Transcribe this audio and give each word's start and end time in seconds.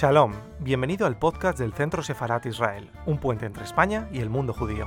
Shalom, 0.00 0.32
bienvenido 0.60 1.06
al 1.06 1.18
podcast 1.18 1.58
del 1.58 1.74
Centro 1.74 2.02
Sefarat 2.02 2.46
Israel, 2.46 2.90
un 3.04 3.18
puente 3.18 3.44
entre 3.44 3.64
España 3.64 4.08
y 4.10 4.20
el 4.20 4.30
mundo 4.30 4.54
judío. 4.54 4.86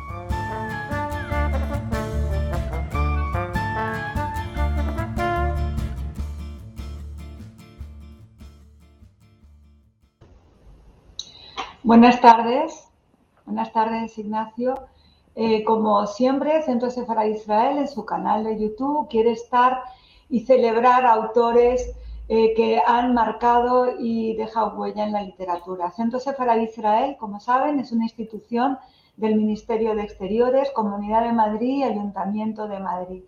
Buenas 11.84 12.20
tardes, 12.20 12.88
buenas 13.45 13.71
tardes 13.71 14.18
Ignacio. 14.18 14.88
Eh, 15.35 15.63
como 15.63 16.07
siempre, 16.07 16.63
Centro 16.63 16.90
Sefarat 16.90 17.27
Israel 17.27 17.77
en 17.77 17.88
su 17.88 18.04
canal 18.04 18.43
de 18.45 18.59
YouTube 18.59 19.07
quiere 19.09 19.34
estar 19.34 19.84
y 20.27 20.40
celebrar 20.48 21.05
autores 21.05 21.95
eh, 22.30 22.54
que 22.55 22.82
han 22.86 23.13
marcado 23.13 24.00
y 24.00 24.36
dejado 24.36 24.77
huella 24.77 25.05
en 25.05 25.12
la 25.12 25.23
literatura. 25.23 25.91
Centro 25.91 26.20
Sefarad 26.20 26.58
Israel, 26.58 27.18
como 27.20 27.40
saben, 27.40 27.80
es 27.80 27.91
una 27.91 28.05
institución 28.05 28.80
del 29.18 29.36
Ministerio 29.36 29.94
de 29.96 30.04
Exteriores, 30.04 30.72
Comunidad 30.72 31.23
de 31.23 31.34
Madrid 31.34 31.80
y 31.80 31.84
Ayuntamiento 31.84 32.68
de 32.68 32.80
Madrid. 32.80 33.23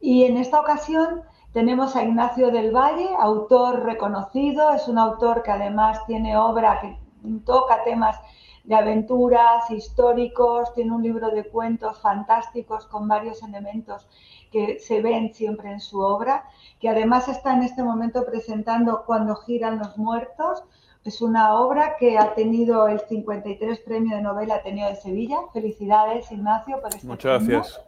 Y 0.00 0.24
en 0.24 0.36
esta 0.36 0.60
ocasión 0.60 1.22
tenemos 1.52 1.96
a 1.96 2.04
Ignacio 2.04 2.50
del 2.50 2.70
Valle, 2.70 3.08
autor 3.18 3.84
reconocido, 3.84 4.72
es 4.72 4.86
un 4.86 4.98
autor 4.98 5.42
que 5.42 5.50
además 5.50 6.04
tiene 6.06 6.36
obra 6.36 6.80
que 6.80 6.96
toca 7.44 7.82
temas 7.84 8.20
de 8.64 8.74
aventuras 8.74 9.70
históricos, 9.70 10.74
tiene 10.74 10.92
un 10.92 11.02
libro 11.02 11.30
de 11.30 11.44
cuentos 11.44 11.98
fantásticos 12.00 12.86
con 12.86 13.08
varios 13.08 13.42
elementos 13.42 14.06
que 14.50 14.78
se 14.78 15.00
ven 15.02 15.32
siempre 15.34 15.70
en 15.70 15.80
su 15.80 16.00
obra, 16.00 16.44
que 16.80 16.88
además 16.88 17.28
está 17.28 17.54
en 17.54 17.62
este 17.62 17.82
momento 17.82 18.24
presentando 18.24 19.04
Cuando 19.06 19.36
giran 19.36 19.78
los 19.78 19.96
muertos. 19.96 20.64
Es 21.04 21.22
una 21.22 21.54
obra 21.54 21.96
que 21.98 22.18
ha 22.18 22.34
tenido 22.34 22.88
el 22.88 23.00
53 23.00 23.80
premio 23.80 24.16
de 24.16 24.22
novela 24.22 24.56
Ateneo 24.56 24.88
de 24.88 24.96
Sevilla. 24.96 25.38
Felicidades, 25.52 26.30
Ignacio, 26.30 26.80
por 26.80 26.94
este 26.94 27.06
Muchas 27.06 27.46
gracias. 27.46 27.80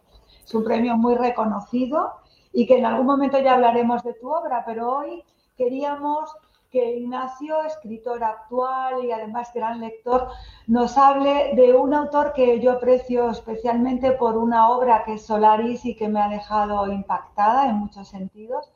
Es 0.45 0.53
un 0.55 0.63
premio 0.63 0.97
muy 0.97 1.15
reconocido 1.15 2.13
y 2.53 2.65
que 2.65 2.77
en 2.77 2.85
algún 2.85 3.05
momento 3.05 3.39
ya 3.39 3.53
hablaremos 3.53 4.03
de 4.03 4.13
tu 4.13 4.29
obra, 4.29 4.63
pero 4.65 4.97
hoy 4.97 5.23
queríamos 5.57 6.35
que 6.71 6.97
Ignacio, 6.97 7.63
escritor 7.63 8.23
actual 8.23 9.03
y 9.03 9.11
además 9.11 9.51
gran 9.53 9.81
lector, 9.81 10.29
nos 10.67 10.97
hable 10.97 11.53
de 11.55 11.73
un 11.73 11.93
autor 11.93 12.31
que 12.33 12.61
yo 12.61 12.71
aprecio 12.71 13.29
especialmente 13.29 14.13
por 14.13 14.37
una 14.37 14.69
obra 14.69 15.03
que 15.03 15.15
es 15.15 15.25
Solaris 15.25 15.85
y 15.85 15.95
que 15.95 16.07
me 16.07 16.21
ha 16.21 16.29
dejado 16.29 16.89
impactada 16.91 17.69
en 17.69 17.75
muchos 17.75 18.07
sentidos, 18.07 18.71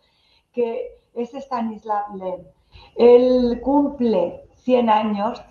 que 0.52 1.00
es 1.14 1.34
Stanislav 1.34 2.16
Lem. 2.16 2.46
Él 2.96 3.62
cumple 3.64 4.44
100 4.56 4.90
años 4.90 5.42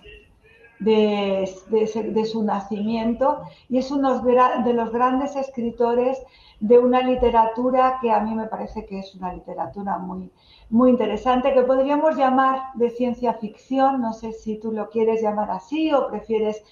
de, 0.79 1.49
de, 1.69 2.25
su 2.25 2.43
nacimiento 2.43 3.41
y 3.69 3.79
es 3.79 3.89
uno 3.89 4.21
de 4.21 4.73
los 4.73 4.91
grandes 4.91 5.35
escritores 5.35 6.21
de 6.59 6.79
una 6.79 7.01
literatura 7.01 7.99
que 8.01 8.11
a 8.11 8.19
mí 8.19 8.33
me 8.33 8.47
parece 8.47 8.85
que 8.85 8.99
es 8.99 9.15
una 9.15 9.33
literatura 9.33 9.97
muy, 9.97 10.31
muy 10.69 10.89
interesante, 10.89 11.53
que 11.53 11.63
podríamos 11.63 12.15
llamar 12.15 12.73
de 12.75 12.89
ciencia 12.89 13.33
ficción, 13.33 14.01
no 14.01 14.13
sé 14.13 14.31
si 14.31 14.57
tú 14.57 14.71
lo 14.71 14.89
quieres 14.89 15.21
llamar 15.21 15.51
así 15.51 15.91
o 15.93 16.07
prefieres 16.07 16.63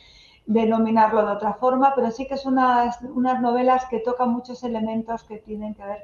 denominarlo 0.45 1.25
de 1.25 1.33
otra 1.33 1.53
forma, 1.53 1.93
pero 1.95 2.11
sí 2.11 2.27
que 2.27 2.35
es 2.35 2.45
unas, 2.45 3.01
unas 3.01 3.41
novelas 3.41 3.85
que 3.85 3.99
tocan 3.99 4.31
muchos 4.31 4.63
elementos 4.63 5.23
que 5.23 5.37
tienen 5.37 5.73
que 5.73 5.85
ver 5.85 6.03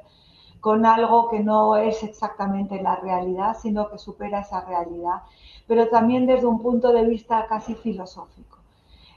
con 0.60 0.84
algo 0.84 1.28
que 1.30 1.40
no 1.40 1.76
es 1.76 2.02
exactamente 2.02 2.82
la 2.82 2.96
realidad, 2.96 3.56
sino 3.60 3.88
que 3.88 3.98
supera 3.98 4.40
esa 4.40 4.60
realidad, 4.62 5.22
pero 5.66 5.88
también 5.88 6.26
desde 6.26 6.46
un 6.46 6.60
punto 6.60 6.92
de 6.92 7.04
vista 7.04 7.46
casi 7.46 7.74
filosófico. 7.74 8.59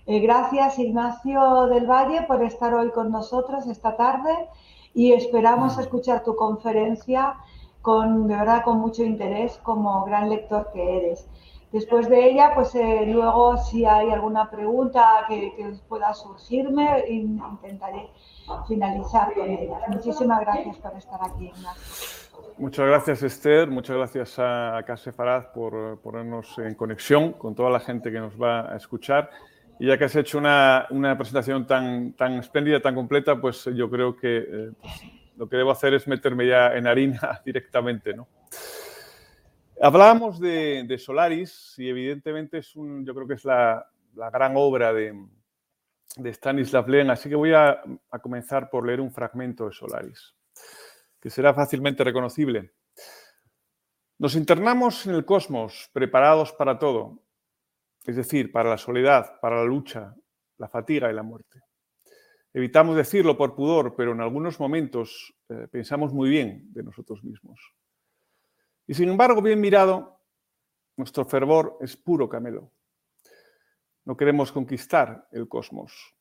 Eh, 0.05 0.19
gracias 0.19 0.79
Ignacio 0.79 1.67
del 1.67 1.85
Valle 1.85 2.23
por 2.23 2.43
estar 2.43 2.73
hoy 2.73 2.91
con 2.91 3.09
nosotros 3.09 3.65
esta 3.67 3.95
tarde 3.95 4.49
y 4.93 5.13
esperamos 5.13 5.77
escuchar 5.77 6.23
tu 6.23 6.35
conferencia 6.35 7.35
con, 7.81 8.27
de 8.27 8.35
verdad, 8.35 8.63
con 8.63 8.79
mucho 8.79 9.03
interés 9.03 9.57
como 9.63 10.03
gran 10.03 10.29
lector 10.29 10.71
que 10.73 10.97
eres. 10.97 11.27
Después 11.71 12.07
de 12.07 12.29
ella, 12.29 12.51
pues 12.53 12.75
eh, 12.75 13.05
luego 13.07 13.57
si 13.57 13.85
hay 13.85 14.11
alguna 14.11 14.49
pregunta 14.51 15.25
que, 15.27 15.55
que, 15.55 15.73
pueda 15.87 16.13
surgirme, 16.13 17.03
intentaré 17.09 18.09
finalizar 18.67 19.33
con 19.33 19.49
ella. 19.49 19.79
Muchísimas 19.87 20.41
gracias 20.41 20.77
por 20.77 20.95
estar 20.95 21.19
aquí, 21.23 21.45
Ignacio. 21.45 22.23
Muchas 22.57 22.85
gracias, 22.85 23.23
Esther. 23.23 23.71
Muchas 23.71 23.95
gracias 23.97 24.35
a 24.37 24.83
Case 24.85 25.11
Farad 25.11 25.51
por 25.53 25.97
ponernos 25.99 26.57
en 26.59 26.75
conexión 26.75 27.33
con 27.33 27.55
toda 27.55 27.71
la 27.71 27.79
gente 27.79 28.11
que 28.11 28.19
nos 28.19 28.39
va 28.39 28.71
a 28.71 28.75
escuchar. 28.75 29.31
Y 29.79 29.87
ya 29.87 29.97
que 29.97 30.05
has 30.05 30.15
hecho 30.15 30.37
una, 30.37 30.87
una 30.91 31.17
presentación 31.17 31.65
tan, 31.65 32.13
tan 32.13 32.33
espléndida, 32.33 32.81
tan 32.81 32.95
completa, 32.95 33.39
pues 33.39 33.65
yo 33.75 33.89
creo 33.89 34.15
que 34.15 34.37
eh, 34.37 34.71
pues, 34.79 35.01
lo 35.35 35.49
que 35.49 35.57
debo 35.57 35.71
hacer 35.71 35.93
es 35.93 36.07
meterme 36.07 36.47
ya 36.47 36.75
en 36.75 36.87
harina 36.87 37.41
directamente, 37.45 38.13
¿no? 38.13 38.27
Hablábamos 39.81 40.39
de, 40.39 40.95
Solaris 40.97 41.73
y 41.77 41.89
evidentemente 41.89 42.59
es 42.59 42.75
un, 42.75 43.05
yo 43.05 43.13
creo 43.13 43.27
que 43.27 43.33
es 43.33 43.43
la, 43.43 43.85
la 44.15 44.29
gran 44.29 44.53
obra 44.55 44.93
de, 44.93 45.13
de 46.15 46.29
Stanislav 46.29 46.87
Lem, 46.87 47.09
así 47.09 47.27
que 47.27 47.35
voy 47.35 47.53
a, 47.53 47.81
a, 48.11 48.19
comenzar 48.19 48.69
por 48.69 48.85
leer 48.85 49.01
un 49.01 49.11
fragmento 49.11 49.65
de 49.65 49.73
Solaris, 49.73 50.35
que 51.19 51.29
será 51.29 51.53
fácilmente 51.53 52.03
reconocible. 52.03 52.71
Nos 54.19 54.35
internamos 54.35 55.05
en 55.07 55.15
el 55.15 55.25
cosmos, 55.25 55.89
preparados 55.91 56.53
para 56.53 56.77
todo, 56.79 57.19
es 58.05 58.15
decir, 58.15 58.51
para 58.51 58.69
la 58.69 58.77
soledad, 58.77 59.39
para 59.39 59.57
la 59.57 59.65
lucha, 59.65 60.13
la 60.57 60.67
fatiga 60.67 61.09
y 61.09 61.13
la 61.13 61.23
muerte. 61.23 61.61
Evitamos 62.53 62.95
decirlo 62.95 63.37
por 63.37 63.55
pudor, 63.55 63.95
pero 63.95 64.11
en 64.11 64.21
algunos 64.21 64.59
momentos 64.59 65.33
eh, 65.49 65.67
pensamos 65.71 66.13
muy 66.13 66.29
bien 66.29 66.71
de 66.71 66.83
nosotros 66.83 67.23
mismos. 67.23 67.59
Y 68.85 68.93
sin 68.93 69.09
embargo, 69.09 69.41
bien 69.41 69.59
mirado, 69.59 70.19
nuestro 70.97 71.25
fervor 71.25 71.77
es 71.81 71.97
puro 71.97 72.29
camelo. 72.29 72.71
No 74.05 74.17
queremos 74.17 74.51
conquistar 74.51 75.27
el 75.31 75.47
cosmos, 75.47 76.15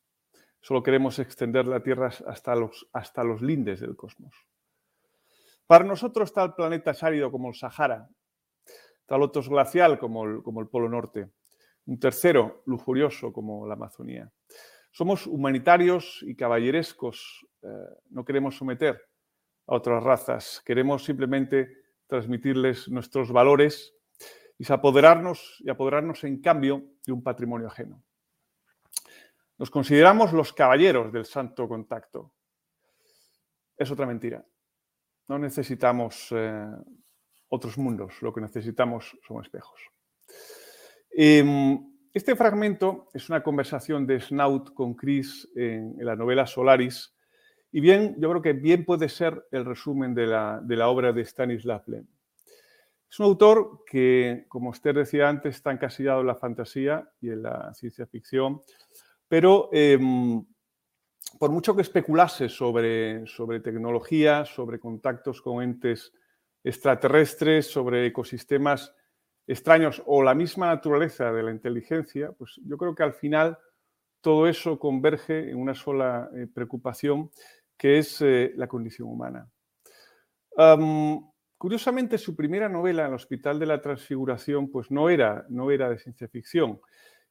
solo 0.61 0.81
queremos 0.81 1.19
extender 1.19 1.67
la 1.67 1.83
Tierra 1.83 2.09
hasta 2.27 2.55
los, 2.55 2.89
hasta 2.93 3.23
los 3.23 3.41
lindes 3.41 3.81
del 3.81 3.95
cosmos. 3.95 4.33
Para 5.67 5.83
nosotros 5.83 6.33
tal 6.33 6.55
planeta 6.55 6.91
es 6.91 7.03
árido 7.03 7.29
como 7.29 7.49
el 7.49 7.55
Sahara, 7.55 8.09
tal 9.05 9.21
otro 9.21 9.41
es 9.41 9.49
glacial 9.49 9.99
como 9.99 10.41
como 10.41 10.61
el 10.61 10.67
Polo 10.67 10.89
Norte, 10.89 11.29
un 11.85 11.99
tercero 11.99 12.63
lujurioso 12.65 13.31
como 13.33 13.67
la 13.67 13.73
Amazonía. 13.73 14.31
Somos 14.91 15.27
humanitarios 15.27 16.19
y 16.21 16.35
caballerescos, 16.35 17.45
eh, 17.61 17.67
no 18.11 18.23
queremos 18.23 18.55
someter 18.55 19.01
a 19.67 19.75
otras 19.75 20.03
razas, 20.03 20.61
queremos 20.65 21.03
simplemente 21.03 21.83
transmitirles 22.07 22.89
nuestros 22.89 23.31
valores 23.31 23.95
y 24.57 24.71
apoderarnos, 24.71 25.57
y 25.59 25.69
apoderarnos 25.69 26.23
en 26.23 26.41
cambio 26.41 26.83
de 27.05 27.11
un 27.11 27.23
patrimonio 27.23 27.67
ajeno. 27.67 28.03
Nos 29.57 29.69
consideramos 29.69 30.33
los 30.33 30.53
caballeros 30.53 31.11
del 31.11 31.25
santo 31.25 31.67
contacto. 31.67 32.33
Es 33.77 33.89
otra 33.91 34.05
mentira. 34.05 34.45
No 35.27 35.39
necesitamos 35.39 36.27
eh, 36.31 36.67
otros 37.49 37.77
mundos, 37.77 38.21
lo 38.21 38.33
que 38.33 38.41
necesitamos 38.41 39.17
son 39.25 39.41
espejos. 39.41 39.92
Eh, 41.15 41.79
este 42.13 42.35
fragmento 42.35 43.09
es 43.13 43.29
una 43.29 43.41
conversación 43.41 44.05
de 44.05 44.19
Snout 44.19 44.73
con 44.73 44.93
Chris 44.93 45.49
en, 45.55 45.95
la 45.97 46.15
novela 46.15 46.45
Solaris, 46.45 47.15
y 47.71 47.79
bien, 47.79 48.15
yo 48.19 48.29
creo 48.29 48.41
que 48.43 48.53
bien 48.53 48.85
puede 48.85 49.09
ser 49.09 49.47
el 49.51 49.65
resumen 49.65 50.13
de 50.13 50.27
la, 50.27 50.89
obra 50.89 51.11
de 51.11 51.21
Stanislav 51.23 51.81
Lem. 51.87 52.05
Es 53.09 53.19
un 53.19 53.25
autor 53.25 53.83
que, 53.85 54.45
como 54.47 54.69
usted 54.69 54.93
decía 54.93 55.27
antes, 55.27 55.55
está 55.55 55.71
encasillado 55.71 56.21
en 56.21 56.27
la 56.27 56.35
fantasía 56.35 57.09
y 57.19 57.29
en 57.29 57.41
la 57.41 57.73
ciencia 57.73 58.05
ficción, 58.05 58.61
pero 59.27 59.69
eh, 59.73 59.97
por 61.39 61.49
mucho 61.49 61.75
que 61.75 61.81
especulase 61.81 62.47
sobre, 62.47 63.25
sobre 63.25 63.59
tecnología, 63.59 64.45
sobre 64.45 64.79
contactos 64.79 65.41
con 65.41 65.63
entes 65.63 66.13
extraterrestres, 66.63 67.65
sobre 67.65 68.05
ecosistemas 68.05 68.93
extraños 69.47 70.01
o 70.05 70.23
la 70.23 70.33
misma 70.33 70.67
naturaleza 70.67 71.31
de 71.31 71.43
la 71.43 71.51
inteligencia, 71.51 72.31
pues 72.31 72.59
yo 72.65 72.77
creo 72.77 72.95
que 72.95 73.03
al 73.03 73.13
final 73.13 73.57
todo 74.21 74.47
eso 74.47 74.79
converge 74.79 75.49
en 75.49 75.57
una 75.57 75.75
sola 75.75 76.29
eh, 76.33 76.47
preocupación, 76.51 77.29
que 77.77 77.97
es 77.97 78.21
eh, 78.21 78.53
la 78.55 78.67
condición 78.67 79.09
humana. 79.09 79.49
Um, 80.55 81.29
curiosamente, 81.57 82.17
su 82.17 82.35
primera 82.35 82.69
novela, 82.69 83.07
El 83.07 83.15
Hospital 83.15 83.59
de 83.59 83.65
la 83.65 83.81
Transfiguración, 83.81 84.71
pues 84.71 84.91
no 84.91 85.09
era, 85.09 85.45
no 85.49 85.71
era 85.71 85.89
de 85.89 85.97
ciencia 85.97 86.29
ficción, 86.29 86.79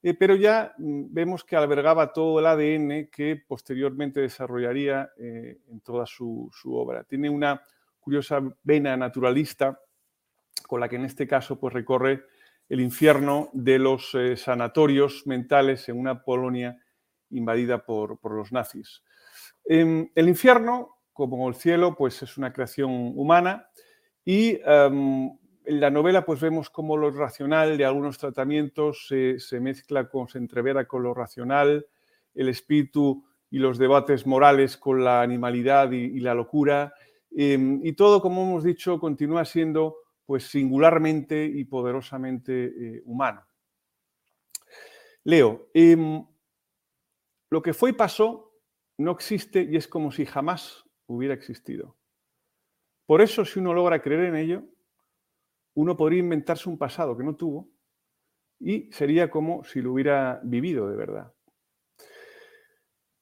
eh, 0.03 0.13
pero 0.13 0.37
ya 0.37 0.75
mm, 0.77 1.05
vemos 1.15 1.45
que 1.45 1.57
albergaba 1.57 2.13
todo 2.13 2.41
el 2.41 2.47
ADN 2.47 3.09
que 3.11 3.43
posteriormente 3.49 4.21
desarrollaría 4.21 5.11
en 5.17 5.81
toda 5.81 6.05
su 6.05 6.51
obra. 6.65 7.05
Tiene 7.05 7.31
una 7.31 7.63
curiosa 8.01 8.43
vena 8.65 8.97
naturalista 8.97 9.81
con 10.73 10.81
la 10.81 10.89
que 10.89 10.97
en 10.97 11.05
este 11.05 11.27
caso 11.27 11.61
pues, 11.61 11.75
recorre 11.75 12.25
el 12.71 12.81
infierno 12.81 13.51
de 13.53 13.79
los 13.79 14.15
eh, 14.15 14.39
sanatorios 14.39 15.27
mentales 15.27 15.87
en 15.91 15.99
una 15.99 16.23
Polonia 16.23 16.83
invadida 17.29 17.85
por, 17.85 18.19
los 18.35 18.53
nazis. 18.53 19.03
Em, 19.67 20.09
el 20.15 20.29
infierno, 20.31 20.97
como 21.13 21.47
el 21.47 21.57
cielo, 21.57 21.95
pues 21.95 22.23
es 22.23 22.39
una 22.39 22.55
creación 22.55 22.91
humana 22.91 23.69
y 24.25 24.59
em, 24.65 25.27
en 25.67 25.81
la 25.81 25.91
novela 25.91 26.25
pues 26.25 26.41
vemos 26.41 26.71
cómo 26.71 26.97
lo 26.97 27.11
racional 27.11 27.77
de 27.77 27.85
algunos 27.85 28.17
tratamientos 28.17 29.09
se 29.09 29.61
mezcla, 29.61 30.09
con, 30.09 30.29
se 30.29 30.39
entrevera 30.39 30.87
con 30.87 31.03
lo 31.03 31.13
racional, 31.13 31.87
el 32.35 32.49
espíritu 32.49 33.27
y 33.51 33.59
los 33.59 33.77
debates 33.77 34.27
morales 34.27 34.79
con 34.79 35.05
la 35.05 35.21
animalidad 35.21 35.93
y, 35.93 36.19
la 36.21 36.33
locura. 36.33 36.95
Em, 37.31 37.79
y 37.85 37.93
todo, 37.93 38.23
como 38.23 38.43
hemos 38.43 38.65
dicho, 38.65 38.99
continúa 38.99 39.45
siendo 39.45 40.02
pues 40.33 40.45
singularmente 40.45 41.45
y 41.45 41.63
poderosamente 41.67 42.65
eh, 42.65 43.03
humano. 43.05 43.47
Leo, 45.25 45.69
em, 45.75 46.25
lo 47.51 47.61
que 47.61 47.75
fue 47.75 47.91
y 47.91 47.93
pasó 47.93 48.59
no 48.97 49.11
existe 49.11 49.63
y 49.63 49.77
es 49.77 49.87
como 49.87 50.11
si 50.11 50.25
jamás 50.25 50.87
hubiera 51.05 51.35
existido. 51.35 51.99
Por 53.05 53.21
eso, 53.21 53.45
si 53.45 53.59
uno 53.59 53.75
logra 53.75 54.01
creer 54.01 54.25
en 54.25 54.37
ello, 54.37 54.65
uno 55.75 55.99
podría 55.99 56.21
inventarse 56.21 56.67
un 56.71 56.79
pasado 56.79 57.15
que 57.15 57.25
no 57.25 57.37
tuvo 57.37 57.69
y 58.59 58.91
sería 58.91 59.31
como 59.31 59.65
si 59.65 59.83
lo 59.83 59.93
hubiera 59.93 60.41
vivido 60.45 60.89
de 60.89 60.97
verdad. 60.97 61.35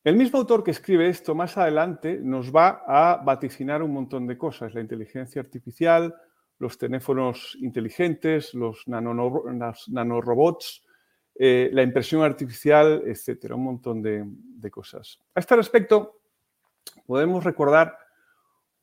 El 0.04 0.14
mismo 0.14 0.38
autor 0.38 0.62
que 0.62 0.70
escribe 0.70 1.08
esto 1.08 1.34
más 1.34 1.58
adelante 1.58 2.20
nos 2.22 2.54
va 2.54 2.84
a 2.86 3.16
vaticinar 3.16 3.82
un 3.82 3.94
montón 3.94 4.28
de 4.28 4.38
cosas, 4.38 4.74
la 4.74 4.80
inteligencia 4.80 5.42
artificial, 5.42 6.14
los 6.60 6.78
teléfonos 6.78 7.56
inteligentes, 7.60 8.54
los, 8.54 8.86
nanorobots, 8.86 10.84
eh, 11.34 11.70
la 11.72 11.82
impresión 11.82 12.22
artificial, 12.22 13.02
etcétera, 13.06 13.54
un 13.54 13.64
montón 13.64 14.02
de, 14.02 14.70
cosas. 14.70 15.18
A 15.34 15.40
este 15.40 15.56
respecto, 15.56 16.20
podemos 17.06 17.42
recordar 17.44 17.96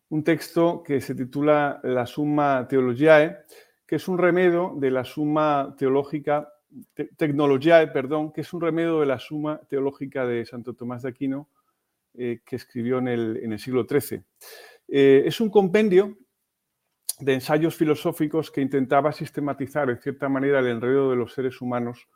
un 0.10 0.24
texto 0.24 0.82
que 0.84 1.00
se 1.00 1.14
titula 1.14 1.80
La 1.84 2.08
Summa 2.08 2.68
Theologiae, 2.68 3.38
que 3.86 3.98
es 3.98 4.08
un 4.08 4.18
remedio 4.18 4.74
de 4.78 4.90
la 4.90 5.06
Summa 5.06 5.76
Teológica, 5.78 6.52
Tecnologiae, 7.16 7.88
perdón, 7.88 8.32
que 8.34 8.42
es 8.42 8.52
un 8.54 8.62
remedio 8.62 9.02
de 9.02 9.06
la 9.06 9.20
Suma 9.20 9.62
Teológica 9.70 10.26
de 10.26 10.46
Santo 10.46 10.74
Tomás 10.74 11.04
de 11.04 11.10
Aquino, 11.10 11.48
eh, 12.16 12.42
que 12.44 12.56
escribió 12.56 12.98
en 12.98 13.08
el, 13.08 13.60
siglo 13.60 13.86
XIII. 13.88 14.24
Eh, 14.88 15.24
es 15.28 15.40
un 15.40 15.52
compendio 15.52 16.18
de 17.20 17.34
ensayos 17.34 17.76
filosóficos 17.76 18.52
que 18.52 18.62
intentaba 18.62 19.12
sistematizar, 19.12 19.90
en 19.90 19.98
cierta 19.98 20.30
manera, 20.30 20.60
el 20.60 20.68
enredo 20.68 21.10
de 21.10 21.16
los 21.16 21.34
seres 21.34 21.62
humanos 21.62 22.08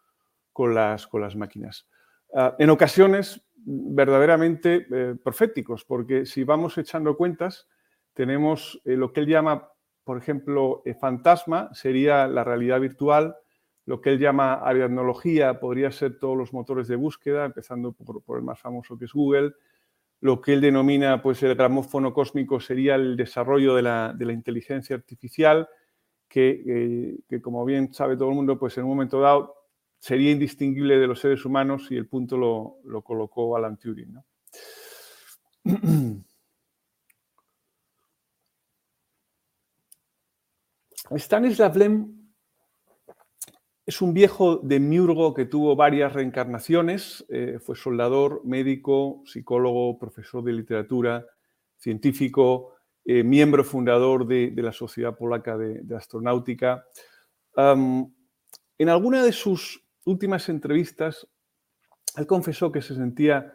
con 0.53 0.75
las, 0.75 1.07
con 1.07 1.21
las 1.21 1.35
máquinas. 1.35 1.88
Ah, 2.33 2.55
en 2.59 2.69
ocasiones 2.69 3.43
verdaderamente 3.63 4.88
eh, 4.91 5.15
proféticos, 5.23 5.85
porque 5.85 6.25
si 6.25 6.43
vamos 6.43 6.77
echando 6.77 7.17
cuentas, 7.17 7.67
tenemos 8.13 8.81
eh, 8.85 8.95
lo 8.95 9.13
que 9.13 9.21
él 9.21 9.27
llama, 9.27 9.69
por 10.03 10.17
ejemplo, 10.17 10.81
eh, 10.85 10.93
fantasma, 10.93 11.69
sería 11.73 12.27
la 12.27 12.43
realidad 12.43 12.79
virtual, 12.79 13.35
lo 13.85 14.01
que 14.01 14.11
él 14.11 14.19
llama 14.19 14.53
ariadnología 14.53 15.59
podría 15.59 15.91
ser 15.91 16.19
todos 16.19 16.38
los 16.38 16.53
motores 16.53 16.88
de 16.88 16.95
búsqueda, 16.95 17.45
empezando 17.45 17.93
por, 17.93 18.38
el 18.38 18.43
más 18.43 18.59
famoso 18.59 18.97
que 18.97 19.05
es 19.05 19.13
Google, 19.13 19.53
lo 20.21 20.39
que 20.39 20.53
él 20.53 20.62
denomina 20.62 21.21
pues, 21.21 21.44
el 21.44 21.56
gramófono 21.56 22.13
cósmico 22.13 22.59
sería 22.59 22.95
el 22.95 23.18
desarrollo 23.18 23.75
de 23.75 23.81
la, 23.81 24.15
inteligencia 24.19 24.95
artificial, 24.95 25.68
que, 26.27 27.18
como 27.41 27.65
bien 27.65 27.94
sabe 27.94 28.15
todo 28.15 28.29
el 28.29 28.35
mundo, 28.35 28.57
pues 28.57 28.77
en 28.77 28.83
un 28.83 28.91
momento 28.91 29.19
dado 29.19 29.56
sería 30.00 30.31
indistinguible 30.31 30.97
de 30.97 31.07
los 31.07 31.19
seres 31.19 31.44
humanos 31.45 31.88
y 31.91 31.97
el 31.97 32.07
punto 32.07 32.38
lo, 32.38 32.77
lo 32.85 33.01
colocó 33.03 33.56
Alan 33.56 33.77
Turing. 33.77 34.13
¿no? 34.13 34.25
Stanislav 41.17 41.75
Lem 41.75 42.20
es 43.85 44.01
un 44.01 44.13
viejo 44.13 44.57
de 44.57 44.79
Miurgo 44.79 45.33
que 45.33 45.45
tuvo 45.45 45.75
varias 45.75 46.13
reencarnaciones. 46.13 47.25
Eh, 47.29 47.59
fue 47.59 47.75
soldador, 47.75 48.41
médico, 48.45 49.23
psicólogo, 49.25 49.97
profesor 49.97 50.43
de 50.43 50.53
literatura, 50.53 51.25
científico, 51.77 52.75
eh, 53.03 53.23
miembro 53.23 53.63
fundador 53.63 54.27
de, 54.27 54.53
la 54.55 54.71
Sociedad 54.71 55.17
Polaca 55.17 55.57
de, 55.57 55.95
Astronáutica. 55.95 56.85
en 57.55 58.89
alguna 58.89 59.23
de 59.23 59.31
sus 59.31 59.83
últimas 60.05 60.49
entrevistas, 60.49 61.27
él 62.17 62.27
confesó 62.27 62.71
que 62.71 62.81
se 62.81 62.95
sentía 62.95 63.53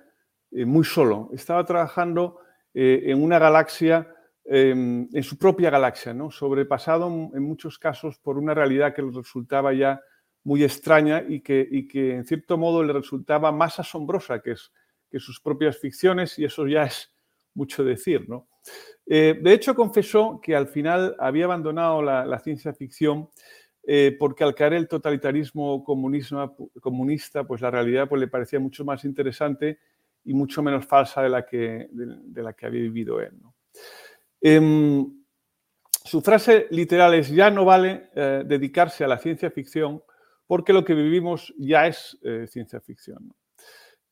eh, 0.51 0.65
muy 0.65 0.85
solo. 0.85 1.31
Estaba 1.33 1.65
trabajando 1.65 2.41
en 2.79 3.23
una 3.23 3.39
galaxia 3.39 4.07
Em, 4.49 5.09
en 5.13 5.23
su 5.25 5.37
propia 5.39 5.71
galaxia, 5.71 6.15
¿no? 6.15 6.31
sobrepasado 6.31 7.09
en 7.09 7.43
muchos 7.43 7.81
casos 7.81 8.21
por 8.21 8.39
una 8.39 8.55
realidad 8.55 8.95
que 8.95 9.03
le 9.03 9.11
resultaba 9.11 9.73
ya 9.73 10.01
muy 10.47 10.63
extraña 10.63 11.25
y 11.29 11.41
que, 11.41 11.67
en 12.15 12.25
cierto 12.25 12.57
modo 12.57 12.85
le 12.85 12.93
resultaba 12.93 13.51
más 13.51 13.81
asombrosa 13.81 14.41
que, 14.41 14.55
sus 15.19 15.41
propias 15.41 15.79
ficciones 15.79 16.39
y 16.39 16.45
eso 16.45 16.69
ya 16.69 16.85
es 16.85 17.11
mucho 17.55 17.83
decir. 17.83 18.29
¿no? 18.29 18.47
Eh, 19.07 19.37
de 19.43 19.53
hecho, 19.53 19.75
confesó 19.75 20.41
que 20.41 20.55
al 20.55 20.69
final 20.69 21.17
había 21.19 21.47
abandonado 21.47 22.01
la, 22.01 22.39
ciencia 22.39 22.73
ficción 22.73 23.29
eh, 23.83 24.15
porque 24.17 24.45
al 24.45 24.55
caer 24.55 24.75
el 24.75 24.87
totalitarismo 24.87 25.83
comunista, 25.83 27.45
pues 27.45 27.61
la 27.61 27.73
realidad 27.73 28.09
pues, 28.09 28.21
le 28.21 28.29
parecía 28.29 28.61
mucho 28.61 28.85
más 28.85 29.05
interesante 29.05 29.81
y 30.25 30.33
mucho 30.33 30.63
menos 30.63 30.87
falsa 30.87 31.23
de 31.23 31.29
la 31.29 31.45
que, 31.45 31.89
de, 31.91 32.43
la 32.43 32.53
que 32.53 32.67
había 32.67 32.83
vivido 32.83 33.21
él. 33.21 33.33
Em, 34.41 35.25
su 36.05 36.21
frase 36.21 36.69
literal 36.71 37.15
es, 37.15 37.31
ya 37.31 37.51
no 37.51 37.65
vale 37.65 38.11
eh, 38.15 38.45
dedicarse 38.47 39.03
a 39.03 39.09
la 39.09 39.19
ciencia 39.19 39.51
ficción 39.51 40.03
porque 40.47 40.73
lo 40.73 40.85
que 40.85 40.95
vivimos 40.95 41.53
ya 41.59 41.87
es 41.87 42.19
eh, 42.23 42.47
ciencia 42.49 42.81
ficción. 42.81 43.35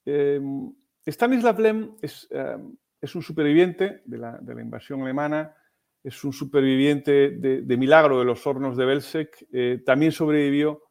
Em, 0.05 0.73
Stanislav 1.07 1.59
Lem 1.59 1.97
em, 2.31 2.77
es, 3.01 3.15
un 3.15 3.23
superviviente 3.23 4.03
de 4.05 4.19
la, 4.19 4.41
invasión 4.61 5.03
alemana, 5.03 5.55
es 6.03 6.25
un 6.25 6.33
superviviente 6.33 7.31
de, 7.31 7.77
milagro 7.77 8.19
de 8.19 8.25
los 8.25 8.47
hornos 8.47 8.77
de 8.77 8.85
Belzec, 8.85 9.47
eh, 9.53 9.83
también 9.85 10.13
sobrevivió 10.13 10.83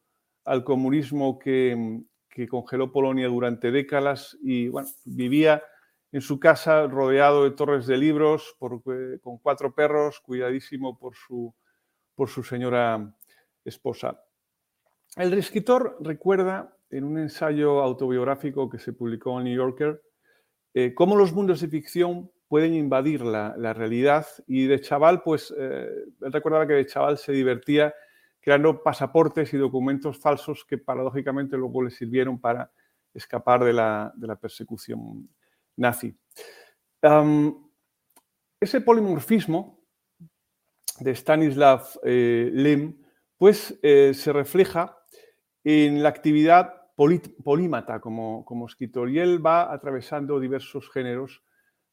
al 0.46 0.64
comunismo 0.64 1.40
que, 1.40 2.02
congeló 2.50 2.92
Polonia 2.92 3.28
durante 3.28 3.72
décadas 3.72 4.36
y 4.42 4.68
bueno, 4.68 4.90
vivía 5.06 5.62
en 6.12 6.22
su 6.22 6.40
casa 6.40 6.88
rodeado 6.88 7.44
de 7.44 7.52
torres 7.52 7.86
de 7.86 7.98
libros, 7.98 8.56
eh, 8.92 9.20
con 9.22 9.38
cuatro 9.38 9.76
perros, 9.76 10.20
cuidadísimo 10.20 10.98
por 10.98 11.16
su, 11.16 11.54
por 12.16 12.30
su 12.30 12.44
señora 12.44 13.16
esposa. 13.64 14.20
El 15.15 15.34
escritor 15.34 15.98
recuerda 16.00 16.75
en 16.89 17.03
un 17.03 17.20
ensayo 17.20 17.82
autobiográfico 17.82 18.70
que 18.70 18.79
se 18.79 18.93
publicó 18.93 19.38
en 19.38 19.46
New 19.46 19.55
Yorker 19.55 20.01
eh, 20.74 20.93
cómo 20.96 21.15
los 21.15 21.34
mundos 21.34 21.62
de 21.62 21.67
ficción 21.67 22.32
pueden 22.48 22.74
invadir 22.74 23.22
la, 23.22 23.74
realidad 23.74 24.25
y 24.48 24.65
de 24.65 24.79
chaval, 24.82 25.22
pues 25.24 25.53
eh, 25.58 25.88
él 26.22 26.32
recordaba 26.32 26.67
que 26.67 26.74
de 26.74 26.86
chaval 26.86 27.17
se 27.17 27.32
divertía 27.32 27.93
creando 28.39 28.84
pasaportes 28.84 29.53
y 29.53 29.58
documentos 29.58 30.20
falsos 30.20 30.65
que 30.65 30.77
paradójicamente 30.77 31.58
luego 31.58 31.84
le 31.84 31.91
sirvieron 31.91 32.39
para 32.39 32.72
escapar 33.13 33.63
de 33.63 33.74
la, 33.74 34.12
de 34.15 34.27
la 34.27 34.36
persecución 34.36 35.29
nazi. 35.77 36.15
ese 38.60 38.82
polimorfismo 38.82 39.79
de 41.00 41.15
Stanislav 41.15 41.84
eh, 42.03 42.50
Lem 42.53 42.98
pues, 43.38 43.77
eh, 43.82 44.13
se 44.13 44.32
refleja 44.34 44.98
en 45.63 46.03
la 46.03 46.10
actividad 46.10 46.74
polímata 46.96 48.00
como, 48.00 48.46
como, 48.46 48.67
escritor 48.67 49.10
y 49.10 49.20
él 49.20 49.43
va 49.43 49.74
atravesando 49.74 50.39
diversos 50.39 50.89
géneros 50.91 51.41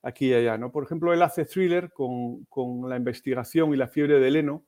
aquí 0.03 0.29
y 0.29 0.35
allá. 0.35 0.59
¿no? 0.59 0.71
Por 0.73 0.85
ejemplo, 0.85 1.13
él 1.13 1.23
hace 1.23 1.45
thriller 1.45 1.91
con, 1.93 2.89
la 2.89 2.97
investigación 2.97 3.73
y 3.73 3.77
la 3.77 3.89
fiebre 3.89 4.21
de 4.21 4.31
Leno, 4.31 4.65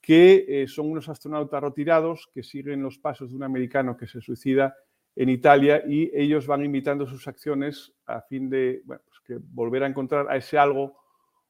que 0.00 0.44
eh, 0.48 0.68
son 0.68 0.90
unos 0.90 1.08
astronautas 1.08 1.62
retirados 1.62 2.28
que 2.32 2.42
siguen 2.42 2.82
los 2.82 2.98
pasos 2.98 3.30
de 3.30 3.36
un 3.36 3.42
americano 3.42 3.96
que 3.96 4.06
se 4.06 4.20
suicida 4.20 4.74
en 5.16 5.28
Italia 5.28 5.82
y 5.86 6.10
ellos 6.14 6.46
van 6.46 6.64
imitando 6.64 7.06
sus 7.06 7.26
acciones 7.26 7.92
a 8.06 8.20
fin 8.22 8.48
de 8.48 8.82
pues 8.86 9.00
volver 9.50 9.82
a 9.82 9.88
encontrar 9.88 10.30
a 10.30 10.36
ese 10.36 10.56
algo 10.56 10.96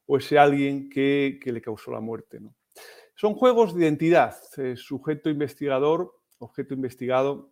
o 0.07 0.17
ese 0.17 0.39
alguien 0.39 0.89
que, 0.89 1.39
le 1.45 1.61
causó 1.61 1.91
la 1.91 1.99
muerte. 1.99 2.39
Son 3.13 3.35
juegos 3.35 3.75
de 3.75 3.83
identidad, 3.83 4.35
eh, 4.57 4.75
sujeto 4.75 5.29
investigador, 5.29 6.18
objeto 6.39 6.73
investigado, 6.73 7.51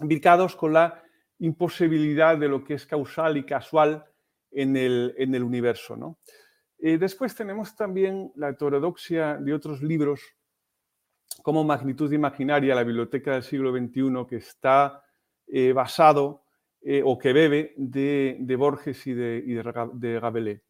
imbricados 0.00 0.56
con 0.56 0.72
la 0.72 1.02
imposibilidad 1.38 2.36
de 2.36 2.48
lo 2.48 2.64
que 2.64 2.74
es 2.74 2.86
causal 2.86 3.36
y 3.36 3.44
casual 3.44 4.04
en 4.50 4.76
el, 4.76 5.14
en 5.18 5.34
el 5.34 5.42
universo. 5.42 6.18
Eh, 6.78 6.98
después 6.98 7.34
tenemos 7.34 7.74
también 7.76 8.32
la 8.36 8.50
heterodoxia 8.50 9.36
de 9.36 9.52
otros 9.52 9.82
libros 9.82 10.20
como 11.42 11.64
magnitud 11.64 12.12
imaginaria 12.12 12.74
la 12.74 12.84
biblioteca 12.84 13.34
del 13.34 13.42
siglo 13.42 13.72
XXI 13.72 14.26
que 14.28 14.36
está 14.36 15.02
eh, 15.46 15.72
basado 15.72 16.44
eh, 16.80 17.02
o 17.04 17.18
que 17.18 17.32
bebe 17.32 17.74
de, 17.76 18.56
Borges 18.56 19.06
y 19.06 19.14
de, 19.14 19.42
y 19.44 19.54
de. 19.54 20.62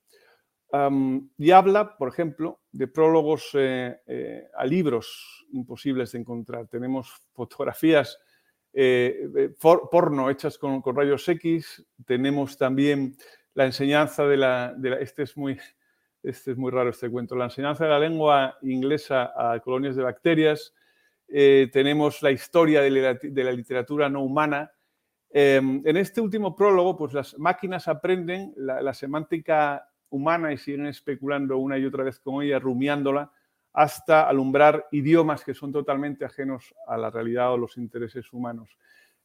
Y 0.71 1.51
habla, 1.51 1.97
por 1.97 2.09
ejemplo, 2.09 2.61
de 2.73 2.89
prólogos 2.89 3.51
eh, 3.55 4.49
a 4.55 4.67
libros 4.67 5.47
imposibles 5.53 6.13
de 6.13 6.19
encontrar. 6.19 6.67
Tenemos 6.69 7.11
fotografías 7.33 8.19
porno 9.59 10.31
hechas 10.31 10.59
con, 10.59 10.83
rayos 10.85 11.29
X, 11.29 11.85
tenemos 12.07 12.57
también 12.57 13.17
la 13.55 13.65
enseñanza 13.67 14.27
de 14.27 14.37
la, 14.37 14.77
este 15.01 15.25
es 15.25 15.37
muy 15.37 15.59
este 16.23 16.53
es 16.53 16.57
muy 16.57 16.71
raro 16.71 16.91
este 16.91 17.11
cuento, 17.11 17.35
la 17.35 17.47
enseñanza 17.47 17.85
de 17.85 17.91
la 17.91 17.99
lengua 17.99 18.59
inglesa 18.63 19.33
a 19.37 19.59
colonias 19.61 19.97
de 19.97 20.03
bacterias, 20.03 20.75
eh, 21.29 21.69
tenemos 21.73 22.23
la 22.23 22.31
historia 22.31 22.81
de 22.81 22.91
la, 22.91 23.53
literatura 23.53 24.09
no 24.09 24.23
humana. 24.23 24.73
Em, 25.31 25.83
en 25.85 25.97
este 25.99 26.23
último 26.23 26.57
prólogo, 26.57 26.97
pues 26.97 27.13
las 27.13 27.39
máquinas 27.39 27.87
aprenden 27.87 28.55
la, 28.57 28.95
semántica 28.95 29.88
humana 30.11 30.53
y 30.53 30.59
siguen 30.59 30.87
especulando 30.87 31.59
una 31.59 31.79
y 31.79 31.85
otra 31.85 32.05
vez 32.05 32.19
con 32.21 32.43
ella, 32.43 32.59
rumiándola, 32.59 33.31
hasta 33.73 34.29
alumbrar 34.29 34.87
idiomas 34.91 35.45
que 35.45 35.55
son 35.55 35.73
totalmente 35.73 36.25
ajenos 36.25 36.75
a 36.87 36.97
la 36.97 37.11
realidad 37.11 37.53
o 37.53 37.59
los 37.59 37.77
intereses 37.77 38.33
humanos. 38.33 38.77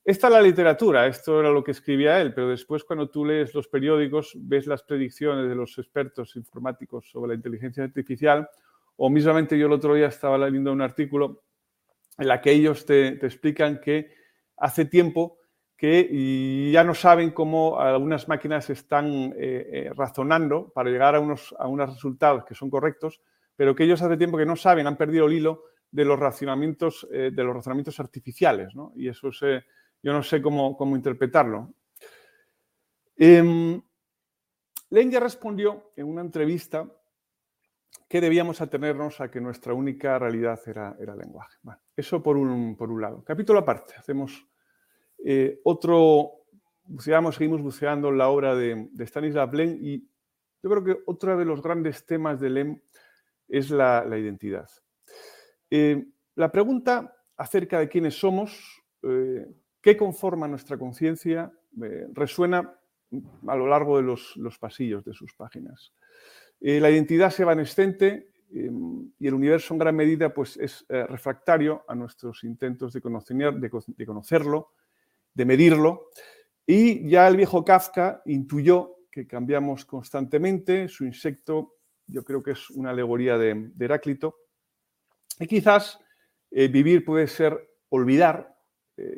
Esta 0.05 0.27
es 0.27 0.33
la 0.33 0.41
literatura, 0.41 1.07
esto 1.07 1.39
era 1.39 1.49
lo 1.49 1.63
que 1.63 1.71
escribía 1.71 2.19
él, 2.19 2.33
pero 2.33 2.49
después 2.49 2.83
cuando 2.83 3.09
tú 3.09 3.25
lees 3.25 3.53
los 3.53 3.69
periódicos, 3.69 4.33
ves 4.35 4.67
las 4.67 4.83
predicciones 4.83 5.47
de 5.47 5.55
los 5.55 5.77
expertos 5.77 6.35
informáticos 6.35 7.09
sobre 7.09 7.29
la 7.29 7.35
inteligencia 7.35 7.85
artificial, 7.85 8.49
o 8.97 9.09
mismamente 9.09 9.57
yo 9.57 9.67
el 9.67 9.71
otro 9.71 9.95
día 9.95 10.07
estaba 10.07 10.37
leyendo 10.37 10.73
un 10.73 10.81
artículo 10.81 11.43
en 12.17 12.27
la 12.27 12.41
que 12.41 12.51
ellos 12.51 12.85
te, 12.85 13.25
explican 13.25 13.79
que 13.79 14.13
hace 14.57 14.85
tiempo 14.85 15.39
que 15.83 16.71
ya 16.71 16.81
no 16.85 16.95
saben 16.95 17.31
cómo 17.31 17.77
algunas 17.77 18.29
máquinas 18.29 18.69
están 18.69 19.33
eh, 19.35 19.67
eh, 19.69 19.91
razonando 19.93 20.71
para 20.73 20.89
llegar 20.89 21.13
a 21.13 21.19
unos, 21.19 21.53
a 21.59 21.67
unos 21.67 21.89
resultados 21.95 22.45
que 22.45 22.55
son 22.55 22.69
correctos, 22.69 23.19
pero 23.53 23.75
que 23.75 23.83
ellos 23.83 24.01
hace 24.01 24.15
tiempo 24.15 24.37
que 24.37 24.45
no 24.45 24.55
saben, 24.55 24.87
han 24.87 24.95
perdido 24.95 25.25
el 25.25 25.33
hilo 25.33 25.65
de 25.91 26.05
los 26.05 26.17
razonamientos, 26.17 27.05
eh, 27.11 27.31
de 27.33 27.43
los 27.43 27.53
razonamientos 27.53 27.99
artificiales. 27.99 28.73
¿no? 28.73 28.93
Y 28.95 29.09
eso 29.09 29.27
es, 29.27 29.41
yo 30.01 30.13
no 30.13 30.23
sé 30.23 30.41
cómo, 30.41 30.77
cómo 30.77 30.95
interpretarlo. 30.95 31.73
Eh, 33.17 33.81
respondió 34.89 35.91
en 35.97 36.07
una 36.07 36.21
entrevista 36.21 36.89
que 38.07 38.21
debíamos 38.21 38.61
atenernos 38.61 39.19
a 39.19 39.29
que 39.29 39.41
nuestra 39.41 39.73
única 39.73 40.17
realidad 40.17 40.61
era, 40.65 40.95
el 40.97 41.17
lenguaje. 41.17 41.57
eso 41.93 42.23
por 42.23 42.37
un, 42.37 42.77
por 42.77 42.89
un 42.89 43.01
lado. 43.01 43.21
Capítulo 43.21 43.59
aparte, 43.59 43.95
hacemos 43.97 44.47
eh, 45.25 45.61
otro, 45.63 46.31
seguimos 46.99 47.61
buceando 47.61 48.11
la 48.11 48.27
obra 48.27 48.55
de, 48.55 48.89
de 48.91 49.03
Stanislav 49.05 49.53
Lem 49.53 49.77
y 49.81 49.99
yo 50.61 50.69
creo 50.69 50.83
que 50.83 50.97
otro 51.05 51.37
de 51.37 51.45
los 51.45 51.61
grandes 51.61 52.05
temas 52.05 52.41
de 52.41 52.49
Lem 52.49 52.81
es 53.47 53.69
la, 53.69 54.05
identidad. 54.17 54.67
Eh, 55.69 56.05
la 56.35 56.51
pregunta 56.51 57.15
acerca 57.37 57.79
de 57.79 57.87
quiénes 57.87 58.19
somos, 58.19 58.83
eh, 59.03 59.45
qué 59.81 59.95
conforma 59.95 60.47
nuestra 60.47 60.77
conciencia, 60.77 61.51
resuena 62.13 62.79
a 63.47 63.55
lo 63.55 63.67
largo 63.67 63.97
de 63.97 64.03
los, 64.03 64.37
los 64.37 64.59
pasillos 64.59 65.03
de 65.03 65.13
sus 65.13 65.33
páginas. 65.33 65.91
La 66.59 66.89
identidad 66.91 67.29
es 67.29 67.39
evanescente 67.39 68.29
em, 68.51 69.11
y 69.17 69.27
el 69.27 69.33
universo 69.33 69.73
en 69.73 69.79
gran 69.79 69.95
medida 69.95 70.33
pues, 70.33 70.55
es 70.57 70.85
refractario 70.87 71.83
a 71.87 71.95
nuestros 71.95 72.43
intentos 72.43 72.93
de, 72.93 73.01
conocer, 73.01 73.55
de, 73.55 74.05
conocerlo, 74.05 74.69
de 75.33 75.45
medirlo. 75.45 76.09
Y 76.65 77.09
ya 77.09 77.27
el 77.27 77.37
viejo 77.37 77.63
Kafka 77.65 78.21
intuyó 78.25 78.97
que 79.11 79.27
cambiamos 79.27 79.85
constantemente, 79.85 80.87
su 80.87 81.05
insecto 81.05 81.75
yo 82.07 82.23
creo 82.23 82.43
que 82.43 82.51
es 82.51 82.69
una 82.69 82.89
alegoría 82.91 83.37
de, 83.37 83.71
Heráclito. 83.79 84.37
Y 85.39 85.47
quizás 85.47 85.99
eh, 86.51 86.67
vivir 86.67 87.05
puede 87.05 87.27
ser 87.27 87.69
olvidar 87.89 88.53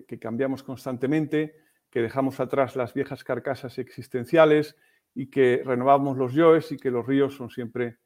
que 0.07 0.17
cambiamos 0.19 0.63
constantemente, 0.63 1.53
que 1.89 2.01
dejamos 2.01 2.39
atrás 2.39 2.75
las 2.75 2.93
viejas 2.93 3.23
carcasas 3.23 3.77
existenciales 3.77 4.75
y 5.13 5.29
que 5.29 5.61
renovamos 5.63 6.17
los 6.17 6.33
yoes 6.33 6.71
y 6.73 6.77
que 6.77 6.91
los 6.91 7.07
ríos 7.07 7.35
son 7.35 7.49
siempre 7.49 7.99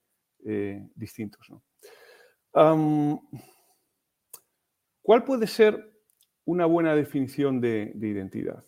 eh, 0.45 0.87
distintos. 0.93 1.51
¿Cuál 5.01 5.23
puede 5.25 5.47
ser 5.47 5.88
una 6.49 6.65
buena 6.65 6.95
definición 6.95 7.61
de, 7.61 7.93
identidad? 7.95 8.63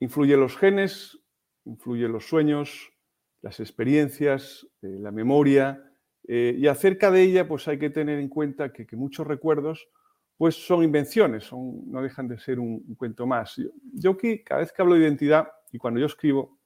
Influye 0.00 0.36
los 0.36 0.56
genes, 0.56 1.16
influye 1.64 2.08
los 2.08 2.26
sueños, 2.26 2.92
las 3.40 3.60
experiencias, 3.60 4.66
eh, 4.82 4.98
la 4.98 5.12
memoria, 5.12 5.92
eh, 6.26 6.56
y 6.58 6.66
acerca 6.66 7.12
de 7.12 7.22
ella 7.22 7.46
pues 7.46 7.68
hay 7.68 7.78
que 7.78 7.90
tener 7.90 8.18
en 8.18 8.28
cuenta 8.28 8.72
que, 8.72 8.84
muchos 8.96 9.24
recuerdos 9.28 9.88
pues 10.36 10.56
son 10.56 10.82
invenciones, 10.82 11.50
no 11.52 12.02
dejan 12.02 12.26
de 12.26 12.36
ser 12.36 12.58
un, 12.58 12.80
cuento 12.96 13.28
más. 13.28 13.54
Yo, 13.92 14.10
aquí, 14.10 14.42
cada 14.42 14.60
vez 14.60 14.72
que 14.72 14.82
hablo 14.82 14.94
de 14.94 15.02
identidad, 15.02 15.48
y 15.70 15.78
cuando 15.78 16.00
yo 16.00 16.06
escribo, 16.06 16.58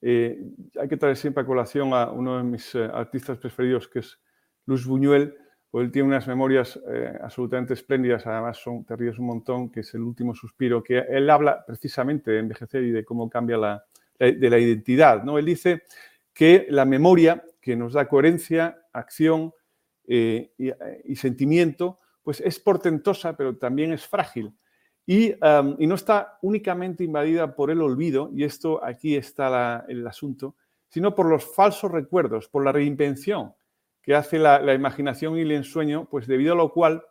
eh, 0.00 0.40
hay 0.80 0.88
que 0.88 0.96
traer 0.96 1.16
siempre 1.16 1.42
a 1.42 1.46
colación 1.46 1.92
a 1.92 2.10
uno 2.12 2.38
de 2.38 2.44
mis 2.44 2.74
artistas 2.76 3.36
preferidos, 3.38 3.88
que 3.88 3.98
es 3.98 4.18
Luis 4.64 4.86
Buñuel, 4.86 5.36
porque 5.70 5.86
él 5.86 5.92
tiene 5.92 6.08
unas 6.08 6.26
memorias 6.26 6.80
eh, 6.88 7.18
absolutamente 7.20 7.74
espléndidas, 7.74 8.26
además 8.26 8.58
son, 8.58 8.84
te 8.84 8.96
ríes 8.96 9.18
un 9.18 9.26
montón, 9.26 9.70
que 9.70 9.80
es 9.80 9.94
el 9.94 10.02
último 10.02 10.34
suspiro, 10.34 10.82
que 10.82 10.98
él 10.98 11.28
habla 11.30 11.64
precisamente 11.66 12.30
de 12.30 12.38
envejecer 12.38 12.82
y 12.84 12.90
de 12.90 13.04
cómo 13.04 13.28
cambia 13.28 13.58
la, 13.58 13.84
de 14.18 14.50
la 14.50 14.58
identidad. 14.58 15.22
¿no? 15.22 15.38
Él 15.38 15.44
dice 15.44 15.82
que 16.32 16.66
la 16.70 16.84
memoria, 16.84 17.44
que 17.60 17.76
nos 17.76 17.92
da 17.94 18.08
coherencia, 18.08 18.78
acción 18.92 19.52
y, 20.06 20.50
y 21.04 21.16
sentimiento, 21.16 21.98
pues 22.22 22.40
es 22.40 22.58
portentosa, 22.58 23.36
pero 23.36 23.56
también 23.56 23.92
es 23.92 24.06
frágil. 24.06 24.52
Y, 25.06 25.34
no 25.40 25.94
está 25.94 26.38
únicamente 26.42 27.04
invadida 27.04 27.54
por 27.54 27.70
el 27.70 27.80
olvido, 27.80 28.30
y 28.34 28.42
esto 28.42 28.84
aquí 28.84 29.14
está 29.14 29.84
el 29.88 30.04
asunto, 30.04 30.56
sino 30.88 31.14
por 31.14 31.26
los 31.26 31.54
falsos 31.54 31.92
recuerdos, 31.92 32.48
por 32.48 32.64
la 32.64 32.72
reinvención 32.72 33.54
que 34.06 34.14
hace 34.14 34.38
la, 34.38 34.72
imaginación 34.72 35.36
y 35.36 35.40
el 35.40 35.50
ensueño, 35.50 36.08
pues 36.08 36.28
debido 36.28 36.52
a 36.52 36.56
lo 36.56 36.72
cual 36.72 37.04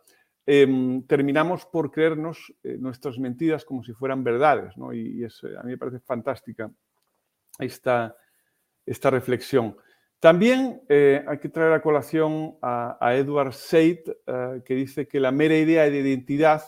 em, 0.46 1.06
terminamos 1.06 1.66
por 1.66 1.90
creernos 1.90 2.54
eh, 2.62 2.78
nuestras 2.78 3.18
mentiras 3.18 3.66
como 3.66 3.84
si 3.84 3.92
fueran 3.92 4.24
verdades. 4.24 4.72
Y, 4.94 5.22
a 5.22 5.62
mí 5.62 5.72
me 5.72 5.76
parece 5.76 6.00
fantástica 6.00 6.72
esta, 7.58 8.16
esta 8.86 9.10
reflexión. 9.10 9.76
También 10.20 10.80
eh, 10.88 11.22
hay 11.28 11.38
que 11.38 11.50
traer 11.50 11.74
a 11.74 11.82
colación 11.82 12.56
a, 12.62 13.14
Edward 13.14 13.52
Said, 13.52 13.98
eh, 14.26 14.62
que 14.64 14.74
dice 14.74 15.06
que 15.06 15.20
la 15.20 15.32
mera 15.32 15.54
idea 15.54 15.82
de 15.90 15.98
identidad 15.98 16.62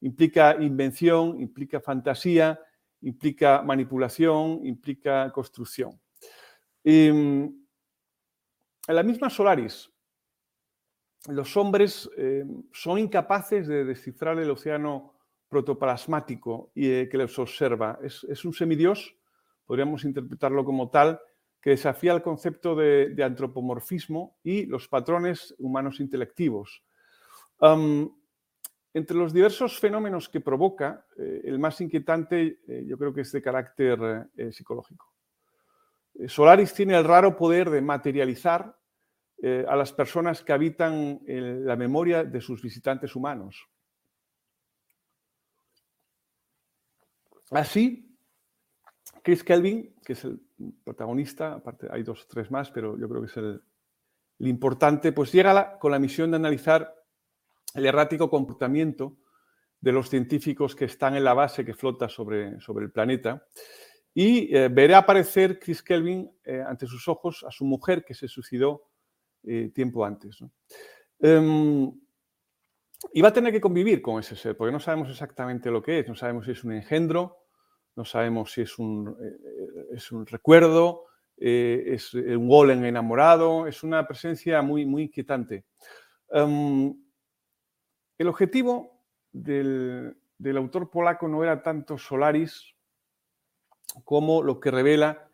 implica 0.00 0.56
invención, 0.58 1.38
implica 1.38 1.80
fantasía, 1.80 2.58
implica 3.02 3.60
manipulación, 3.60 4.64
implica 4.64 5.30
construcción. 5.32 6.00
en 6.82 7.65
la 8.92 9.02
misma 9.02 9.30
Solaris, 9.30 9.90
los 11.28 11.56
hombres 11.56 12.08
eh, 12.16 12.44
son 12.72 12.98
incapaces 12.98 13.66
de 13.66 13.84
descifrar 13.84 14.38
el 14.38 14.50
océano 14.50 15.14
protoplasmático 15.48 16.70
y, 16.74 16.90
eh, 16.90 17.08
que 17.10 17.18
les 17.18 17.38
observa. 17.38 17.98
Es, 18.02 18.44
un 18.44 18.52
semidios, 18.52 19.16
podríamos 19.64 20.04
interpretarlo 20.04 20.64
como 20.64 20.88
tal, 20.90 21.20
que 21.60 21.70
desafía 21.70 22.12
el 22.12 22.22
concepto 22.22 22.76
de, 22.76 23.16
antropomorfismo 23.24 24.38
y 24.44 24.66
los 24.66 24.86
patrones 24.86 25.54
humanos 25.58 25.98
intelectivos. 25.98 26.84
Entre 27.60 29.16
los 29.16 29.32
diversos 29.32 29.78
fenómenos 29.78 30.28
que 30.28 30.40
provoca, 30.40 31.06
eh, 31.18 31.42
el 31.44 31.58
más 31.58 31.80
inquietante 31.80 32.60
yo 32.86 32.96
creo 32.96 33.12
que 33.12 33.22
es 33.22 33.32
de 33.32 33.42
carácter 33.42 34.28
psicológico. 34.52 35.15
Solaris 36.26 36.72
tiene 36.72 36.96
el 36.96 37.04
raro 37.04 37.36
poder 37.36 37.70
de 37.70 37.80
materializar 37.82 38.76
a 39.68 39.76
las 39.76 39.92
personas 39.92 40.42
que 40.42 40.52
habitan 40.52 41.20
en 41.26 41.66
la 41.66 41.76
memoria 41.76 42.24
de 42.24 42.40
sus 42.40 42.62
visitantes 42.62 43.14
humanos. 43.14 43.68
Así, 47.50 48.16
Chris 49.22 49.44
Kelvin, 49.44 49.94
que 50.04 50.14
es 50.14 50.24
el 50.24 50.40
protagonista, 50.84 51.54
aparte 51.54 51.88
hay 51.90 52.02
dos 52.02 52.22
o 52.22 52.26
tres 52.28 52.50
más, 52.50 52.70
pero 52.70 52.98
yo 52.98 53.08
creo 53.08 53.20
que 53.20 53.26
es 53.26 53.36
el, 53.36 53.62
importante, 54.38 55.12
pues 55.12 55.32
llega 55.32 55.78
con 55.78 55.90
la 55.90 55.98
misión 55.98 56.30
de 56.30 56.36
analizar 56.36 56.94
el 57.74 57.86
errático 57.86 58.28
comportamiento 58.28 59.16
de 59.80 59.92
los 59.92 60.10
científicos 60.10 60.74
que 60.74 60.86
están 60.86 61.16
en 61.16 61.24
la 61.24 61.34
base 61.34 61.64
que 61.64 61.74
flota 61.74 62.08
sobre, 62.08 62.60
sobre 62.60 62.84
el 62.84 62.90
planeta. 62.90 63.46
Y 64.18 64.56
eh, 64.56 64.70
veré 64.70 64.94
aparecer 64.94 65.58
Chris 65.58 65.82
Kelvin 65.82 66.34
eh, 66.42 66.64
ante 66.66 66.86
sus 66.86 67.06
ojos 67.06 67.44
a 67.46 67.50
su 67.50 67.66
mujer 67.66 68.02
que 68.02 68.14
se 68.14 68.28
suicidó 68.28 68.88
eh, 69.42 69.70
tiempo 69.74 70.06
antes. 70.06 70.42
Em, 71.18 71.92
y 73.12 73.20
va 73.20 73.28
a 73.28 73.32
tener 73.34 73.52
que 73.52 73.60
convivir 73.60 74.00
con 74.00 74.18
ese 74.18 74.34
ser, 74.34 74.56
porque 74.56 74.72
no 74.72 74.80
sabemos 74.80 75.10
exactamente 75.10 75.70
lo 75.70 75.82
que 75.82 75.98
es, 75.98 76.08
no 76.08 76.14
sabemos 76.14 76.46
si 76.46 76.52
es 76.52 76.64
un 76.64 76.72
engendro, 76.72 77.44
no 77.94 78.06
sabemos 78.06 78.52
si 78.52 78.62
es 78.62 78.78
un, 78.78 79.14
eh, 79.20 79.94
es 79.96 80.10
un 80.10 80.24
recuerdo, 80.24 81.04
es 81.36 82.14
un 82.14 82.48
golem 82.48 82.82
enamorado, 82.86 83.66
es 83.66 83.82
una 83.82 84.08
presencia 84.08 84.62
muy, 84.62 84.86
muy 84.86 85.02
inquietante. 85.02 85.66
Em, 86.30 86.94
el 88.16 88.28
objetivo 88.28 89.02
del, 89.30 90.16
autor 90.56 90.90
polaco 90.90 91.28
no 91.28 91.42
era 91.42 91.62
tanto 91.62 91.98
Solaris 91.98 92.75
como 94.04 94.42
lo 94.42 94.60
que 94.60 94.70
revela 94.70 95.30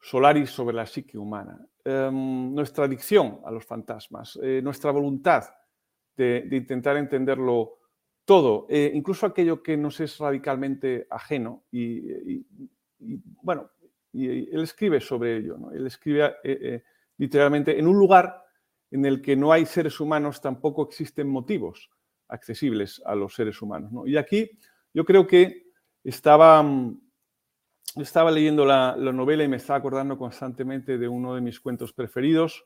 Solaris 0.00 0.50
sobre 0.50 0.76
la 0.76 0.86
psique 0.86 1.18
humana. 1.18 1.58
Em, 1.84 2.54
nuestra 2.54 2.84
adicción 2.84 3.40
a 3.44 3.50
los 3.50 3.64
fantasmas, 3.64 4.38
eh, 4.42 4.60
nuestra 4.62 4.90
voluntad 4.90 5.44
de, 6.16 6.48
intentar 6.50 6.96
entenderlo 6.96 7.78
todo, 8.24 8.66
eh, 8.68 8.90
incluso 8.94 9.26
aquello 9.26 9.62
que 9.62 9.76
nos 9.76 10.00
es 10.00 10.18
radicalmente 10.18 11.06
ajeno. 11.10 11.64
Y, 11.70 12.44
bueno, 13.42 13.70
él 14.12 14.62
escribe 14.62 15.00
sobre 15.00 15.38
ello. 15.38 15.70
Él 15.72 15.86
escribe 15.86 16.34
eh, 16.42 16.82
literalmente 17.16 17.78
en 17.78 17.86
un 17.86 17.98
lugar 17.98 18.42
en 18.90 19.04
el 19.04 19.22
que 19.22 19.36
no 19.36 19.52
hay 19.52 19.66
seres 19.66 20.00
humanos, 20.00 20.40
tampoco 20.40 20.82
existen 20.82 21.28
motivos 21.28 21.90
accesibles 22.28 23.02
a 23.04 23.14
los 23.14 23.34
seres 23.34 23.60
humanos. 23.62 23.92
Y 24.06 24.16
aquí 24.16 24.50
yo 24.94 25.04
creo 25.04 25.26
que 25.26 25.68
estaba, 26.04 26.64
mm, 27.98 28.02
estaba 28.02 28.30
leyendo 28.30 28.64
la, 28.64 28.96
novela 28.96 29.44
y 29.44 29.48
me 29.48 29.56
estaba 29.56 29.78
acordando 29.78 30.16
constantemente 30.16 30.98
de 30.98 31.08
uno 31.08 31.34
de 31.34 31.40
mis 31.40 31.60
cuentos 31.60 31.92
preferidos, 31.92 32.64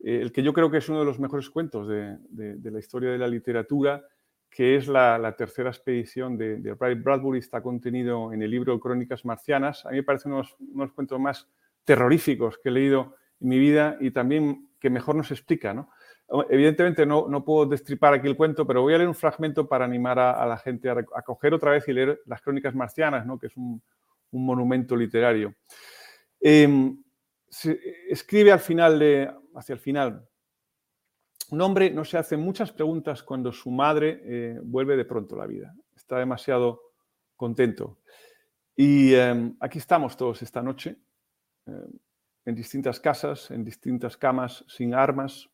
eh, 0.00 0.20
el 0.20 0.32
que 0.32 0.42
yo 0.42 0.52
creo 0.52 0.70
que 0.70 0.78
es 0.78 0.88
uno 0.88 1.00
de 1.00 1.04
los 1.04 1.18
mejores 1.18 1.50
cuentos 1.50 1.88
de, 1.88 2.18
la 2.62 2.78
historia 2.78 3.10
de 3.10 3.18
la 3.18 3.28
literatura, 3.28 4.04
que 4.50 4.76
es 4.76 4.86
la, 4.86 5.34
tercera 5.36 5.70
expedición 5.70 6.36
de, 6.36 6.58
de 6.58 6.74
Bradbury, 6.74 7.40
está 7.40 7.62
contenido 7.62 8.32
en 8.32 8.42
el 8.42 8.50
libro 8.50 8.78
Crónicas 8.78 9.24
Marcianas. 9.24 9.84
A 9.84 9.90
mí 9.90 9.96
me 9.96 10.02
parecen 10.02 10.32
unos, 10.32 10.54
unos 10.72 10.92
cuentos 10.92 11.18
más 11.18 11.48
terroríficos 11.84 12.58
que 12.58 12.68
he 12.68 12.72
leído 12.72 13.16
en 13.40 13.48
mi 13.48 13.58
vida 13.58 13.96
y 14.00 14.10
también 14.10 14.68
que 14.78 14.90
mejor 14.90 15.16
nos 15.16 15.30
explica. 15.30 15.74
¿no? 15.74 15.90
Evidentemente 16.48 17.04
no, 17.04 17.28
no, 17.28 17.44
puedo 17.44 17.66
destripar 17.66 18.14
aquí 18.14 18.26
el 18.26 18.36
cuento, 18.36 18.66
pero 18.66 18.82
voy 18.82 18.94
a 18.94 18.98
leer 18.98 19.08
un 19.08 19.14
fragmento 19.14 19.68
para 19.68 19.84
animar 19.84 20.18
a, 20.18 20.46
la 20.46 20.56
gente 20.56 20.88
a, 20.88 20.92
a, 21.14 21.22
coger 21.22 21.52
otra 21.52 21.72
vez 21.72 21.86
y 21.88 21.92
leer 21.92 22.20
las 22.26 22.40
Crónicas 22.40 22.74
Marcianas, 22.74 23.26
¿no? 23.26 23.38
que 23.38 23.48
es 23.48 23.56
un, 23.56 23.82
un 24.34 24.44
monumento 24.44 24.96
literario. 24.96 25.54
Eh, 26.40 26.68
escribe 28.08 28.52
hacia 28.52 29.72
el 29.72 29.78
final, 29.78 30.28
un 31.50 31.60
hombre 31.60 31.90
no 31.90 32.04
se 32.04 32.18
hace 32.18 32.36
muchas 32.36 32.72
preguntas 32.72 33.22
cuando 33.22 33.52
su 33.52 33.70
madre 33.70 34.20
eh, 34.24 34.60
vuelve 34.62 34.96
de 34.96 35.04
pronto 35.04 35.34
a 35.36 35.38
la 35.38 35.46
vida. 35.46 35.74
Está 35.94 36.18
demasiado 36.18 36.80
contento. 37.36 38.00
Y 38.74 39.14
em, 39.14 39.56
aquí 39.60 39.78
estamos 39.78 40.16
todos 40.16 40.42
esta 40.42 40.62
noche, 40.62 40.96
em, 41.66 41.92
en 42.44 42.54
distintas 42.54 42.98
casas, 42.98 43.50
en 43.50 43.64
distintas 43.64 44.16
camas, 44.16 44.64
sin 44.68 44.94
armas 44.94 45.48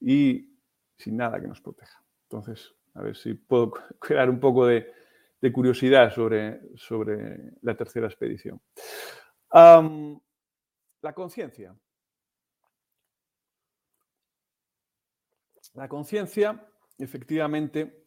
y 0.00 0.56
sin 0.96 1.16
nada 1.16 1.40
que 1.40 1.48
nos 1.48 1.60
proteja. 1.60 2.04
Entonces, 2.24 2.74
a 2.94 3.02
ver 3.02 3.16
si 3.16 3.34
puedo 3.34 3.72
crear 4.00 4.30
un 4.30 4.38
poco 4.38 4.66
de, 4.66 4.92
curiosidad 5.50 6.12
sobre, 6.12 6.60
sobre, 6.76 7.54
la 7.62 7.74
tercera 7.74 8.06
expedición. 8.06 8.60
La 9.50 11.12
conciencia. 11.14 11.74
La 15.74 15.88
conciencia, 15.88 16.68
efectivamente, 16.98 18.04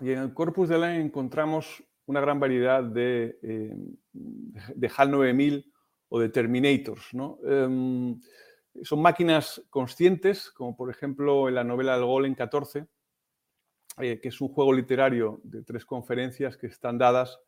y 0.00 0.12
en 0.12 0.18
el 0.18 0.34
corpus 0.34 0.68
de 0.68 0.78
la 0.78 0.94
encontramos 0.94 1.82
una 2.06 2.20
gran 2.20 2.38
variedad 2.38 2.82
de, 2.82 3.38
eh, 3.42 3.76
de 4.12 4.90
HAL 4.94 5.10
9000 5.10 5.72
o 6.08 6.20
de 6.20 6.28
Terminators. 6.28 7.14
¿no? 7.14 7.38
Em, 7.44 8.20
son 8.82 9.00
máquinas 9.00 9.62
conscientes, 9.70 10.50
como 10.50 10.76
por 10.76 10.90
ejemplo 10.90 11.48
en 11.48 11.54
la 11.54 11.64
novela 11.64 11.96
El 11.96 12.04
Golem 12.04 12.34
14, 12.34 12.86
eh, 13.98 14.20
que 14.20 14.28
es 14.28 14.40
un 14.40 14.48
juego 14.48 14.72
literario 14.72 15.40
de 15.44 15.62
tres 15.62 15.84
conferencias 15.84 16.56
que 16.56 16.66
están 16.66 16.98
dadas 16.98 17.38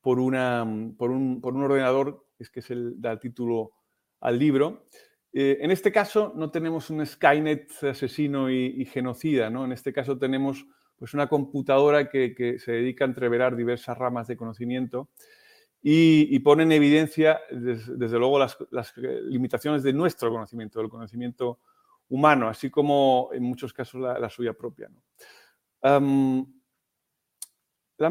por, 0.00 0.18
una, 0.18 0.66
por, 0.96 1.10
un, 1.10 1.40
por 1.40 1.54
un 1.54 1.64
ordenador, 1.64 2.24
es 2.38 2.50
que 2.50 2.60
es 2.60 2.70
el, 2.70 3.00
da 3.00 3.18
título 3.18 3.72
al 4.20 4.38
libro. 4.38 4.86
Eh, 5.32 5.58
en 5.60 5.70
este 5.70 5.92
caso 5.92 6.32
no 6.34 6.50
tenemos 6.50 6.90
un 6.90 7.04
Skynet 7.06 7.84
asesino 7.84 8.50
y, 8.50 8.84
genocida, 8.86 9.48
¿no? 9.48 9.64
En 9.64 9.72
este 9.72 9.92
caso 9.92 10.18
tenemos 10.18 10.66
pues, 10.96 11.14
una 11.14 11.28
computadora 11.28 12.08
que, 12.08 12.56
se 12.58 12.72
dedica 12.72 13.04
a 13.04 13.08
entreverar 13.08 13.56
diversas 13.56 13.96
ramas 13.96 14.26
de 14.26 14.36
conocimiento 14.36 15.08
y, 15.82 16.38
pone 16.40 16.64
en 16.64 16.72
evidencia, 16.72 17.40
desde, 17.50 18.18
luego, 18.18 18.38
las, 18.38 18.58
limitaciones 18.96 19.82
de 19.82 19.92
nuestro 19.92 20.30
conocimiento, 20.30 20.78
del 20.78 20.90
conocimiento 20.90 21.58
humano, 22.10 22.48
así 22.48 22.68
como 22.68 23.30
en 23.32 23.44
muchos 23.44 23.72
casos 23.72 24.00
la, 24.00 24.28
suya 24.28 24.52
propia. 24.52 24.90
La 25.82 26.44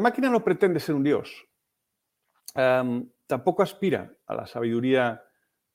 máquina 0.00 0.30
no 0.30 0.42
pretende 0.42 0.80
ser 0.80 0.94
un 0.94 1.04
dios, 1.04 1.46
tampoco 3.26 3.62
aspira 3.62 4.12
a 4.26 4.34
la 4.34 4.46
sabiduría 4.46 5.22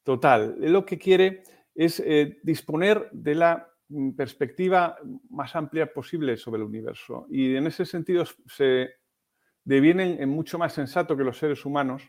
total. 0.04 0.56
Lo 0.60 0.86
que 0.86 0.98
quiere 0.98 1.44
es 1.74 2.00
eh, 2.00 2.40
disponer 2.44 3.10
de 3.12 3.36
la 3.36 3.70
mm, 3.90 4.12
perspectiva 4.12 4.98
más 5.30 5.56
amplia 5.56 5.92
posible 5.92 6.38
sobre 6.38 6.62
el 6.62 6.68
universo. 6.68 7.28
Y 7.30 7.56
en 7.56 7.68
ese 7.68 7.86
sentido 7.86 8.24
se 8.46 8.92
devienen 9.66 10.22
en 10.22 10.30
mucho 10.30 10.58
más 10.58 10.74
sensato 10.74 11.18
que 11.18 11.24
los 11.24 11.38
seres 11.38 11.66
humanos, 11.66 12.04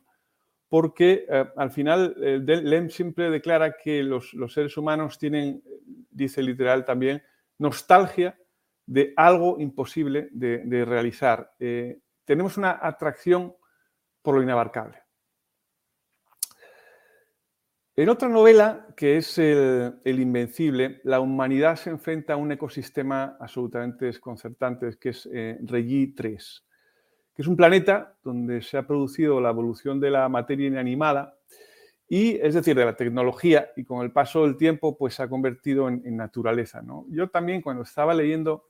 porque 0.68 1.27
eh, 1.29 1.46
al 1.57 1.70
final 1.70 2.14
eh, 2.22 2.38
Lem 2.38 2.90
siempre 2.90 3.31
declara 3.31 3.77
que 3.77 4.03
los, 4.03 4.37
seres 4.49 4.77
humanos 4.77 5.18
tienen, 5.18 5.62
dice 6.11 6.42
literal 6.42 6.85
también, 6.85 7.22
nostalgia 7.59 8.38
de 8.87 9.12
algo 9.16 9.59
imposible 9.59 10.29
de 10.31 10.85
realizar. 10.85 11.53
tenemos 12.25 12.57
una 12.57 12.79
atracción 12.81 13.55
por 14.22 14.37
lo 14.37 14.42
inabarcable. 14.42 15.07
En 17.99 18.11
otra 18.11 18.29
novela, 18.29 18.88
que 18.94 19.16
es 19.16 19.38
el, 19.38 20.03
Invencible, 20.05 21.01
la 21.05 21.18
humanidad 21.18 21.77
se 21.77 21.88
enfrenta 21.88 22.35
a 22.35 22.37
un 22.37 22.53
ecosistema 22.53 23.38
absolutamente 23.40 24.05
desconcertante, 24.05 24.99
que 25.01 25.09
es 25.09 25.27
eh, 25.33 25.59
3, 26.14 26.66
que 27.35 27.42
es 27.42 27.49
un 27.49 27.57
planeta 27.57 28.14
donde 28.22 28.61
se 28.61 28.77
ha 28.77 28.87
producido 28.87 29.40
la 29.40 29.49
evolución 29.49 29.99
de 29.99 30.11
la 30.11 30.29
materia 30.29 30.66
inanimada, 30.66 31.38
y 32.07 32.37
es 32.37 32.53
decir, 32.53 32.77
de 32.77 32.85
la 32.85 32.96
tecnología, 32.96 33.70
y 33.77 33.85
con 33.85 34.05
el 34.05 34.12
paso 34.12 34.42
del 34.42 34.59
tiempo, 34.59 34.99
pues 34.99 35.14
se 35.14 35.22
ha 35.22 35.29
convertido 35.31 35.88
en, 35.88 36.16
naturaleza. 36.18 36.83
¿no? 36.83 37.07
Yo 37.09 37.31
también, 37.31 37.62
cuando 37.62 37.83
estaba 37.83 38.12
leyendo 38.12 38.66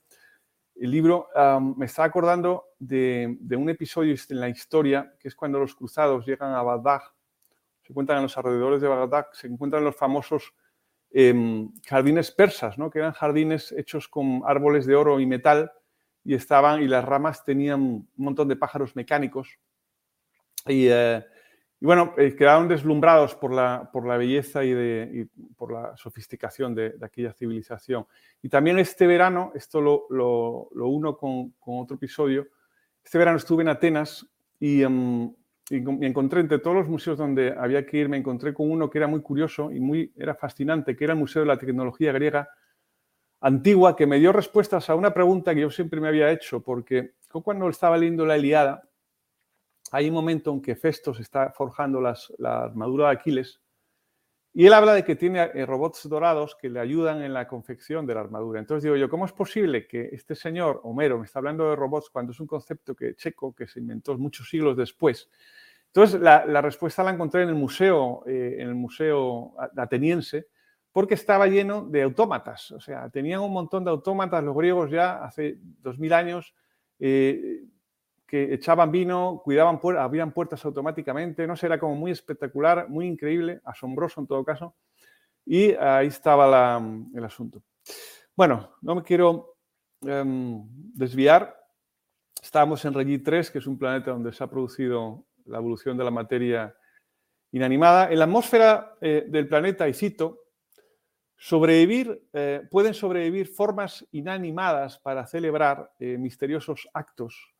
el 0.79 0.91
libro, 0.91 1.29
me 1.75 1.85
estaba 1.85 2.07
acordando 2.07 2.65
de, 2.79 3.37
un 3.57 3.69
episodio 3.69 4.15
en 4.29 4.39
la 4.39 4.49
historia, 4.49 5.13
que 5.19 5.27
es 5.27 5.35
cuando 5.35 5.59
los 5.59 5.75
cruzados 5.75 6.25
llegan 6.25 6.53
a 6.53 6.61
Bagdad 6.61 7.01
se 7.87 7.93
encuentran 7.93 8.17
en 8.17 8.23
los 8.23 8.37
alrededores 8.37 8.81
de 8.81 8.89
Bagdad, 8.89 9.27
se 9.31 9.47
encuentran 9.47 9.81
los 9.85 9.95
famosos 9.95 10.53
em, 11.09 11.71
jardines 11.87 12.31
persas, 12.31 12.77
¿no? 12.77 12.89
que 12.89 12.99
eran 12.99 13.13
jardines 13.13 13.71
hechos 13.71 14.09
con 14.09 14.41
árboles 14.45 14.85
de 14.85 14.93
oro 14.93 15.21
y 15.21 15.25
metal 15.25 15.71
y 16.25 16.33
estaban 16.33 16.81
y 16.83 16.87
las 16.89 17.05
ramas 17.05 17.45
tenían 17.45 17.81
un 17.81 18.09
montón 18.17 18.49
de 18.49 18.57
pájaros 18.57 18.93
mecánicos 18.97 19.57
eh, 20.65 21.23
bueno, 21.79 22.13
eh, 22.17 22.35
quedaron 22.35 22.67
deslumbrados 22.67 23.35
por 23.35 23.53
la, 23.53 23.89
por 23.91 24.05
la 24.07 24.17
belleza 24.17 24.63
y, 24.63 24.71
de, 24.71 25.27
por 25.55 25.71
la 25.71 25.95
sofisticación 25.95 26.73
de, 26.73 26.95
aquella 27.01 27.33
civilización. 27.33 28.05
Y 28.41 28.49
también 28.49 28.79
este 28.79 29.05
verano, 29.05 29.51
esto 29.55 29.79
lo, 29.81 30.07
lo, 30.09 30.87
uno 30.87 31.17
con, 31.17 31.51
con, 31.59 31.79
otro 31.79 31.95
episodio, 31.95 32.47
este 33.03 33.17
verano 33.17 33.37
estuve 33.37 33.61
en 33.61 33.69
Atenas 33.69 34.27
y 34.59 34.81
em, 34.81 35.31
y 35.69 35.81
me 35.81 36.07
encontré 36.07 36.39
entre 36.39 36.59
todos 36.59 36.77
los 36.77 36.87
museos 36.87 37.17
donde 37.17 37.53
había 37.57 37.85
que 37.85 37.97
ir, 37.97 38.09
me 38.09 38.17
encontré 38.17 38.53
con 38.53 38.71
uno 38.71 38.89
que 38.89 38.99
era 38.99 39.07
muy 39.07 39.21
curioso 39.21 39.71
y 39.71 39.79
muy 39.79 40.13
era 40.15 40.33
fascinante, 40.33 40.95
que 40.95 41.03
era 41.03 41.13
el 41.13 41.19
Museo 41.19 41.41
de 41.41 41.47
la 41.47 41.57
Tecnología 41.57 42.13
Griega 42.13 42.49
Antigua, 43.41 43.95
que 43.95 44.07
me 44.07 44.17
dio 44.17 44.31
respuestas 44.31 44.89
a 44.89 44.95
una 44.95 45.13
pregunta 45.13 45.53
que 45.53 45.61
yo 45.61 45.69
siempre 45.69 45.99
me 45.99 46.07
había 46.07 46.31
hecho, 46.31 46.61
porque 46.61 47.15
cuando 47.43 47.67
estaba 47.69 47.97
leyendo 47.97 48.25
la 48.25 48.37
Iliada, 48.37 48.86
hay 49.91 50.09
un 50.09 50.13
momento 50.13 50.51
en 50.51 50.61
que 50.61 50.75
Festos 50.75 51.19
está 51.19 51.51
forjando 51.51 52.01
las, 52.01 52.33
la 52.37 52.63
armadura 52.63 53.07
de 53.07 53.13
Aquiles 53.13 53.61
y 54.53 54.65
él 54.65 54.73
habla 54.73 54.95
de 54.95 55.03
que 55.03 55.15
tiene 55.15 55.51
eh, 55.53 55.67
robots 55.67 56.09
dorados 56.09 56.55
que 56.55 56.67
le 56.67 56.79
ayudan 56.79 57.21
en 57.21 57.31
la 57.31 57.47
confección 57.47 58.07
de 58.07 58.15
la 58.15 58.21
armadura. 58.21 58.59
Entonces 58.59 58.85
digo 58.85 58.95
yo, 58.95 59.07
¿cómo 59.07 59.27
es 59.27 59.31
posible 59.31 59.87
que 59.87 60.09
este 60.11 60.33
señor, 60.33 60.81
Homero, 60.83 61.19
me 61.19 61.25
está 61.25 61.37
hablando 61.37 61.69
de 61.69 61.75
robots 61.75 62.09
cuando 62.09 62.31
es 62.31 62.39
un 62.39 62.47
concepto 62.47 62.95
que 62.95 63.13
checo, 63.13 63.53
que 63.53 63.67
se 63.67 63.79
inventó 63.79 64.17
muchos 64.17 64.49
siglos 64.49 64.75
después? 64.75 65.29
Entonces 65.85 66.19
la, 66.19 66.61
respuesta 66.61 67.03
la 67.03 67.11
encontré 67.11 67.43
en 67.43 67.49
el 67.49 67.55
museo, 67.55 68.23
eh, 68.25 68.55
en 68.57 68.67
el 68.67 68.73
museo 68.73 69.53
ateniense, 69.77 70.47
porque 70.91 71.13
estaba 71.13 71.45
lleno 71.45 71.83
de 71.83 72.01
autómatas. 72.01 72.71
O 72.71 72.79
sea, 72.79 73.11
tenían 73.11 73.41
un 73.41 73.53
montón 73.53 73.83
de 73.83 73.91
autómatas 73.91 74.43
los 74.43 74.57
griegos 74.57 74.89
ya 74.89 75.23
hace 75.23 75.59
2000 75.81 76.13
años 76.13 76.55
eh, 76.97 77.61
que 78.27 78.53
echaban 78.53 78.91
vino, 78.91 79.41
cuidaban, 79.43 79.79
abrían 79.97 80.33
puertas 80.33 80.63
automáticamente. 80.65 81.47
No 81.47 81.55
sé, 81.55 81.67
era 81.67 81.79
como 81.79 81.95
muy 81.95 82.11
espectacular, 82.11 82.89
muy 82.89 83.07
increíble, 83.07 83.61
asombroso 83.63 84.19
en 84.19 84.27
todo 84.27 84.43
caso. 84.43 84.75
Y 85.45 85.71
ahí 85.75 86.07
estaba 86.07 86.77
el 87.15 87.23
asunto. 87.23 87.63
Bueno, 88.35 88.75
no 88.81 88.95
me 88.95 89.03
quiero 89.03 89.55
em, 90.01 90.61
desviar. 90.93 91.55
Estábamos 92.43 92.83
en 92.83 92.93
Reggie 92.93 93.19
3, 93.19 93.49
que 93.49 93.59
es 93.59 93.67
un 93.67 93.79
planeta 93.79 94.11
donde 94.11 94.33
se 94.33 94.43
ha 94.43 94.47
producido 94.47 95.25
la 95.45 95.59
evolución 95.59 95.97
de 95.97 96.03
la 96.03 96.11
materia 96.11 96.75
inanimada. 97.51 98.11
En 98.11 98.19
la 98.19 98.25
atmósfera 98.25 98.97
eh, 98.99 99.25
del 99.27 99.47
planeta, 99.47 99.87
y 99.87 99.93
cito, 99.93 100.43
sobrevivir, 101.37 102.27
eh, 102.33 102.67
pueden 102.69 102.93
sobrevivir 102.93 103.47
formas 103.47 104.05
inanimadas 104.11 104.99
para 104.99 105.25
celebrar 105.25 105.93
eh, 105.97 106.17
misteriosos 106.17 106.89
actos 106.93 107.56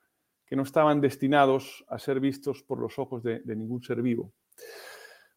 que 0.48 0.56
no 0.56 0.64
estaban 0.64 1.02
destinados 1.02 1.86
a 1.90 2.00
ser 2.00 2.20
vistos 2.20 2.64
por 2.64 2.80
los 2.80 2.98
ojos 2.98 3.22
de, 3.22 3.42
ningún 3.46 3.84
ser 3.84 4.02
vivo. 4.02 4.32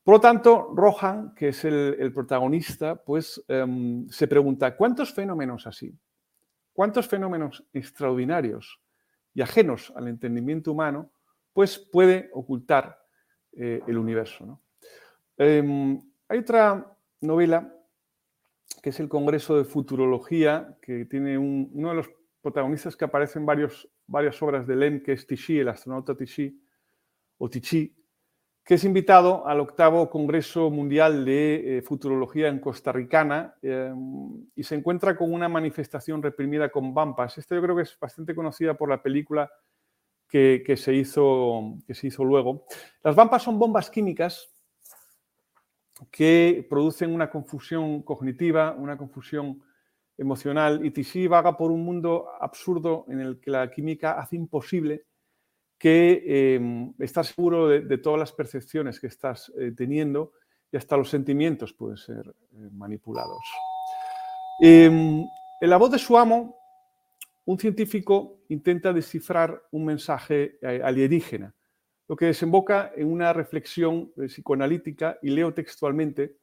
Por 0.02 0.14
lo 0.14 0.20
tanto, 0.20 0.72
Rohan, 0.74 1.34
que 1.34 1.48
es 1.48 1.64
el, 1.64 2.12
protagonista, 2.14 2.94
pues 2.94 3.44
em, 3.48 4.08
se 4.08 4.28
pregunta, 4.28 4.76
¿cuántos 4.76 5.12
fenómenos 5.12 5.66
así? 5.66 5.92
¿Cuántos 6.72 7.08
fenómenos 7.08 7.64
extraordinarios 7.72 8.80
y 9.34 9.42
ajenos 9.42 9.92
al 9.96 10.08
entendimiento 10.08 10.72
humano, 10.72 11.10
pues 11.52 11.76
puede 11.78 12.30
ocultar 12.32 12.98
eh, 13.52 13.82
el 13.86 13.98
universo? 13.98 14.62
Em, 15.36 16.00
hay 16.28 16.38
otra 16.38 16.96
novela 17.20 17.74
que 18.82 18.90
es 18.90 19.00
el 19.00 19.08
Congreso 19.08 19.58
de 19.58 19.64
Futurología, 19.64 20.78
que 20.80 21.04
tiene 21.04 21.36
uno 21.36 21.90
de 21.90 21.94
los 21.94 22.10
protagonistas 22.40 22.96
que 22.96 23.04
aparece 23.04 23.38
en 23.38 23.46
varios, 23.46 23.88
varias 24.10 24.42
obras 24.42 24.66
de 24.66 24.76
Lem, 24.76 25.02
que 25.02 25.12
es 25.12 25.26
Tichy, 25.26 25.60
el 25.60 25.68
astronauta 25.68 26.16
Tichy, 26.16 26.60
o 27.38 27.48
Tichy, 27.48 27.96
que 28.64 28.74
es 28.74 28.84
invitado 28.84 29.46
al 29.46 29.60
octavo 29.60 30.10
Congreso 30.10 30.70
Mundial 30.70 31.24
de 31.24 31.78
eh, 31.78 31.82
Futurología 31.82 32.48
en 32.48 32.58
Costa 32.58 32.92
Ricana 32.92 33.54
eh, 33.62 33.92
y 34.54 34.62
se 34.62 34.74
encuentra 34.74 35.16
con 35.16 35.32
una 35.32 35.48
manifestación 35.48 36.22
reprimida 36.22 36.68
con 36.68 36.92
vampas. 36.92 37.38
Esta 37.38 37.54
yo 37.54 37.62
creo 37.62 37.76
que 37.76 37.82
es 37.82 37.98
bastante 37.98 38.34
conocida 38.34 38.74
por 38.74 38.90
la 38.90 39.02
película 39.02 39.50
que, 40.28 40.76
se, 40.76 40.94
hizo, 40.94 41.78
que 41.86 41.94
se 41.94 42.08
hizo 42.08 42.24
luego. 42.24 42.64
Las 43.02 43.16
vampas 43.16 43.42
son 43.42 43.58
bombas 43.58 43.90
químicas 43.90 44.54
que 46.10 46.64
producen 46.68 47.12
una 47.12 47.30
confusión 47.30 48.02
cognitiva, 48.02 48.72
una 48.72 48.96
confusión 48.96 49.60
emocional, 50.20 50.84
y 50.84 50.90
Tichy 50.90 51.26
vaga 51.26 51.56
por 51.56 51.70
un 51.70 51.82
mundo 51.82 52.28
absurdo 52.38 53.06
en 53.08 53.20
el 53.20 53.40
que 53.40 53.50
la 53.50 53.70
química 53.70 54.20
hace 54.20 54.36
imposible 54.36 55.06
que 55.78 56.54
em, 56.54 56.92
estás 56.98 57.28
seguro 57.28 57.68
de, 57.68 57.98
todas 57.98 58.20
las 58.20 58.32
percepciones 58.32 59.00
que 59.00 59.06
estás 59.06 59.50
eh, 59.58 59.72
teniendo 59.74 60.32
y 60.70 60.76
hasta 60.76 60.98
los 60.98 61.08
sentimientos 61.08 61.72
pueden 61.72 61.96
ser 61.96 62.28
eh, 62.28 62.68
manipulados. 62.70 63.40
Em, 64.60 65.24
en 65.58 65.70
la 65.70 65.78
voz 65.78 65.90
de 65.90 65.98
su 65.98 66.18
amo, 66.18 66.54
un 67.46 67.58
científico 67.58 68.42
intenta 68.50 68.92
descifrar 68.92 69.62
un 69.70 69.86
mensaje 69.86 70.58
eh, 70.60 70.82
alienígena, 70.84 71.54
lo 72.08 72.14
que 72.14 72.26
desemboca 72.26 72.92
en 72.94 73.10
una 73.10 73.32
reflexión 73.32 74.12
psicoanalítica, 74.14 75.18
y 75.22 75.30
leo 75.30 75.54
textualmente, 75.54 76.36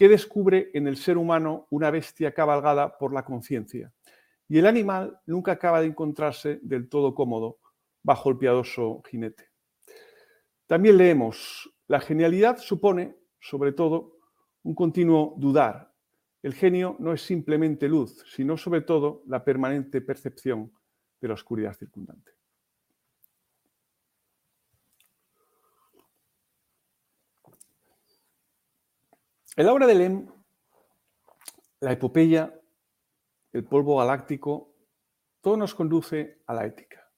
que 0.00 0.08
descubre 0.08 0.70
en 0.72 0.86
el 0.86 0.96
ser 0.96 1.18
humano 1.18 1.66
una 1.68 1.90
bestia 1.90 2.32
cabalgada 2.32 2.96
por 2.96 3.12
la 3.12 3.22
conciencia. 3.22 3.92
Y 4.48 4.56
el 4.56 4.66
animal 4.66 5.20
nunca 5.26 5.52
acaba 5.52 5.82
de 5.82 5.88
encontrarse 5.88 6.58
del 6.62 6.88
todo 6.88 7.14
cómodo 7.14 7.58
bajo 8.02 8.30
el 8.30 8.38
piadoso 8.38 9.02
jinete. 9.06 9.50
También 10.66 10.96
leemos, 10.96 11.70
la 11.86 12.00
genialidad 12.00 12.56
supone, 12.56 13.14
sobre 13.40 13.72
todo, 13.72 14.16
un 14.62 14.74
continuo 14.74 15.34
dudar. 15.36 15.92
El 16.42 16.54
genio 16.54 16.96
no 16.98 17.12
es 17.12 17.20
simplemente 17.20 17.86
luz, 17.86 18.24
sino 18.34 18.56
sobre 18.56 18.80
todo 18.80 19.22
la 19.26 19.44
permanente 19.44 20.00
percepción 20.00 20.72
de 21.20 21.28
la 21.28 21.34
oscuridad 21.34 21.74
circundante. 21.74 22.39
En 29.56 29.66
la 29.66 29.72
obra 29.72 29.86
de 29.86 29.94
Lem, 29.96 30.28
la 31.80 31.92
epopeya, 31.92 32.54
el 33.52 33.64
polvo 33.64 33.98
galáctico, 33.98 34.76
todo 35.40 35.56
nos 35.56 35.74
conduce 35.74 36.42
a 36.46 36.54
la 36.54 36.66
ética. 36.66 37.10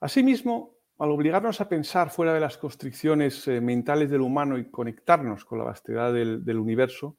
Asimismo, 0.00 0.76
al 0.98 1.12
obligarnos 1.12 1.60
a 1.60 1.68
pensar 1.68 2.10
fuera 2.10 2.34
de 2.34 2.40
las 2.40 2.58
constricciones 2.58 3.46
eh, 3.46 3.60
mentales 3.60 4.10
del 4.10 4.22
humano 4.22 4.58
y 4.58 4.70
conectarnos 4.70 5.44
con 5.44 5.58
la 5.58 5.64
vastedad 5.64 6.12
del, 6.12 6.58
universo, 6.58 7.16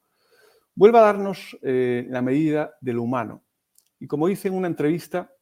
vuelve 0.75 0.97
a 0.97 1.03
darnos 1.03 1.57
eh, 1.61 2.05
la 2.09 2.21
medida 2.21 2.75
del 2.81 2.99
humano. 2.99 3.45
Y 3.97 4.07
como 4.07 4.27
dice 4.27 4.49
en 4.49 4.55
una 4.55 4.67
entrevista, 4.67 5.33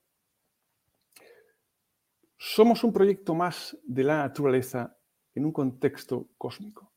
somos 2.37 2.83
un 2.83 2.93
proyecto 2.93 3.33
más 3.33 3.75
de 3.83 4.03
la 4.03 4.17
naturaleza 4.17 4.95
en 5.33 5.45
un 5.45 5.51
contexto 5.51 6.29
cósmico 6.37 6.93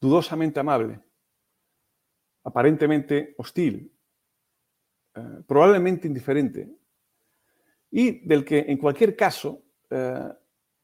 dudosamente 0.00 0.58
amable, 0.60 1.00
aparentemente 2.44 3.34
hostil, 3.36 3.92
eh, 5.14 5.42
probablemente 5.46 6.08
indiferente, 6.08 6.70
y 7.90 8.26
del 8.26 8.44
que 8.44 8.60
en 8.60 8.78
cualquier 8.78 9.16
caso 9.16 9.62
eh, 9.90 10.28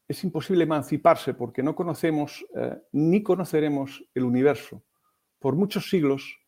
es 0.08 0.24
imposible 0.24 0.64
emanciparse 0.64 1.34
porque 1.34 1.62
no 1.62 1.74
conocemos 1.74 2.44
eh, 2.54 2.78
ni 2.92 3.22
conoceremos 3.22 4.04
el 4.14 4.24
universo 4.24 4.84
por 5.38 5.54
muchos 5.54 5.88
siglos 5.88 6.38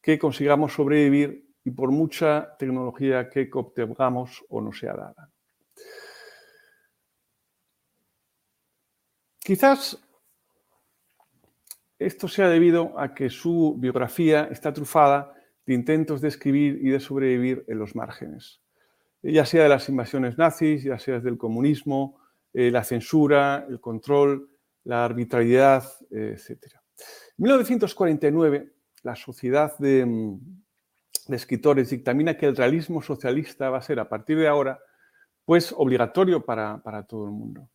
que 0.00 0.18
consigamos 0.18 0.74
sobrevivir 0.74 1.48
y 1.64 1.70
por 1.70 1.90
mucha 1.90 2.56
tecnología 2.58 3.28
que 3.28 3.48
obtengamos 3.52 4.44
o 4.48 4.60
no 4.60 4.72
sea 4.72 4.94
dada. 4.94 5.30
Quizás 9.38 10.00
esto 12.06 12.28
se 12.28 12.42
ha 12.42 12.48
debido 12.48 12.98
a 12.98 13.14
que 13.14 13.30
su 13.30 13.76
biografía 13.78 14.48
está 14.50 14.72
trufada 14.72 15.34
de 15.66 15.74
intentos 15.74 16.20
de 16.20 16.28
escribir 16.28 16.78
y 16.82 16.90
de 16.90 17.00
sobrevivir 17.00 17.64
en 17.68 17.78
los 17.78 17.94
márgenes, 17.94 18.60
ya 19.22 19.46
sea 19.46 19.62
de 19.64 19.68
las 19.68 19.88
invasiones 19.88 20.38
nazis, 20.38 20.82
ya 20.82 20.98
sea 20.98 21.20
del 21.20 21.38
comunismo, 21.38 22.18
eh, 22.52 22.70
la 22.70 22.84
censura, 22.84 23.66
el 23.68 23.80
control, 23.80 24.50
la 24.84 25.04
arbitrariedad, 25.04 25.84
etc. 26.10 26.58
En 27.38 27.44
1949, 27.44 28.72
la 29.02 29.14
Sociedad 29.14 29.76
de, 29.78 30.04
de 31.28 31.36
Escritores 31.36 31.90
dictamina 31.90 32.36
que 32.36 32.46
el 32.46 32.56
realismo 32.56 33.00
socialista 33.00 33.70
va 33.70 33.78
a 33.78 33.82
ser, 33.82 34.00
a 34.00 34.08
partir 34.08 34.38
de 34.38 34.48
ahora, 34.48 34.80
pues 35.44 35.72
obligatorio 35.76 36.44
para 36.44 37.06
todo 37.08 37.24
el 37.26 37.32
mundo. 37.32 37.71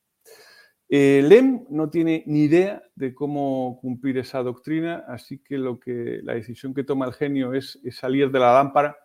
Eh, 0.90 1.22
Lem 1.28 1.66
no 1.70 1.90
tiene 1.90 2.24
ni 2.28 2.44
idea 2.44 2.82
de 2.96 3.14
cómo 3.14 3.78
cumplir 3.82 4.18
esa 4.18 4.42
doctrina, 4.42 5.04
así 5.08 5.40
que, 5.40 5.58
lo 5.58 5.80
que 5.80 6.22
la 6.24 6.34
decisión 6.34 6.74
que 6.74 6.86
toma 6.86 7.06
el 7.06 7.14
genio 7.14 7.54
es, 7.54 7.80
salir 7.92 8.32
de 8.32 8.40
la 8.40 8.54
lámpara 8.54 8.98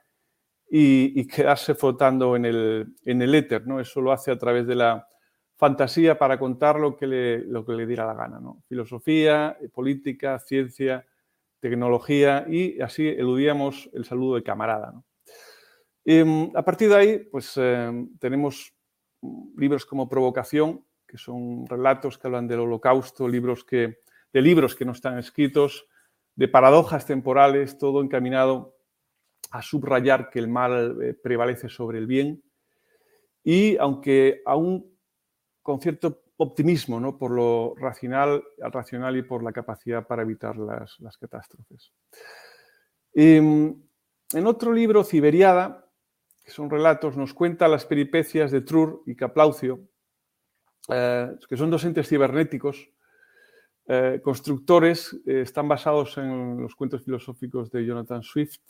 y, 0.71 1.27
quedarse 1.27 1.75
flotando 1.75 2.37
en 2.37 2.45
el, 2.45 2.95
en 3.05 3.23
el, 3.23 3.35
éter. 3.35 3.67
¿no? 3.67 3.81
Eso 3.81 4.01
lo 4.01 4.13
hace 4.13 4.31
a 4.31 4.39
través 4.39 4.67
de 4.67 4.77
la 4.77 5.09
fantasía 5.57 6.19
para 6.19 6.39
contar 6.39 6.79
lo 6.79 6.97
que 6.97 7.07
le, 7.07 7.39
lo 7.39 7.65
que 7.65 7.73
le 7.73 7.87
diera 7.87 8.07
la 8.07 8.15
gana. 8.15 8.39
¿no? 8.41 8.63
Filosofía, 8.69 9.57
política, 9.73 10.39
ciencia, 10.39 11.05
tecnología 11.63 12.45
y 12.49 12.81
así 12.81 13.07
eludíamos 13.07 13.89
el 13.93 14.05
saludo 14.05 14.37
de 14.37 14.43
camarada. 14.43 14.95
Em, 16.05 16.51
a 16.57 16.65
partir 16.65 16.89
de 16.89 16.97
ahí, 16.97 17.19
pues 17.19 17.57
em, 17.57 18.17
tenemos 18.19 18.75
libros 19.57 19.87
como 19.87 20.09
Provocación, 20.09 20.85
que 21.13 21.19
son 21.19 21.67
relatos 21.67 22.17
que 22.17 22.27
hablan 22.27 22.49
del 22.49 22.61
holocausto, 22.61 23.29
libros 23.29 23.65
que, 23.65 23.99
de 24.33 24.41
libros 24.41 24.75
que 24.75 24.87
no 24.87 24.93
están 24.93 25.19
escritos, 25.19 25.87
de 26.35 26.49
paradojas 26.49 27.05
temporales, 27.05 27.77
todo 27.77 28.03
encaminado 28.03 28.79
a 29.51 29.61
subrayar 29.61 30.31
que 30.31 30.39
el 30.39 30.49
mal 30.49 30.97
eh, 31.03 31.13
prevalece 31.13 31.69
sobre 31.69 31.99
el 31.99 32.07
bien. 32.07 32.43
Y 33.45 33.77
aunque 33.77 34.41
aún 34.47 34.91
con 35.61 35.83
cierto 35.83 36.23
optimismo 36.39 36.99
¿no? 36.99 37.19
por 37.19 37.31
lo 37.31 37.75
racional, 37.77 38.43
racional 38.57 39.15
y 39.19 39.23
por 39.23 39.45
la 39.45 39.53
capacidad 39.53 40.07
para 40.07 40.23
evitar 40.23 40.57
las, 40.57 40.97
catástrofes. 41.21 41.93
Em, 43.13 43.83
en 44.33 44.47
otro 44.47 44.73
libro, 44.73 45.05
Ciberiada, 45.05 45.87
que 46.43 46.51
son 46.51 46.71
relatos, 46.71 47.19
nos 47.19 47.35
cuenta 47.35 47.69
las 47.69 47.85
peripecias 47.85 48.51
de 48.51 48.63
Trur 48.63 49.03
y 49.05 49.15
Caplaucio, 49.15 49.92
eh, 50.89 51.31
que 51.49 51.57
son 51.57 51.71
dos 51.71 51.85
entes 51.85 52.09
cibernéticos 52.09 52.91
eh, 53.87 54.21
constructores 54.23 55.13
eh, 55.27 55.43
están 55.43 55.69
basados 55.69 56.19
en 56.19 56.61
los 56.61 56.75
cuentos 56.75 57.05
filosóficos 57.05 57.71
de 57.71 57.85
Jonathan 57.85 58.23
Swift 58.23 58.61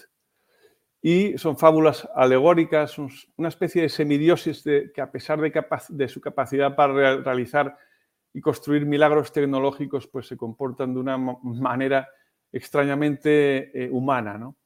y 1.01 1.37
son 1.37 1.59
fábulas 1.59 2.09
alegóricas, 2.15 2.97
una 3.37 3.49
especie 3.49 3.83
de 3.83 3.89
semidiosis 3.89 4.63
que 4.63 5.01
a 5.01 5.11
pesar 5.11 5.41
de, 5.41 6.09
su 6.09 6.21
capacidad 6.21 6.77
para 6.77 7.17
realizar 7.17 7.77
y 8.33 8.41
construir 8.41 8.87
milagros 8.87 9.33
tecnológicos, 9.33 10.07
pues 10.07 10.29
se 10.29 10.37
comportan 10.37 10.95
de 10.95 11.01
una 11.01 11.19
manera 11.19 12.09
extrañamente 12.53 13.89
humana. 13.91 14.39
¿no? 14.39 14.57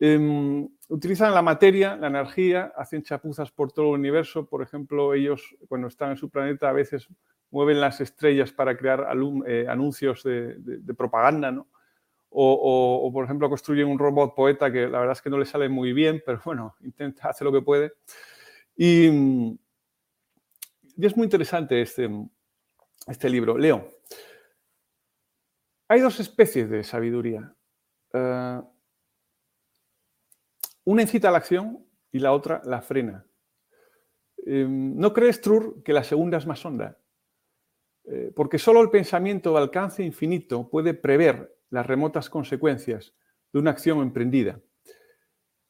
Em, 0.00 0.68
utilizan 0.88 1.34
la 1.34 1.42
materia, 1.42 1.96
la 1.96 2.06
energía, 2.06 2.72
hacen 2.76 3.02
chapuzas 3.02 3.50
por 3.50 3.72
todo 3.72 3.94
el 3.94 4.00
universo. 4.00 4.46
Por 4.46 4.62
ejemplo, 4.62 5.12
ellos 5.14 5.56
cuando 5.68 5.88
están 5.88 6.10
en 6.10 6.16
su 6.16 6.30
planeta 6.30 6.68
a 6.68 6.72
veces 6.72 7.08
mueven 7.50 7.80
las 7.80 8.00
estrellas 8.00 8.52
para 8.52 8.76
crear 8.76 9.08
eh, 9.46 9.66
anuncios 9.68 10.22
de, 10.22 10.94
propaganda, 10.96 11.50
¿no? 11.50 11.68
O, 12.30 13.10
por 13.12 13.24
ejemplo, 13.24 13.48
construyen 13.48 13.88
un 13.88 13.98
robot 13.98 14.34
poeta 14.34 14.70
que 14.70 14.86
la 14.86 14.98
verdad 14.98 15.12
es 15.12 15.22
que 15.22 15.30
no 15.30 15.38
le 15.38 15.46
sale 15.46 15.68
muy 15.70 15.94
bien, 15.94 16.22
pero 16.24 16.40
bueno, 16.44 16.76
intenta, 16.82 17.30
hacer 17.30 17.46
lo 17.46 17.52
que 17.52 17.62
puede. 17.62 17.92
Y, 18.76 19.58
es 21.00 21.16
muy 21.16 21.24
interesante 21.24 21.80
este, 21.80 22.10
este 23.06 23.30
libro. 23.30 23.56
Leo, 23.56 23.88
hay 25.88 26.00
dos 26.00 26.20
especies 26.20 26.68
de 26.68 26.84
sabiduría. 26.84 27.54
Eh, 28.12 28.60
una 30.88 31.02
incita 31.02 31.28
a 31.28 31.32
la 31.32 31.38
acción 31.38 31.84
y 32.10 32.18
la 32.18 32.32
otra 32.32 32.62
la 32.64 32.80
frena. 32.80 33.26
Em, 34.38 34.96
¿No 34.96 35.12
crees, 35.12 35.42
Trur, 35.42 35.82
que 35.82 35.92
la 35.92 36.02
segunda 36.02 36.38
es 36.38 36.46
más 36.46 36.64
honda? 36.64 36.98
Eh, 38.04 38.32
porque 38.34 38.58
solo 38.58 38.80
el 38.80 38.88
pensamiento 38.88 39.52
de 39.52 39.58
alcance 39.58 40.02
infinito 40.02 40.70
puede 40.70 40.94
prever 40.94 41.54
las 41.68 41.86
remotas 41.86 42.30
consecuencias 42.30 43.14
de 43.52 43.58
una 43.58 43.72
acción 43.72 44.00
emprendida. 44.00 44.62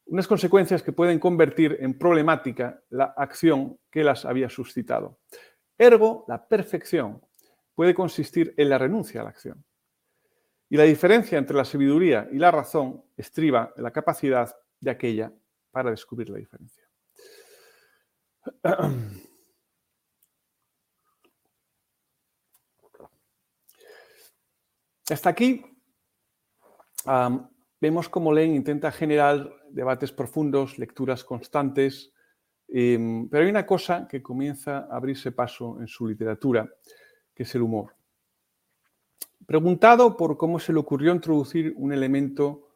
Unas 0.06 0.28
consecuencias 0.28 0.84
que 0.84 0.92
pueden 0.92 1.18
convertir 1.18 1.78
en 1.80 1.98
problemática 1.98 2.80
la 2.88 3.06
acción 3.16 3.76
que 3.90 4.04
las 4.04 4.24
había 4.24 4.48
suscitado. 4.48 5.18
Ergo, 5.76 6.24
la 6.28 6.46
perfección 6.46 7.20
puede 7.74 7.92
consistir 7.92 8.54
en 8.56 8.68
la 8.68 8.78
renuncia 8.78 9.20
a 9.20 9.24
la 9.24 9.30
acción. 9.30 9.64
Y 10.70 10.76
la 10.76 10.84
diferencia 10.84 11.38
entre 11.38 11.56
la 11.56 11.64
sabiduría 11.64 12.28
y 12.30 12.38
la 12.38 12.52
razón 12.52 13.02
estriba 13.16 13.72
en 13.76 13.82
la 13.82 13.90
capacidad 13.90 14.54
de 14.80 14.90
aquella 14.90 15.32
para 15.70 15.90
descubrir 15.90 16.30
la 16.30 16.38
diferencia. 16.38 16.84
Hasta 25.10 25.30
aquí 25.30 25.64
vemos 27.80 28.08
cómo 28.08 28.32
Len 28.32 28.54
intenta 28.54 28.92
generar 28.92 29.50
debates 29.70 30.12
profundos, 30.12 30.78
lecturas 30.78 31.24
constantes, 31.24 32.12
em, 32.68 33.28
pero 33.28 33.44
hay 33.44 33.50
una 33.50 33.64
cosa 33.64 34.06
que 34.06 34.22
comienza 34.22 34.80
a 34.80 34.96
abrirse 34.96 35.32
paso 35.32 35.80
en 35.80 35.88
su 35.88 36.06
literatura, 36.06 36.68
que 37.34 37.44
es 37.44 37.54
el 37.54 37.62
humor. 37.62 37.94
Preguntado 39.46 40.16
por 40.16 40.36
cómo 40.36 40.58
se 40.58 40.72
le 40.74 40.80
ocurrió 40.80 41.14
introducir 41.14 41.72
un 41.76 41.92
elemento 41.92 42.67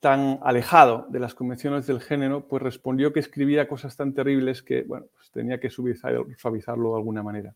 tan 0.00 0.38
alejado 0.42 1.06
de 1.08 1.20
las 1.20 1.34
convenciones 1.34 1.86
del 1.86 2.00
género, 2.00 2.46
pues 2.46 2.62
respondió 2.62 3.12
que 3.12 3.20
escribía 3.20 3.68
cosas 3.68 3.96
tan 3.96 4.14
terribles 4.14 4.62
que, 4.62 4.82
bueno, 4.82 5.06
pues 5.14 5.30
tenía 5.30 5.58
que 5.58 5.70
suavizarlo 5.70 6.90
de 6.90 6.96
alguna 6.96 7.22
manera. 7.22 7.54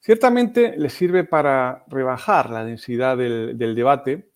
Ciertamente 0.00 0.76
le 0.76 0.88
sirve 0.90 1.24
para 1.24 1.84
rebajar 1.88 2.50
la 2.50 2.64
densidad 2.64 3.16
del, 3.16 3.74
debate, 3.74 4.30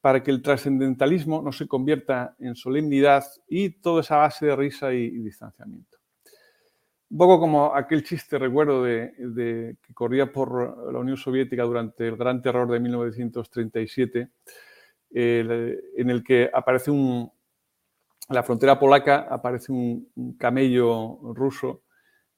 para 0.00 0.22
que 0.22 0.30
el 0.30 0.42
trascendentalismo 0.42 1.42
no 1.42 1.52
se 1.52 1.68
convierta 1.68 2.34
en 2.38 2.56
solemnidad 2.56 3.24
y 3.46 3.70
toda 3.70 4.00
esa 4.00 4.16
base 4.16 4.46
de 4.46 4.56
risa 4.56 4.92
y, 4.92 5.10
distanciamiento. 5.10 5.98
Un 7.10 7.18
poco 7.18 7.38
como 7.38 7.74
aquel 7.74 8.02
chiste, 8.02 8.38
recuerdo, 8.38 8.82
de, 8.82 9.76
que 9.82 9.92
corría 9.92 10.32
por 10.32 10.92
la 10.92 10.98
Unión 10.98 11.18
Soviética 11.18 11.62
durante 11.62 12.08
el 12.08 12.16
gran 12.16 12.40
terror 12.40 12.70
de 12.70 12.80
1937, 12.80 14.28
en 15.14 16.10
el 16.10 16.22
que 16.24 16.50
aparece 16.52 16.90
un, 16.90 17.30
la 18.28 18.42
frontera 18.42 18.78
polaca 18.78 19.26
aparece 19.30 19.72
un, 19.72 20.36
camello 20.38 21.18
ruso 21.34 21.82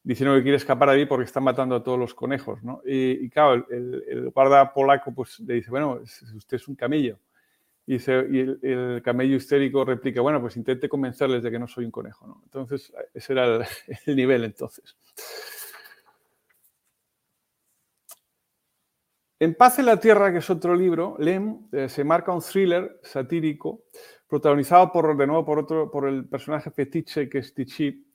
diciendo 0.02 0.34
que 0.36 0.42
quiere 0.42 0.56
escapar 0.56 0.90
de 0.90 0.96
ahí 0.96 1.06
porque 1.06 1.24
están 1.24 1.44
matando 1.44 1.76
a 1.76 1.82
todos 1.82 1.98
los 1.98 2.14
conejos. 2.14 2.62
¿no? 2.62 2.82
Y, 2.84 3.28
claro, 3.30 3.66
el, 3.70 4.30
guarda 4.34 4.72
polaco 4.72 5.14
pues, 5.14 5.40
le 5.40 5.54
dice, 5.54 5.70
bueno, 5.70 6.00
usted 6.36 6.56
es 6.56 6.68
un 6.68 6.74
camello. 6.74 7.18
Y, 7.86 7.96
y 7.96 8.40
el, 8.62 9.02
camello 9.02 9.36
histérico 9.36 9.84
replica, 9.84 10.20
bueno, 10.20 10.40
pues 10.40 10.56
intente 10.56 10.88
convencerles 10.88 11.42
de 11.42 11.50
que 11.50 11.58
no 11.58 11.66
soy 11.66 11.84
un 11.84 11.90
conejo. 11.90 12.26
¿no? 12.26 12.40
Entonces, 12.44 12.92
ese 13.14 13.32
era 13.32 13.46
el, 13.46 13.64
el 14.06 14.16
nivel 14.16 14.44
entonces. 14.44 14.96
En 19.44 19.54
Paz 19.54 19.78
en 19.78 19.84
la 19.84 20.00
Tierra, 20.00 20.32
que 20.32 20.38
es 20.38 20.48
otro 20.48 20.74
libro, 20.74 21.16
Lem 21.18 21.66
eh, 21.70 21.90
se 21.90 22.02
marca 22.02 22.32
un 22.32 22.40
thriller 22.40 22.98
satírico 23.02 23.82
protagonizado 24.26 24.90
por, 24.90 25.14
de 25.14 25.26
nuevo 25.26 25.44
por, 25.44 25.58
otro, 25.58 25.90
por 25.90 26.08
el 26.08 26.26
personaje 26.26 26.70
fetiche 26.70 27.28
que 27.28 27.40
es 27.40 27.52
Tichy. 27.52 28.06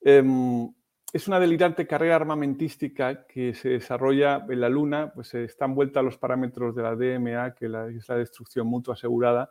Em, 0.00 0.66
es 1.12 1.28
una 1.28 1.38
delirante 1.38 1.86
carrera 1.86 2.16
armamentística 2.16 3.26
que 3.26 3.52
se 3.52 3.68
desarrolla 3.68 4.46
en 4.48 4.58
la 4.58 4.70
Luna, 4.70 5.12
pues 5.14 5.34
está 5.34 5.66
envuelta 5.66 6.00
a 6.00 6.02
los 6.02 6.16
parámetros 6.16 6.74
de 6.74 6.82
la 6.82 6.96
DMA, 6.96 7.54
que 7.54 7.66
es 7.66 8.08
la 8.08 8.16
destrucción 8.16 8.66
mutua 8.66 8.94
asegurada 8.94 9.50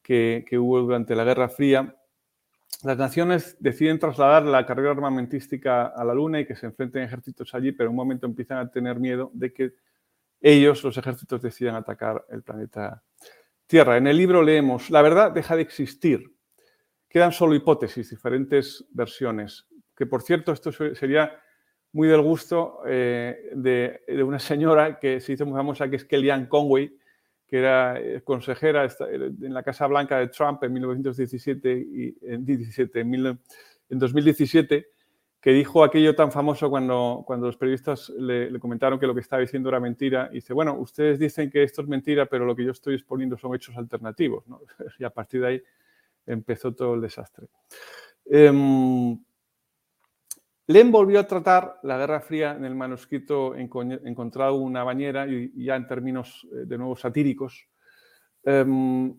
que, 0.00 0.46
que 0.48 0.58
hubo 0.58 0.80
durante 0.80 1.14
la 1.14 1.24
Guerra 1.24 1.50
Fría. 1.50 1.94
Las 2.84 2.96
naciones 2.96 3.58
deciden 3.60 3.98
trasladar 3.98 4.46
la 4.46 4.64
carrera 4.64 4.92
armamentística 4.92 5.88
a 5.88 6.04
la 6.06 6.14
Luna 6.14 6.40
y 6.40 6.46
que 6.46 6.56
se 6.56 6.64
enfrenten 6.64 7.02
ejércitos 7.02 7.54
allí, 7.54 7.72
pero 7.72 7.88
en 7.88 7.90
un 7.90 7.96
momento 7.96 8.24
empiezan 8.24 8.56
a 8.56 8.70
tener 8.70 8.98
miedo 8.98 9.30
de 9.34 9.52
que 9.52 9.72
ellos, 10.40 10.82
los 10.84 10.96
ejércitos, 10.96 11.42
deciden 11.42 11.74
atacar 11.74 12.24
el 12.30 12.42
planeta 12.42 13.02
Tierra. 13.66 13.96
En 13.96 14.06
el 14.06 14.16
libro 14.16 14.42
leemos, 14.42 14.90
la 14.90 15.02
verdad 15.02 15.30
deja 15.30 15.54
de 15.54 15.62
existir. 15.62 16.32
Quedan 17.08 17.32
solo 17.32 17.54
hipótesis, 17.54 18.10
diferentes 18.10 18.86
versiones. 18.90 19.66
Que 19.96 20.06
por 20.06 20.22
cierto, 20.22 20.52
esto 20.52 20.72
sería 20.72 21.38
muy 21.92 22.08
del 22.08 22.22
gusto 22.22 22.80
eh, 22.86 23.50
de, 23.54 24.00
una 24.22 24.38
señora 24.38 24.98
que 24.98 25.20
se 25.20 25.32
hizo 25.32 25.44
muy 25.44 25.56
famosa, 25.56 25.88
que 25.88 25.96
es 25.96 26.04
Kellyanne 26.04 26.48
Conway, 26.48 26.96
que 27.46 27.58
era 27.58 27.98
eh, 27.98 28.22
consejera 28.22 28.88
en 29.10 29.54
la 29.54 29.62
Casa 29.62 29.86
Blanca 29.86 30.18
de 30.18 30.28
Trump 30.28 30.62
en 30.64 30.72
1917 30.72 31.72
y 31.78 32.16
en, 32.22 32.44
17, 32.44 33.00
en 33.00 33.38
2017 33.98 34.86
que 35.40 35.50
dijo 35.50 35.84
aquello 35.84 36.16
tan 36.16 36.32
famoso 36.32 36.68
cuando, 36.68 37.22
cuando 37.26 37.46
los 37.46 37.56
periodistas 37.56 38.10
le, 38.10 38.58
comentaron 38.58 38.98
que 38.98 39.06
lo 39.06 39.14
que 39.14 39.20
estaba 39.20 39.40
diciendo 39.40 39.68
era 39.68 39.78
mentira. 39.78 40.28
Y 40.32 40.36
dice, 40.36 40.52
bueno, 40.52 40.74
ustedes 40.74 41.18
dicen 41.18 41.50
que 41.50 41.62
esto 41.62 41.82
es 41.82 41.88
mentira, 41.88 42.26
pero 42.26 42.44
lo 42.44 42.56
que 42.56 42.64
yo 42.64 42.72
estoy 42.72 42.94
exponiendo 42.94 43.36
son 43.36 43.54
hechos 43.54 43.76
alternativos. 43.76 44.44
Y 44.98 45.04
a 45.04 45.10
partir 45.10 45.40
de 45.42 45.46
ahí 45.46 45.62
empezó 46.26 46.74
todo 46.74 46.94
el 46.94 47.00
desastre. 47.00 47.46
Eh, 48.24 48.52
Len 50.70 50.92
volvió 50.92 51.18
a 51.18 51.26
tratar 51.26 51.80
la 51.82 51.96
Guerra 51.96 52.20
Fría 52.20 52.52
en 52.52 52.66
el 52.66 52.74
manuscrito 52.74 53.54
encontrado 53.54 54.56
una 54.56 54.84
bañera 54.84 55.26
y, 55.26 55.50
ya 55.64 55.76
en 55.76 55.86
términos 55.86 56.46
eh, 56.52 56.66
de 56.66 56.76
nuevo 56.76 56.94
satíricos. 56.94 57.66
Em, 58.44 59.18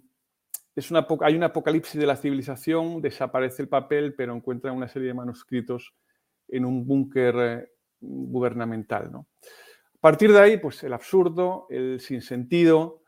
es 0.75 0.91
una, 0.91 1.08
hay 1.21 1.36
un 1.36 1.43
apocalipsis 1.43 1.99
de 1.99 2.05
la 2.05 2.15
civilización, 2.17 3.01
desaparece 3.01 3.63
el 3.63 3.67
papel, 3.67 4.13
pero 4.13 4.36
encuentran 4.36 4.75
una 4.75 4.88
serie 4.88 5.08
de 5.08 5.15
manuscritos 5.15 5.95
en 6.50 6.66
un 6.66 6.86
búnker 6.86 7.36
eh, 7.38 7.72
gubernamental. 8.00 9.12
¿no? 9.12 9.28
A 10.00 10.00
partir 10.00 10.32
de 10.32 10.40
ahí, 10.40 10.58
pues 10.58 10.84
el 10.84 10.94
absurdo, 10.94 11.68
el 11.70 12.00
sinsentido, 12.00 13.00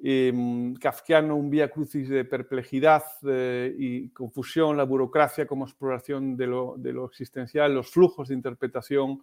eh, 0.00 0.32
kafkiano, 0.80 1.34
un 1.34 1.50
vía 1.50 1.68
crucis 1.68 2.08
de 2.08 2.24
perplejidad 2.24 3.02
eh, 3.26 3.74
y 3.76 4.10
confusión, 4.10 4.76
la 4.76 4.84
burocracia 4.84 5.46
como 5.46 5.64
exploración 5.64 6.36
de 6.36 6.46
lo, 6.46 7.06
existencial, 7.06 7.74
los 7.74 7.90
flujos 7.90 8.28
de 8.28 8.34
interpretación, 8.34 9.22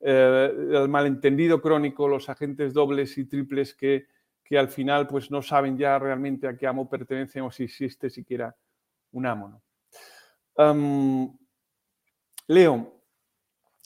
eh, 0.00 0.50
el 0.72 0.88
malentendido 0.88 1.62
crónico, 1.62 2.08
los 2.08 2.28
agentes 2.28 2.74
dobles 2.74 3.16
y 3.18 3.26
triples 3.26 3.74
que, 3.74 4.08
que, 4.42 4.58
al 4.58 4.68
final 4.68 5.06
pues, 5.06 5.30
no 5.30 5.42
saben 5.42 5.78
ya 5.78 5.98
realmente 5.98 6.48
a 6.48 6.56
qué 6.56 6.66
amo 6.66 6.90
pertenecen 6.90 7.44
o 7.44 7.50
si 7.50 7.64
existe 7.64 8.10
siquiera 8.10 8.54
un 9.12 9.26
amo. 9.26 9.62
Leo, 12.48 12.99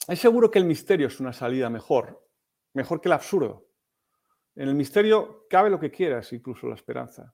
es 0.07 0.19
seguro 0.19 0.51
que 0.51 0.59
el 0.59 0.65
misterio 0.65 1.07
es 1.07 1.19
una 1.19 1.33
salida 1.33 1.69
mejor, 1.69 2.27
mejor 2.73 3.01
que 3.01 3.09
el 3.09 3.13
absurdo. 3.13 3.67
En 4.55 4.69
el 4.69 4.75
misterio 4.75 5.45
cabe 5.49 5.69
lo 5.69 5.79
que 5.79 5.91
quieras, 5.91 6.31
incluso 6.33 6.67
la 6.67 6.75
esperanza. 6.75 7.33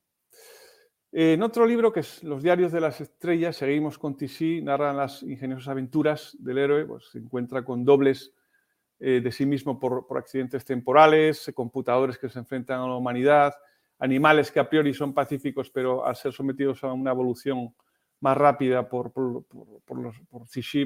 En 1.14 1.44
otro 1.44 1.66
libro, 1.66 1.92
que 1.92 2.00
es 2.00 2.24
Los 2.24 2.42
diarios 2.42 2.72
de 2.72 2.80
las 2.80 3.02
estrellas, 3.02 3.58
seguimos 3.58 3.98
con 3.98 4.16
Tichy, 4.16 4.62
narran 4.62 4.96
las 4.96 5.22
ingeniosas 5.24 5.68
aventuras 5.68 6.38
del 6.40 6.58
héroe, 6.58 6.86
pues, 6.86 7.10
se 7.12 7.20
encuentra 7.20 7.66
con 7.66 7.84
dobles 7.84 8.34
eh, 8.98 9.20
de 9.20 9.32
sí 9.32 9.46
mismo 9.46 9.78
por, 9.78 10.06
accidentes 10.18 10.64
temporales, 10.64 11.52
computadores 11.54 12.18
que 12.18 12.30
se 12.30 12.40
enfrentan 12.40 12.80
a 12.80 12.88
la 12.88 12.96
humanidad, 12.96 13.54
animales 14.00 14.52
que 14.52 14.62
a 14.62 14.70
priori 14.70 14.94
son 14.94 15.14
pacíficos, 15.14 15.70
pero 15.70 16.06
al 16.06 16.16
ser 16.16 16.32
sometidos 16.32 16.82
a 16.84 16.94
una 16.94 17.12
evolución 17.12 17.76
más 18.22 18.38
rápida 18.38 18.88
por, 18.88 19.12
por, 19.12 20.00
los, 20.00 20.16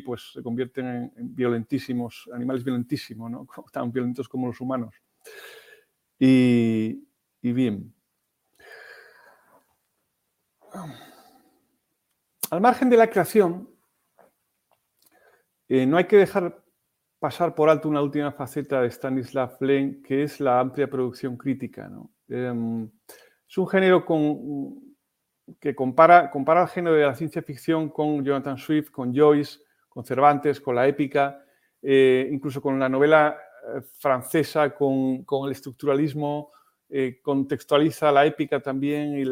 pues 0.06 0.32
se 0.34 0.42
convierten 0.42 1.12
en, 1.16 1.36
violentísimos, 1.36 2.30
animales 2.34 2.64
violentísimos, 2.64 3.30
¿no? 3.30 3.48
tan 3.72 3.92
violentos 3.92 4.28
como 4.28 4.48
los 4.48 4.60
humanos. 4.60 4.96
Y, 6.18 7.02
bien. 7.42 7.94
Al 12.50 12.62
margen 12.62 12.90
de 12.90 12.98
la 12.98 13.10
creación, 13.10 13.70
eh, 15.68 15.86
no 15.86 15.98
hay 15.98 16.06
que 16.06 16.18
dejar 16.18 16.64
pasar 17.20 17.54
por 17.54 17.70
alto 17.70 17.90
una 17.90 18.02
última 18.02 18.32
faceta 18.32 18.82
de 18.82 18.92
Stanislav 18.92 19.58
Lem, 19.60 20.02
que 20.02 20.24
es 20.24 20.40
la 20.40 20.60
amplia 20.60 20.90
producción 20.90 21.38
crítica. 21.38 21.92
Em, 22.28 22.90
es 23.48 23.58
un 23.58 23.68
género 23.68 24.06
que 25.60 25.76
compara, 25.76 26.30
compara 26.32 26.64
el 26.64 26.68
género 26.70 26.96
de 26.96 27.04
la 27.04 27.16
ciencia 27.16 27.42
ficción 27.42 27.90
con 27.90 28.24
Jonathan 28.24 28.58
Swift, 28.58 28.92
con 28.92 29.16
Joyce, 29.16 29.60
con 29.90 30.04
Cervantes, 30.04 30.60
con 30.60 30.76
la 30.76 30.88
épica, 30.88 31.46
eh, 31.82 32.28
incluso 32.32 32.62
con 32.62 32.80
la 32.80 32.90
novela 32.90 33.38
eh, 33.76 33.82
francesa, 34.00 34.74
con, 34.76 35.26
el 35.46 35.52
estructuralismo, 35.52 36.52
eh, 36.90 37.20
contextualiza 37.22 38.12
la 38.12 38.26
épica 38.26 38.60
también 38.60 39.18
y 39.20 39.26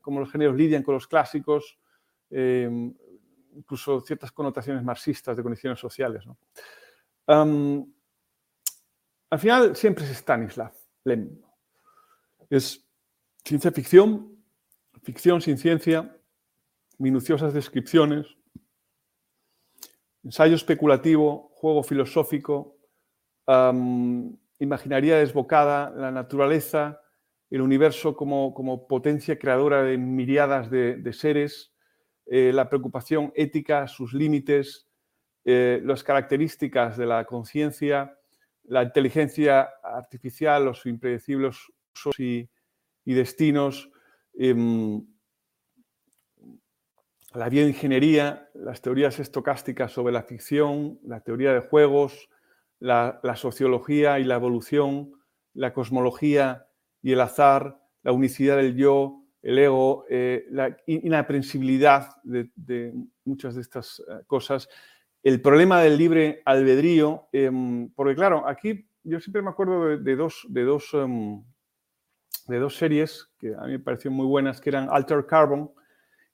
cómo 0.00 0.20
los 0.20 0.30
géneros 0.30 0.56
lidian 0.56 0.82
con 0.82 0.94
los 0.94 1.06
clásicos, 1.06 1.78
incluso 2.30 4.00
ciertas 4.00 4.32
connotaciones 4.32 4.82
marxistas 4.84 5.36
de 5.36 5.42
condiciones 5.42 5.78
sociales. 5.78 6.24
al 7.26 7.84
final 9.38 9.76
siempre 9.76 10.04
es 10.04 10.10
Stanislav 10.12 10.72
Lem. 11.04 11.40
Es 12.48 12.84
ciencia 13.44 13.70
ficción, 13.70 14.39
ficción 15.02 15.40
sin 15.40 15.58
ciencia, 15.58 16.16
minuciosas 16.98 17.54
descripciones, 17.54 18.26
ensayo 20.22 20.54
especulativo, 20.54 21.50
juego 21.54 21.82
filosófico, 21.82 22.76
imaginaría 24.58 25.16
desbocada, 25.18 25.90
la 25.90 26.10
naturaleza, 26.10 27.00
el 27.48 27.62
universo 27.62 28.14
como, 28.14 28.86
potencia 28.86 29.38
creadora 29.38 29.82
de 29.82 29.98
miriadas 29.98 30.70
de, 30.70 31.12
seres, 31.12 31.72
eh, 32.26 32.52
la 32.52 32.68
preocupación 32.68 33.32
ética, 33.34 33.88
sus 33.88 34.12
límites, 34.12 34.88
eh, 35.44 35.80
las 35.84 36.04
características 36.04 36.96
de 36.96 37.06
la 37.06 37.24
conciencia, 37.24 38.16
la 38.64 38.84
inteligencia 38.84 39.68
artificial, 39.82 40.64
los 40.64 40.86
impredecibles 40.86 41.56
usos 41.92 42.20
y 42.20 42.48
destinos, 43.04 43.90
em, 44.34 45.02
la 47.32 47.48
bioingeniería, 47.48 48.48
las 48.54 48.82
teorías 48.82 49.18
estocásticas 49.20 49.92
sobre 49.92 50.12
la 50.12 50.22
ficción, 50.22 50.98
la 51.04 51.20
teoría 51.20 51.52
de 51.52 51.60
juegos, 51.60 52.28
la, 52.80 53.20
sociología 53.36 54.18
y 54.18 54.24
la 54.24 54.34
evolución, 54.34 55.12
la 55.54 55.72
cosmología 55.72 56.66
y 57.02 57.12
el 57.12 57.20
azar, 57.20 57.80
la 58.02 58.12
unicidad 58.12 58.56
del 58.56 58.74
yo, 58.74 59.22
el 59.42 59.58
ego, 59.58 60.04
eh, 60.10 60.46
la 60.50 60.76
inaprensibilidad 60.86 62.08
de, 62.24 62.94
muchas 63.24 63.54
de 63.54 63.60
estas 63.60 64.00
eh, 64.00 64.24
cosas, 64.26 64.68
el 65.22 65.40
problema 65.40 65.82
del 65.82 65.98
libre 65.98 66.42
albedrío, 66.44 67.28
em, 67.32 67.90
porque 67.90 68.14
claro, 68.14 68.46
aquí 68.46 68.88
yo 69.04 69.20
siempre 69.20 69.42
me 69.42 69.50
acuerdo 69.50 69.98
de, 69.98 70.16
dos, 70.16 70.46
de 70.48 70.64
dos 70.64 70.90
em, 70.94 71.42
de 72.50 72.58
dos 72.58 72.76
series 72.76 73.30
que 73.38 73.54
a 73.54 73.62
mí 73.62 73.72
me 73.72 73.78
parecieron 73.78 74.16
muy 74.16 74.26
buenas, 74.26 74.60
que 74.60 74.68
eran 74.68 74.88
Alter 74.90 75.24
Carbon 75.24 75.70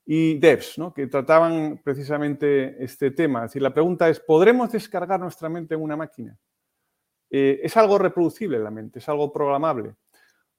y 0.05 0.39
Devs, 0.39 0.79
¿no? 0.79 0.95
que 0.95 1.07
trataban 1.07 1.81
precisamente 1.85 2.83
este 2.83 3.11
tema. 3.11 3.41
Es 3.41 3.51
decir, 3.51 3.63
la 3.63 3.75
pregunta 3.75 4.09
es, 4.09 4.21
¿podremos 4.21 4.73
descargar 4.73 5.21
nuestra 5.21 5.49
mente 5.49 5.75
en 5.75 5.83
una 5.83 5.97
máquina? 5.97 6.39
Eh, 7.31 7.61
¿Es 7.63 7.77
algo 7.77 7.99
reproducible 7.99 8.59
la 8.59 8.71
mente? 8.71 9.01
¿Es 9.01 9.09
algo 9.09 9.33
programable? 9.33 9.97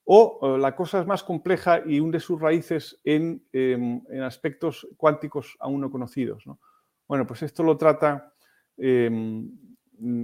O 0.10 0.58
la 0.58 0.74
cosa 0.74 1.02
es 1.02 1.06
más 1.06 1.22
compleja 1.22 1.82
y 1.86 2.00
hunde 2.00 2.22
sus 2.22 2.40
raíces 2.40 2.98
en, 3.04 3.46
em, 3.52 4.02
aspectos 4.24 4.88
cuánticos 4.96 5.58
aún 5.60 5.82
no 5.82 5.92
conocidos. 5.92 6.46
Bueno, 7.08 7.28
pues 7.28 7.44
esto 7.44 7.62
lo 7.62 7.78
trata 7.78 8.34
em, 8.78 9.50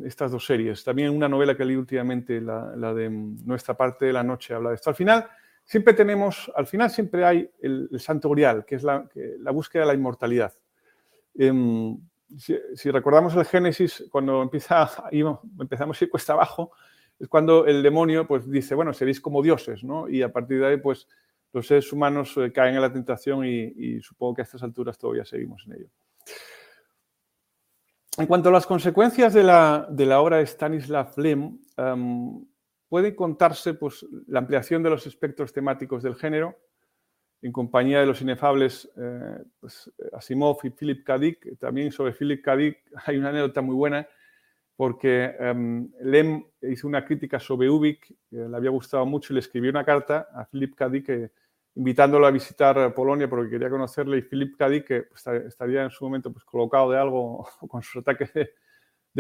estas 0.05 0.31
dos 0.31 0.45
series. 0.45 0.83
También 0.83 1.09
una 1.09 1.29
novela 1.29 1.55
que 1.55 1.65
leí 1.65 1.75
últimamente, 1.75 2.39
la, 2.41 2.93
de 2.93 3.09
mm, 3.09 3.45
Nuestra 3.45 3.75
parte 3.75 4.05
de 4.05 4.13
la 4.13 4.23
noche, 4.23 4.53
habla 4.53 4.69
de 4.69 4.75
esto. 4.75 4.89
Al 4.89 4.95
final, 4.95 5.27
siempre 5.63 5.93
tenemos, 5.93 6.51
al 6.55 6.67
final 6.67 6.89
siempre 6.89 7.25
hay 7.25 7.49
el, 7.61 7.89
santo 7.99 8.29
grial, 8.29 8.65
que 8.65 8.75
es 8.75 8.83
la, 8.83 9.07
búsqueda 9.51 9.83
de 9.83 9.87
la 9.87 9.93
inmortalidad. 9.93 10.53
Em, 11.35 11.97
si, 12.37 12.91
recordamos 12.91 13.35
el 13.35 13.45
Génesis, 13.45 14.05
cuando 14.11 14.41
empieza, 14.41 14.89
empezamos 15.11 16.01
a 16.01 16.05
ir 16.05 16.09
cuesta 16.09 16.33
abajo, 16.33 16.71
es 17.19 17.27
cuando 17.27 17.65
el 17.65 17.83
demonio 17.83 18.27
pues, 18.27 18.49
dice, 18.49 18.75
bueno, 18.75 18.93
seréis 18.93 19.21
como 19.21 19.41
dioses, 19.41 19.83
¿no? 19.83 20.09
Y 20.09 20.21
a 20.21 20.31
partir 20.31 20.59
de 20.59 20.67
ahí, 20.67 20.77
pues, 20.77 21.07
los 21.51 21.67
seres 21.67 21.93
humanos 21.93 22.35
eh, 22.37 22.51
caen 22.51 22.75
en 22.75 22.81
la 22.81 22.91
tentación 22.91 23.45
y 23.45 24.01
supongo 24.01 24.35
que 24.35 24.41
a 24.41 24.45
estas 24.45 24.63
alturas 24.63 24.97
todavía 24.97 25.23
seguimos 25.23 25.63
en 25.67 25.73
ello. 25.73 25.87
En 28.17 28.27
cuanto 28.27 28.49
a 28.49 28.51
las 28.51 28.67
consecuencias 28.67 29.33
de 29.33 29.43
la, 29.43 30.21
obra 30.21 30.37
de 30.37 30.43
Stanislav 30.45 31.17
Lem, 31.17 31.57
em, 31.77 32.45
puede 32.87 33.15
contarse 33.15 33.73
pues, 33.73 34.05
la 34.27 34.39
ampliación 34.39 34.83
de 34.83 34.91
los 34.91 35.07
espectros 35.07 35.51
temáticos 35.51 36.03
del 36.03 36.15
género, 36.15 36.55
en 37.41 37.51
compañía 37.51 37.99
de 37.99 38.05
los 38.05 38.21
inefables 38.21 38.89
eh, 38.95 39.43
pues, 39.59 39.91
Asimov 40.13 40.59
y 40.63 40.69
Philip 40.69 41.03
K. 41.03 41.17
Dick. 41.17 41.57
También 41.59 41.91
sobre 41.91 42.13
Philip 42.13 42.43
K. 42.43 42.55
Dick 42.55 42.77
hay 43.05 43.17
una 43.17 43.29
anécdota 43.29 43.61
muy 43.61 43.75
buena, 43.75 44.07
porque 44.75 45.35
em, 45.39 45.91
Lem 46.01 46.45
hizo 46.61 46.87
una 46.87 47.03
crítica 47.03 47.39
sobre 47.39 47.69
Ubik, 47.69 48.13
le 48.29 48.55
había 48.55 48.69
gustado 48.69 49.07
mucho, 49.07 49.33
y 49.33 49.35
le 49.35 49.39
escribió 49.39 49.71
una 49.71 49.83
carta 49.83 50.29
a 50.31 50.45
Philip 50.45 50.75
K. 50.75 50.89
Dick 50.89 51.05
que 51.07 51.31
invitándolo 51.75 52.27
a 52.27 52.31
visitar 52.31 52.93
Polonia 52.93 53.29
porque 53.29 53.49
quería 53.49 53.69
conocerle 53.69 54.17
y 54.17 54.21
Philip 54.21 54.55
K. 54.57 54.83
que 54.83 55.03
pues, 55.03 55.25
estaría 55.47 55.83
en 55.83 55.89
su 55.89 56.03
momento 56.05 56.31
pues, 56.31 56.45
colocado 56.45 56.91
de 56.91 56.99
algo 56.99 57.47
con 57.67 57.81
sus 57.81 58.01
ataques 58.01 58.33
de, 58.33 58.51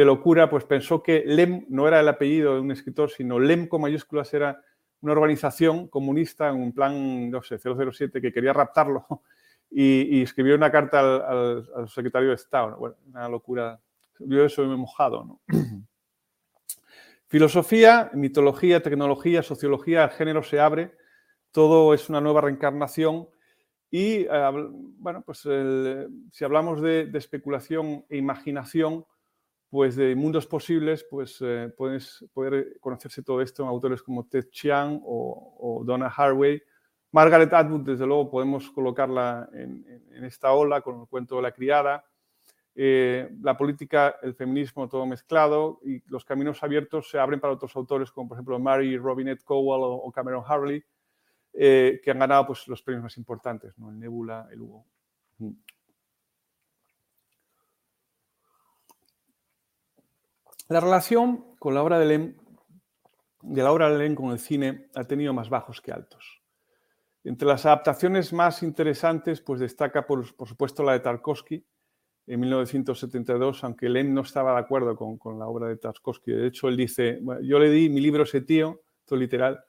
locura, 0.05 0.49
pues 0.49 0.63
pensó 0.65 1.03
que 1.03 1.23
Lem 1.25 1.65
no 1.69 1.87
era 1.87 1.99
el 1.99 2.07
apellido 2.07 2.55
de 2.55 2.61
un 2.61 2.71
escritor, 2.71 3.11
sino 3.11 3.39
Lem 3.39 3.67
con 3.67 3.81
mayúsculas 3.81 4.33
era 4.33 4.59
una 5.01 5.11
organización 5.11 5.87
comunista 5.87 6.49
en 6.49 6.55
un 6.55 6.73
plan, 6.73 7.29
no 7.29 7.43
sé, 7.43 7.57
007 7.59 8.19
que 8.19 8.33
quería 8.33 8.53
raptarlo 8.53 9.05
y, 9.69 10.21
escribió 10.21 10.55
una 10.55 10.71
carta 10.71 10.99
al, 10.99 11.89
secretario 11.89 12.29
de 12.29 12.35
Estado. 12.35 12.75
Bueno, 12.77 12.95
una 13.07 13.29
locura. 13.29 13.79
Yo 14.19 14.45
eso 14.45 14.65
me 14.65 14.73
he 14.73 14.77
mojado. 14.77 15.25
¿no? 15.25 15.41
Filosofía, 17.27 18.09
mitología, 18.13 18.81
tecnología, 18.81 19.43
sociología, 19.43 20.05
el 20.05 20.09
género 20.11 20.43
se 20.43 20.59
abre 20.59 20.95
todo 21.53 21.93
es 21.93 22.09
una 22.09 22.19
nueva 22.19 22.41
reencarnación 22.41 23.29
y, 23.95 24.25
bueno, 24.97 25.21
pues 25.23 25.47
si 26.31 26.43
hablamos 26.43 26.81
de, 26.81 27.11
especulación 27.13 28.03
e 28.09 28.17
imaginación, 28.17 29.05
pues 29.69 29.95
de 29.95 30.15
mundos 30.15 30.47
posibles, 30.47 31.05
pues 31.07 31.37
eh, 31.41 31.71
puedes 31.77 32.25
poder 32.33 32.79
conocerse 32.79 33.21
todo 33.21 33.39
esto 33.39 33.61
en 33.61 33.69
autores 33.69 34.01
como 34.01 34.25
Ted 34.25 34.49
Chiang 34.49 34.99
o, 35.05 35.83
Donna 35.85 36.07
Haraway. 36.07 36.59
Margaret 37.11 37.53
Atwood, 37.53 37.81
desde 37.81 38.07
luego, 38.07 38.31
podemos 38.31 38.71
colocarla 38.71 39.47
en, 39.53 39.85
esta 40.23 40.53
ola 40.53 40.81
con 40.81 41.01
el 41.01 41.07
cuento 41.07 41.35
de 41.35 41.43
la 41.43 41.51
criada. 41.51 42.03
Eh, 42.73 43.29
la 43.43 43.55
política, 43.55 44.15
el 44.23 44.33
feminismo, 44.33 44.89
todo 44.89 45.05
mezclado 45.05 45.79
y 45.83 46.01
los 46.07 46.25
caminos 46.25 46.63
abiertos 46.63 47.11
se 47.11 47.19
abren 47.19 47.39
para 47.39 47.53
otros 47.53 47.75
autores 47.75 48.11
como, 48.11 48.29
por 48.29 48.37
ejemplo, 48.37 48.57
Mary 48.57 48.97
Robinette 48.97 49.43
Cowell 49.43 49.81
o 49.83 50.11
Cameron 50.11 50.43
Harley 50.47 50.83
eh, 51.53 52.01
que 52.03 52.11
han 52.11 52.19
ganado 52.19 52.47
pues, 52.47 52.67
los 52.67 52.81
premios 52.81 53.03
más 53.03 53.17
importantes, 53.17 53.77
¿no? 53.77 53.89
el 53.91 53.99
Nebula, 53.99 54.47
el 54.51 54.61
Hugo. 54.61 54.87
Mm. 55.37 55.51
La 60.69 60.79
relación 60.79 61.55
con 61.59 61.75
la 61.75 61.83
obra 61.83 61.99
de 61.99 62.05
Lem, 62.05 62.35
de 63.41 63.61
la 63.61 63.71
obra 63.71 63.89
de 63.91 63.99
Lem 63.99 64.15
con 64.15 64.31
el 64.31 64.39
cine 64.39 64.89
ha 64.95 65.03
tenido 65.03 65.33
más 65.33 65.49
bajos 65.49 65.81
que 65.81 65.91
altos. 65.91 66.41
Entre 67.23 67.47
las 67.47 67.65
adaptaciones 67.65 68.33
más 68.33 68.63
interesantes, 68.63 69.41
pues 69.41 69.59
destaca 69.59 70.07
por, 70.07 70.25
supuesto 70.25 70.81
la 70.81 70.93
de 70.93 71.01
Tarkovsky 71.01 71.63
en 72.25 72.39
1972, 72.39 73.63
aunque 73.63 73.89
Lem 73.89 74.13
no 74.13 74.21
estaba 74.21 74.53
de 74.53 74.59
acuerdo 74.59 74.95
con, 74.95 75.37
la 75.37 75.45
obra 75.45 75.67
de 75.67 75.77
Tarkovsky. 75.77 76.31
De 76.31 76.47
hecho, 76.47 76.69
él 76.69 76.77
dice, 76.77 77.21
yo 77.43 77.59
le 77.59 77.69
di 77.69 77.89
mi 77.89 78.01
libro 78.01 78.23
a 78.23 78.25
ese 78.25 78.41
tío, 78.41 78.81
esto 78.99 79.15
literal, 79.15 79.63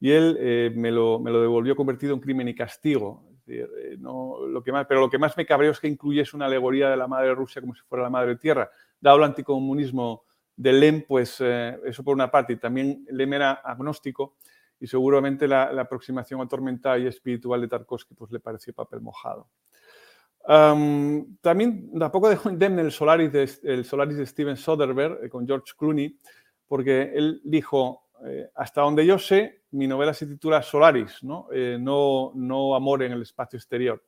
y 0.00 0.10
él 0.10 0.36
eh, 0.38 0.72
me, 0.74 0.90
lo, 0.90 1.18
devolvió 1.20 1.74
convertido 1.74 2.14
en 2.14 2.20
crimen 2.20 2.48
y 2.48 2.54
castigo. 2.54 3.24
Eh, 3.46 3.96
lo 4.00 4.62
que 4.64 4.72
más, 4.72 4.86
pero 4.86 5.00
lo 5.00 5.10
que 5.10 5.18
más 5.18 5.36
me 5.36 5.46
cabreó 5.46 5.70
es 5.70 5.80
que 5.80 5.88
incluyese 5.88 6.36
una 6.36 6.46
alegoría 6.46 6.90
de 6.90 6.96
la 6.96 7.06
madre 7.06 7.34
Rusia 7.34 7.60
como 7.60 7.74
si 7.74 7.82
fuera 7.82 8.04
la 8.04 8.10
madre 8.10 8.36
tierra, 8.36 8.70
dado 9.00 9.18
el 9.18 9.24
anticomunismo 9.24 10.24
de 10.56 10.72
Lem, 10.72 11.04
pues 11.06 11.36
eh, 11.40 11.78
eso 11.84 12.02
por 12.02 12.14
una 12.14 12.30
parte, 12.30 12.54
y 12.54 12.56
también 12.56 13.04
Lem 13.10 13.32
era 13.34 13.52
agnóstico 13.52 14.36
y 14.80 14.86
seguramente 14.86 15.46
la, 15.46 15.64
aproximación 15.80 16.40
atormentada 16.40 16.98
y 16.98 17.06
espiritual 17.06 17.60
de 17.60 17.68
Tarkovsky 17.68 18.14
pues 18.14 18.30
le 18.30 18.40
pareció 18.40 18.74
papel 18.74 19.00
mojado. 19.00 19.48
también 21.40 21.98
tampoco 21.98 22.28
dejó 22.28 22.50
indemne 22.50 22.82
el 22.82 22.92
Solaris 22.92 23.32
de, 23.32 23.50
el 23.62 23.84
Solaris 23.84 24.16
de 24.16 24.26
Steven 24.26 24.56
Soderbergh 24.56 25.24
eh, 25.24 25.28
con 25.28 25.46
George 25.46 25.72
Clooney, 25.76 26.18
porque 26.66 27.12
él 27.14 27.40
dijo, 27.44 28.08
eh, 28.24 28.50
hasta 28.54 28.80
donde 28.80 29.06
yo 29.06 29.18
sé, 29.18 29.62
mi 29.76 29.86
novela 29.86 30.14
se 30.14 30.26
titula 30.26 30.62
Solaris, 30.62 31.22
no, 31.22 31.48
no 32.34 32.74
Amor 32.74 33.02
en 33.02 33.12
el 33.12 33.22
espacio 33.22 33.56
exterior. 33.56 34.02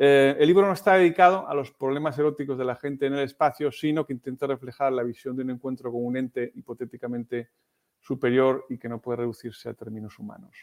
Eh, 0.00 0.36
el 0.38 0.46
libro 0.46 0.66
no 0.66 0.72
está 0.72 0.94
dedicado 0.94 1.48
a 1.48 1.54
los 1.54 1.72
problemas 1.72 2.16
eróticos 2.18 2.56
de 2.56 2.64
la 2.64 2.76
gente 2.76 3.06
en 3.06 3.14
el 3.14 3.24
espacio, 3.24 3.72
sino 3.72 4.06
que 4.06 4.12
intenta 4.12 4.46
reflejar 4.46 4.92
la 4.92 5.02
visión 5.02 5.36
de 5.36 5.42
un 5.42 5.50
encuentro 5.50 5.90
con 5.90 6.04
un 6.04 6.16
ente 6.16 6.52
hipotéticamente 6.54 7.50
superior 7.98 8.64
y 8.68 8.78
que 8.78 8.88
no 8.88 9.00
puede 9.00 9.18
reducirse 9.18 9.68
a 9.68 9.74
términos 9.74 10.18
humanos. 10.18 10.56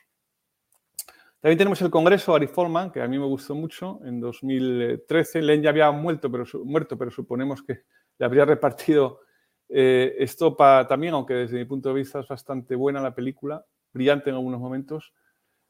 También 1.42 1.58
tenemos 1.58 1.82
el 1.82 1.92
Congreso 1.92 2.34
Ari 2.34 2.48
Folman, 2.48 2.92
que 2.92 3.02
a 3.02 3.08
mí 3.08 3.20
me 3.20 3.26
gustó 3.26 3.54
mucho, 3.54 4.00
en 4.06 4.22
2013. 4.22 5.42
Len 5.42 5.62
ya 5.62 5.70
había 5.70 5.92
muerto, 5.92 6.32
pero, 6.32 6.46
muerto, 6.64 6.98
pero 6.98 7.12
suponemos 7.12 7.62
que 7.62 7.82
le 8.18 8.26
habría 8.26 8.46
repartido 8.46 9.20
eh, 9.68 10.16
estopa 10.20 10.88
también, 10.88 11.14
aunque 11.14 11.34
desde 11.34 11.58
mi 11.58 11.66
punto 11.66 11.90
de 11.90 11.96
vista 11.96 12.20
es 12.20 12.28
bastante 12.28 12.76
buena 12.76 13.02
la 13.02 13.14
película, 13.14 13.66
brillante 13.96 14.30
en 14.30 14.36
algunos 14.36 14.60
momentos. 14.60 15.14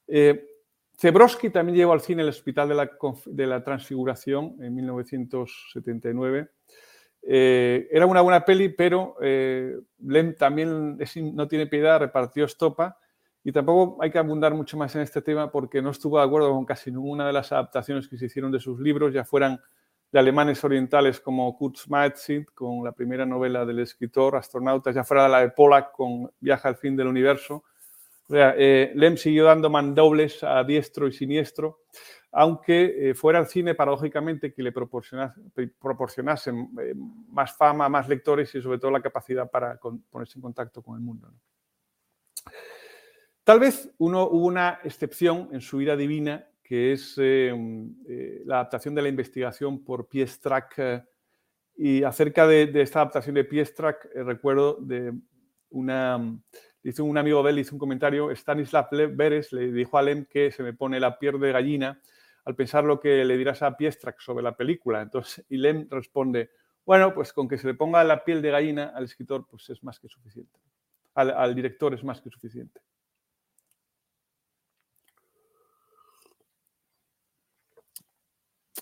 Eh, 0.07 0.45
Zebrowski 0.97 1.49
también 1.49 1.77
llevó 1.77 1.93
al 1.93 2.01
cine 2.01 2.23
el 2.23 2.29
Hospital 2.29 2.69
de 3.25 3.47
la, 3.47 3.63
Transfiguración 3.63 4.55
en 4.59 4.75
1979. 4.75 6.49
Eh, 7.21 7.87
era 7.91 8.05
una 8.05 8.21
buena 8.21 8.43
peli, 8.43 8.69
pero 8.69 9.15
eh, 9.21 9.77
Lem 9.99 10.35
también 10.35 10.97
no 11.33 11.47
tiene 11.47 11.67
piedad, 11.67 11.99
repartió 11.99 12.45
estopa 12.45 12.97
y 13.43 13.51
tampoco 13.51 14.01
hay 14.01 14.09
que 14.09 14.17
abundar 14.17 14.53
mucho 14.53 14.77
más 14.77 14.95
en 14.95 15.01
este 15.01 15.21
tema 15.21 15.51
porque 15.51 15.81
no 15.81 15.91
estuvo 15.91 16.17
de 16.17 16.25
acuerdo 16.25 16.51
con 16.51 16.65
casi 16.65 16.91
ninguna 16.91 17.27
de 17.27 17.33
las 17.33 17.51
adaptaciones 17.51 18.07
que 18.07 18.17
se 18.17 18.25
hicieron 18.25 18.51
de 18.51 18.59
sus 18.59 18.79
libros, 18.79 19.13
ya 19.13 19.23
fueran 19.23 19.59
de 20.11 20.19
alemanes 20.19 20.63
orientales 20.63 21.19
como 21.19 21.57
Kurt 21.57 21.75
Schmidt, 21.75 22.45
con 22.53 22.83
la 22.83 22.93
primera 22.93 23.25
novela 23.25 23.65
del 23.65 23.79
escritor, 23.79 24.37
Astronautas, 24.37 24.95
ya 24.95 25.03
fuera 25.03 25.27
la 25.27 25.41
de 25.41 25.49
Pollack 25.49 25.91
con 25.91 26.31
Viaja 26.39 26.69
al 26.69 26.77
fin 26.77 26.95
del 26.95 27.07
universo, 27.07 27.65
eh, 28.29 28.91
Lem 28.95 29.17
siguió 29.17 29.45
dando 29.45 29.69
mandobles 29.69 30.43
a 30.43 30.63
diestro 30.63 31.07
y 31.07 31.13
siniestro, 31.13 31.83
aunque 32.31 33.09
eh, 33.09 33.13
fuera 33.13 33.39
el 33.39 33.45
cine, 33.45 33.75
paradójicamente, 33.75 34.53
que 34.53 34.63
le 34.63 34.71
proporcionase, 34.71 36.51
eh, 36.51 36.93
más 37.29 37.55
fama, 37.55 37.87
más 37.87 38.09
lectores 38.09 38.53
y 38.55 38.61
sobre 38.61 38.79
todo 38.79 38.91
la 38.91 39.01
capacidad 39.01 39.49
para 39.49 39.79
ponerse 40.09 40.39
en 40.39 40.41
contacto 40.41 40.81
con 40.81 40.95
el 40.95 41.01
mundo. 41.01 41.31
Tal 43.43 43.59
vez 43.59 43.93
uno, 43.99 44.27
hubo 44.27 44.47
una 44.47 44.79
excepción 44.83 45.49
en 45.51 45.61
su 45.61 45.79
ira 45.79 45.95
divina, 45.95 46.47
que 46.63 46.93
es 46.93 47.15
la 47.17 48.55
adaptación 48.55 48.95
de 48.95 49.03
la 49.03 49.09
investigación 49.09 49.83
por 49.83 50.07
Piestrak. 50.07 51.05
y 51.77 52.01
acerca 52.01 52.47
de, 52.47 52.65
de, 52.65 52.81
esta 52.81 53.01
adaptación 53.01 53.35
de 53.35 53.43
Piestrak, 53.43 54.09
recuerdo 54.15 54.77
de 54.81 55.13
una 55.69 56.39
dice 56.85 57.01
un 57.01 57.17
amigo 57.17 57.41
de 57.41 57.49
él, 57.49 57.59
hizo 57.59 57.73
un 57.73 57.79
comentario, 57.79 58.29
Stanislav 58.29 58.89
Beres 58.91 59.51
le 59.51 59.71
dijo 59.71 59.97
a 59.97 60.03
Lem 60.03 60.25
que 60.25 60.51
se 60.51 60.61
me 60.61 60.73
pone 60.73 60.99
la 60.99 61.17
piel 61.17 61.39
de 61.39 61.51
gallina 61.51 61.99
al 62.45 62.55
pensar 62.55 62.83
lo 62.83 62.99
que 62.99 63.25
le 63.25 63.37
dirás 63.37 63.63
a 63.63 63.75
Piestrak 63.75 64.19
sobre 64.19 64.43
la 64.43 64.55
película. 64.55 65.01
Entonces, 65.01 65.43
y 65.49 65.57
Lem 65.57 65.87
responde, 65.89 66.51
bueno, 66.85 67.11
pues 67.11 67.33
con 67.33 67.47
que 67.47 67.57
se 67.57 67.65
le 67.65 67.73
ponga 67.73 68.03
la 68.03 68.23
piel 68.23 68.39
de 68.39 68.51
gallina 68.51 68.91
al 68.95 69.05
escritor, 69.05 69.47
pues 69.49 69.67
es 69.71 69.83
más 69.83 69.99
que 69.99 70.07
suficiente. 70.07 70.59
Al, 71.15 71.55
director 71.55 71.91
es 71.95 72.03
más 72.03 72.21
que 72.21 72.29
suficiente. 72.29 72.79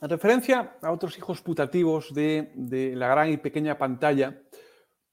En 0.02 0.10
referencia 0.10 0.76
a 0.82 0.92
otros 0.92 1.18
hijos 1.18 1.42
putativos 1.42 2.14
de, 2.14 2.52
de 2.56 2.98
la 2.98 3.08
gran 3.08 3.30
y 3.32 3.38
pequeña 3.38 3.78
pantalla, 3.78 4.43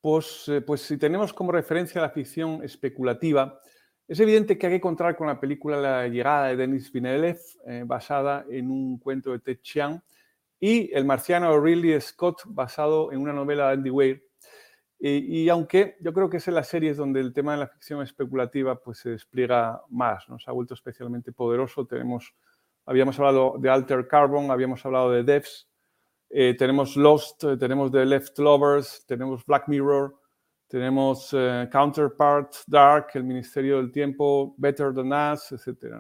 pues, 0.01 0.49
eh, 0.49 0.61
pues, 0.61 0.83
si 0.83 0.97
tenemos 0.97 1.33
como 1.33 1.53
referencia 1.53 2.01
la 2.01 2.11
ficción 2.11 2.63
especulativa, 2.65 3.61
es 4.09 4.19
evidente 4.19 4.59
que 4.59 4.67
hay 4.67 4.73
que 4.75 4.81
contar 4.81 5.17
con 5.17 5.29
la 5.29 5.39
película 5.39 5.77
La 5.77 6.09
llegada 6.09 6.49
de 6.49 6.57
Denis 6.57 6.91
Villeneuve, 6.91 7.39
eh, 7.67 7.85
basada 7.87 8.45
en 8.51 8.71
un 8.71 8.99
cuento 8.99 9.31
de 9.33 9.39
Ted 9.39 9.59
Chiang, 9.63 10.01
y 10.59 10.93
El 10.93 11.05
marciano 11.05 11.59
Ridley 11.61 12.01
Scott, 12.01 12.43
basado 12.47 13.13
en 13.13 13.21
una 13.21 13.33
novela 13.33 13.69
de 13.69 13.73
Andy 13.75 13.91
Weir. 13.91 14.31
Y, 15.03 15.49
aunque 15.49 15.97
yo 16.01 16.13
creo 16.13 16.29
que 16.29 16.37
es 16.37 16.49
en 16.49 16.55
las 16.55 16.69
series 16.69 16.99
donde 16.99 17.21
el 17.21 17.33
tema 17.33 17.53
de 17.53 17.59
la 17.61 17.69
ficción 17.69 18.03
especulativa 18.03 18.79
pues, 18.83 18.99
se 18.99 19.09
despliega 19.09 19.81
más, 19.89 20.29
¿no? 20.29 20.39
se 20.39 20.51
ha 20.51 20.53
vuelto 20.53 20.75
especialmente 20.75 21.33
poderoso. 21.33 21.87
Tenemos, 21.87 22.35
habíamos 22.85 23.19
hablado 23.19 23.57
de 23.59 23.71
Alter 23.71 24.07
Carbon, 24.07 24.51
habíamos 24.51 24.85
hablado 24.85 25.11
de 25.13 25.23
Devs, 25.23 25.70
eh, 26.33 26.55
tenemos 26.57 26.97
Lost, 26.97 27.43
eh, 27.43 27.57
tenemos 27.57 27.91
The 27.91 28.07
Left 28.07 28.39
Lovers, 28.39 29.05
tenemos 29.05 29.45
Black 29.45 29.67
Mirror, 29.67 30.15
tenemos 30.69 31.31
eh, 31.33 31.69
Counterpart, 31.73 32.55
Dark, 32.69 33.09
El 33.15 33.25
Ministerio 33.25 33.79
del 33.79 33.91
Tiempo, 33.91 34.55
Better 34.57 34.95
Than 34.95 35.13
Us, 35.13 35.51
etc. 35.51 35.97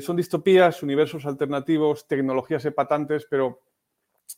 son 0.00 0.16
distopías, 0.16 0.82
universos 0.82 1.26
alternativos, 1.26 2.08
tecnologías 2.08 2.64
epatantes, 2.64 3.26
pero 3.28 3.60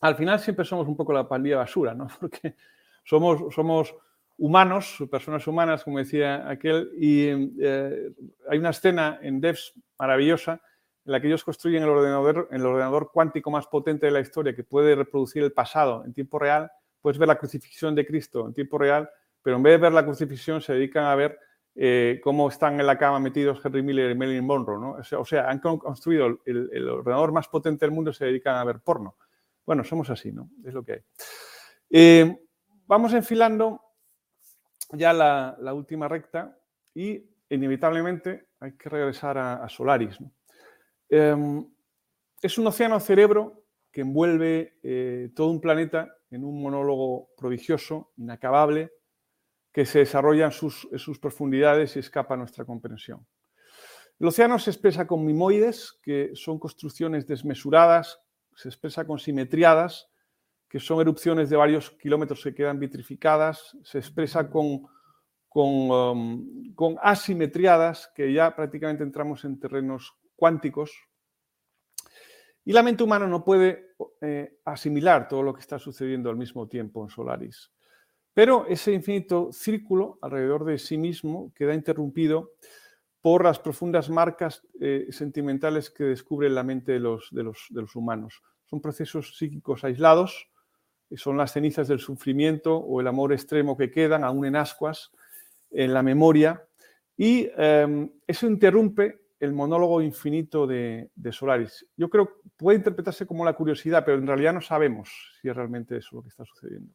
al 0.01 0.15
final 0.15 0.37
siempre 0.41 0.65
somos 0.65 0.85
un 0.85 0.97
poco 0.97 1.13
la 1.13 1.25
pandilla 1.25 1.57
basura, 1.57 1.93
¿no? 1.93 2.09
porque 2.19 2.57
somos, 3.05 3.55
somos 3.55 3.95
humanos, 4.37 4.97
personas 5.09 5.47
humanas, 5.47 5.85
como 5.85 5.99
decía 5.99 6.49
aquel, 6.49 6.91
y 6.97 7.29
hay 7.29 8.57
una 8.57 8.71
escena 8.71 9.17
en 9.21 9.39
Devs 9.39 9.73
maravillosa 9.97 10.61
en 11.05 11.11
la 11.11 11.19
que 11.19 11.27
ellos 11.27 11.43
construyen 11.43 11.83
el 11.83 11.89
ordenador, 11.89 12.47
el 12.51 12.65
ordenador 12.65 13.11
cuántico 13.11 13.49
más 13.49 13.67
potente 13.67 14.05
de 14.05 14.11
la 14.11 14.19
historia 14.19 14.55
que 14.55 14.63
puede 14.63 14.95
reproducir 14.95 15.43
el 15.43 15.51
pasado 15.51 16.03
en 16.05 16.13
tiempo 16.13 16.37
real, 16.37 16.71
puedes 17.01 17.17
ver 17.17 17.27
la 17.27 17.37
crucifixión 17.37 17.95
de 17.95 18.05
Cristo 18.05 18.45
en 18.45 18.53
tiempo 18.53 18.77
real, 18.77 19.09
pero 19.41 19.57
en 19.57 19.63
vez 19.63 19.73
de 19.73 19.77
ver 19.77 19.93
la 19.93 20.05
crucifixión 20.05 20.61
se 20.61 20.73
dedican 20.73 21.05
a 21.05 21.15
ver 21.15 21.39
eh, 21.73 22.19
cómo 22.23 22.49
están 22.49 22.79
en 22.79 22.85
la 22.85 22.97
cama 22.97 23.19
metidos 23.19 23.63
Henry 23.63 23.81
Miller 23.81 24.11
y 24.11 24.15
Marilyn 24.15 24.45
Monroe. 24.45 24.79
¿no? 24.79 24.97
O, 25.19 25.25
sea, 25.25 25.49
han 25.49 25.59
construido 25.59 26.41
el, 26.45 26.89
ordenador 26.89 27.31
más 27.31 27.47
potente 27.47 27.85
del 27.85 27.95
mundo 27.95 28.11
y 28.11 28.13
se 28.13 28.25
dedican 28.25 28.55
a 28.55 28.63
ver 28.63 28.79
porno. 28.79 29.15
Bueno, 29.65 29.83
somos 29.83 30.09
así, 30.09 30.31
¿no? 30.31 30.49
Es 30.65 30.73
lo 30.73 30.83
que 30.83 30.93
hay. 30.93 30.99
Eh, 31.89 32.45
vamos 32.85 33.13
enfilando 33.13 33.81
ya 34.91 35.13
la, 35.13 35.73
última 35.73 36.07
recta 36.07 36.57
y 36.93 37.23
inevitablemente 37.49 38.49
hay 38.59 38.73
que 38.73 38.89
regresar 38.89 39.37
a, 39.37 39.63
a 39.63 39.69
Solaris. 39.69 40.19
¿no? 40.19 40.31
Em, 41.13 41.67
es 42.41 42.57
un 42.57 42.65
océano 42.67 42.97
cerebro 43.01 43.65
que 43.91 43.99
envuelve 43.99 44.79
eh, 44.81 45.29
todo 45.35 45.49
un 45.49 45.59
planeta 45.59 46.15
en 46.29 46.45
un 46.45 46.63
monólogo 46.63 47.31
prodigioso, 47.35 48.13
inacabable, 48.15 48.93
que 49.73 49.85
se 49.85 49.99
desarrolla 49.99 50.45
en 50.45 50.51
sus, 50.51 51.19
profundidades 51.21 51.97
y 51.97 51.99
escapa 51.99 52.35
a 52.35 52.37
nuestra 52.37 52.63
comprensión. 52.63 53.27
El 54.19 54.27
océano 54.27 54.57
se 54.57 54.69
expresa 54.69 55.05
con 55.05 55.25
mimoides, 55.25 55.99
que 56.01 56.31
son 56.33 56.57
construcciones 56.57 57.27
desmesuradas, 57.27 58.21
se 58.55 58.69
expresa 58.69 59.05
con 59.05 59.19
simetriadas, 59.19 60.09
que 60.69 60.79
son 60.79 61.01
erupciones 61.01 61.49
de 61.49 61.57
varios 61.57 61.91
kilómetros 61.91 62.41
que 62.41 62.55
quedan 62.55 62.79
vitrificadas, 62.79 63.77
se 63.83 63.97
expresa 63.97 64.49
con, 64.49 64.83
con, 65.49 65.91
um, 65.91 66.73
con 66.73 66.95
asimetriadas, 67.01 68.09
que 68.15 68.31
ya 68.31 68.55
prácticamente 68.55 69.03
entramos 69.03 69.43
en 69.43 69.59
terrenos 69.59 70.20
cuánticos. 70.41 70.91
Y 72.65 72.73
la 72.73 72.81
mente 72.81 73.03
humana 73.03 73.27
no 73.27 73.45
puede 73.45 73.91
eh, 74.21 74.57
asimilar 74.65 75.27
todo 75.27 75.43
lo 75.43 75.53
que 75.53 75.61
está 75.61 75.77
sucediendo 75.77 76.31
al 76.31 76.35
mismo 76.35 76.67
tiempo 76.67 77.03
en 77.03 77.11
Solaris. 77.11 77.71
Pero 78.33 78.65
ese 78.65 78.91
infinito 78.91 79.51
círculo 79.51 80.17
alrededor 80.19 80.65
de 80.65 80.79
sí 80.79 80.97
mismo 80.97 81.53
queda 81.53 81.75
interrumpido 81.75 82.53
por 83.21 83.43
las 83.43 83.59
profundas 83.59 84.09
marcas 84.09 84.63
eh, 84.79 85.09
sentimentales 85.11 85.91
que 85.91 86.05
descubre 86.05 86.49
la 86.49 86.63
mente 86.63 86.93
de 86.93 86.99
los, 86.99 87.27
de, 87.29 87.43
los, 87.43 87.95
humanos. 87.95 88.41
Son 88.65 88.81
procesos 88.81 89.37
psíquicos 89.37 89.83
aislados, 89.83 90.49
son 91.17 91.37
las 91.37 91.53
cenizas 91.53 91.87
del 91.87 91.99
sufrimiento 91.99 92.77
o 92.77 92.99
el 92.99 93.05
amor 93.05 93.31
extremo 93.31 93.77
que 93.77 93.91
quedan 93.91 94.23
aún 94.23 94.45
en 94.45 94.55
ascuas 94.55 95.11
en 95.69 95.93
la 95.93 96.01
memoria, 96.01 96.65
y 97.15 97.47
em, 97.55 98.09
eso 98.25 98.47
interrumpe 98.47 99.20
el 99.41 99.53
monólogo 99.53 100.03
infinito 100.03 100.67
de, 100.67 101.09
Solaris. 101.31 101.87
Yo 101.97 102.11
creo 102.11 102.27
que 102.27 102.49
puede 102.55 102.77
interpretarse 102.77 103.25
como 103.25 103.43
la 103.43 103.53
curiosidad, 103.53 104.05
pero 104.05 104.19
en 104.19 104.27
realidad 104.27 104.53
no 104.53 104.61
sabemos 104.61 105.09
si 105.41 105.49
es 105.49 105.55
realmente 105.55 105.97
eso 105.97 106.15
lo 106.15 106.21
que 106.21 106.29
está 106.29 106.45
sucediendo. 106.45 106.93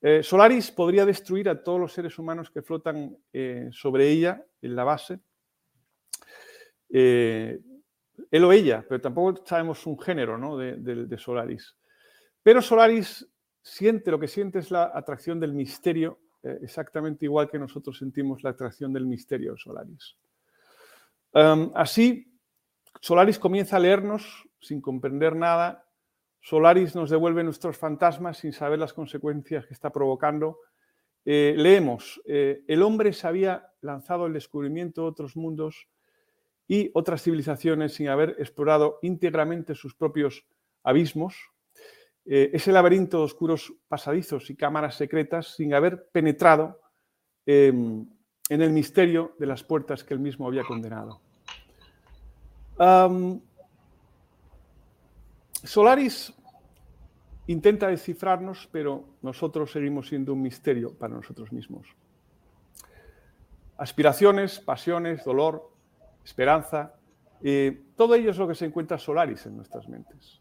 Eh, 0.00 0.24
Solaris 0.24 0.72
podría 0.72 1.06
destruir 1.06 1.48
a 1.48 1.62
todos 1.62 1.78
los 1.78 1.92
seres 1.92 2.18
humanos 2.18 2.50
que 2.50 2.62
flotan 2.62 3.16
eh, 3.32 3.68
sobre 3.70 4.08
ella, 4.08 4.44
en 4.60 4.74
la 4.74 4.82
base. 4.82 5.20
Eh, 6.88 7.60
él 8.32 8.44
o 8.44 8.50
ella, 8.50 8.84
pero 8.88 9.00
tampoco 9.00 9.46
sabemos 9.46 9.86
un 9.86 9.96
género 9.96 10.56
de, 10.56 11.18
Solaris. 11.18 11.76
Pero 12.42 12.60
Solaris 12.60 13.28
siente, 13.62 14.10
lo 14.10 14.18
que 14.18 14.26
siente 14.26 14.58
es 14.58 14.72
la 14.72 14.90
atracción 14.92 15.38
del 15.38 15.52
misterio, 15.52 16.18
exactamente 16.42 17.26
igual 17.26 17.48
que 17.48 17.60
nosotros 17.60 17.96
sentimos 17.96 18.42
la 18.42 18.50
atracción 18.50 18.92
del 18.92 19.06
misterio 19.06 19.52
de 19.52 19.58
Solaris. 19.58 20.16
Así, 21.74 22.28
Solaris 23.00 23.38
comienza 23.38 23.76
a 23.76 23.80
leernos 23.80 24.48
sin 24.60 24.80
comprender 24.80 25.36
nada. 25.36 25.86
Solaris 26.40 26.94
nos 26.94 27.10
devuelve 27.10 27.44
nuestros 27.44 27.76
fantasmas 27.76 28.38
sin 28.38 28.52
saber 28.52 28.78
las 28.78 28.92
consecuencias 28.92 29.66
que 29.66 29.74
está 29.74 29.90
provocando. 29.90 30.58
Eh, 31.24 31.54
leemos, 31.56 32.20
eh, 32.24 32.64
el 32.66 32.82
hombre 32.82 33.12
se 33.12 33.26
había 33.26 33.70
lanzado 33.82 34.26
el 34.26 34.32
descubrimiento 34.32 35.02
de 35.02 35.08
otros 35.08 35.36
mundos 35.36 35.88
y 36.66 36.90
otras 36.94 37.22
civilizaciones 37.22 37.94
sin 37.94 38.08
haber 38.08 38.36
explorado 38.38 38.98
íntegramente 39.02 39.74
sus 39.74 39.94
propios 39.94 40.46
abismos. 40.82 41.36
Eh, 42.24 42.50
ese 42.52 42.72
laberinto 42.72 43.18
de 43.18 43.24
oscuros 43.24 43.72
pasadizos 43.88 44.50
y 44.50 44.56
cámaras 44.56 44.96
secretas 44.96 45.54
sin 45.54 45.74
haber 45.74 46.08
penetrado 46.10 46.80
em, 47.46 48.06
en 48.48 48.62
el 48.62 48.70
misterio 48.70 49.34
de 49.38 49.46
las 49.46 49.62
puertas 49.64 50.04
que 50.04 50.14
él 50.14 50.20
mismo 50.20 50.46
había 50.46 50.64
condenado. 50.64 51.27
Solaris 55.64 56.32
intenta 57.48 57.88
descifrarnos, 57.88 58.68
pero 58.70 59.04
nosotros 59.22 59.72
seguimos 59.72 60.08
siendo 60.08 60.32
un 60.32 60.42
misterio 60.42 60.92
para 60.94 61.14
nosotros 61.14 61.52
mismos. 61.52 61.86
Aspiraciones, 63.78 64.60
pasiones, 64.60 65.24
dolor, 65.24 65.70
esperanza, 66.24 66.94
eh, 67.42 67.84
todo 67.96 68.14
ello 68.14 68.30
es 68.30 68.38
lo 68.38 68.48
que 68.48 68.54
se 68.54 68.66
encuentra 68.66 68.98
Solaris 68.98 69.46
en 69.46 69.56
nuestras 69.56 69.88
mentes. 69.88 70.40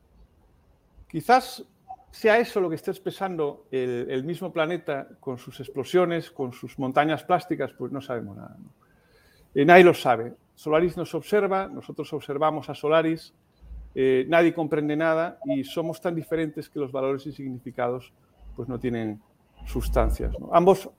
Quizás 1.08 1.64
sea 2.12 2.40
eso 2.40 2.60
lo 2.60 2.70
que 2.70 2.76
esté 2.76 2.92
expresando 2.92 3.68
el, 3.72 4.24
mismo 4.24 4.52
planeta 4.52 5.08
con 5.20 5.38
sus 5.38 5.60
explosiones, 5.60 6.32
con 6.32 6.52
sus 6.52 6.78
montañas 6.80 7.24
plásticas, 7.24 7.72
pues 7.74 7.92
no 7.92 8.02
sabemos 8.02 8.38
nada. 8.38 8.58
Eh, 9.54 9.66
nadie 9.66 9.84
lo 9.84 9.94
sabe. 9.94 10.34
Solaris 10.58 10.98
nos 10.98 11.14
observa, 11.14 11.68
nosotros 11.68 12.12
observamos 12.14 12.68
a 12.68 12.74
Solaris, 12.74 13.32
eh, 13.94 14.26
nadie 14.28 14.56
comprende 14.56 14.96
nada 14.96 15.38
y 15.46 15.64
somos 15.64 16.02
tan 16.02 16.16
diferentes 16.16 16.68
que 16.68 16.80
los 16.80 16.92
valores 16.92 17.28
y 17.28 17.32
significados 17.32 18.12
pues 18.56 18.68
no 18.68 18.80
tienen 18.80 19.22
sustancias. 19.68 20.36
Ambos 20.52 20.90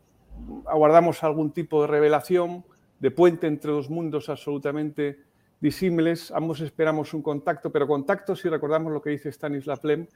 aguardamos 0.65 1.25
algún 1.25 1.51
tipo 1.51 1.83
de 1.83 1.89
revelación, 1.89 2.65
de 3.01 3.11
puente 3.11 3.49
entre 3.49 3.73
dos 3.73 3.91
mundos 3.91 4.29
absolutamente 4.29 5.19
disímiles, 5.61 6.31
ambos 6.31 6.61
esperamos 6.61 7.13
un 7.13 7.23
contacto, 7.23 7.73
pero 7.73 7.89
contacto, 7.89 8.37
si 8.37 8.49
recordamos 8.49 8.93
lo 8.93 9.03
que 9.03 9.11
dice 9.11 9.29
Stanislav 9.31 9.85
Lem, 9.85 10.07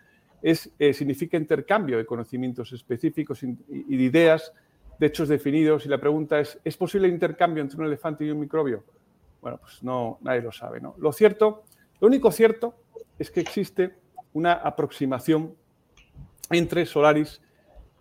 es, 0.40 0.70
eh, 0.78 0.95
significa 0.95 1.36
intercambio 1.36 1.99
de 1.99 2.07
conocimientos 2.07 2.72
específicos 2.72 3.43
y, 3.43 3.57
de 3.97 4.05
ideas, 4.05 4.53
de 5.01 5.07
hechos 5.09 5.28
definidos, 5.28 5.84
y 5.84 5.88
la 5.88 5.99
pregunta 5.99 6.38
es, 6.38 6.61
¿es 6.62 6.76
posible 6.76 7.09
el 7.09 7.14
intercambio 7.14 7.61
entre 7.61 7.80
un 7.80 7.86
elefante 7.86 8.24
y 8.24 8.30
un 8.30 8.38
microbio? 8.38 8.84
Bueno, 9.43 9.59
pues 9.59 9.82
no, 9.82 10.18
nadie 10.22 10.40
lo 10.40 10.53
sabe. 10.53 10.80
¿no? 10.80 10.95
Lo 10.99 11.12
cierto, 11.12 11.64
lo 12.01 12.07
único 12.07 12.30
cierto 12.30 12.76
es 13.18 13.30
que 13.30 13.40
existe 13.40 13.95
una 14.32 14.53
aproximación 14.53 15.55
entre 16.49 16.86
Solaris 16.86 17.43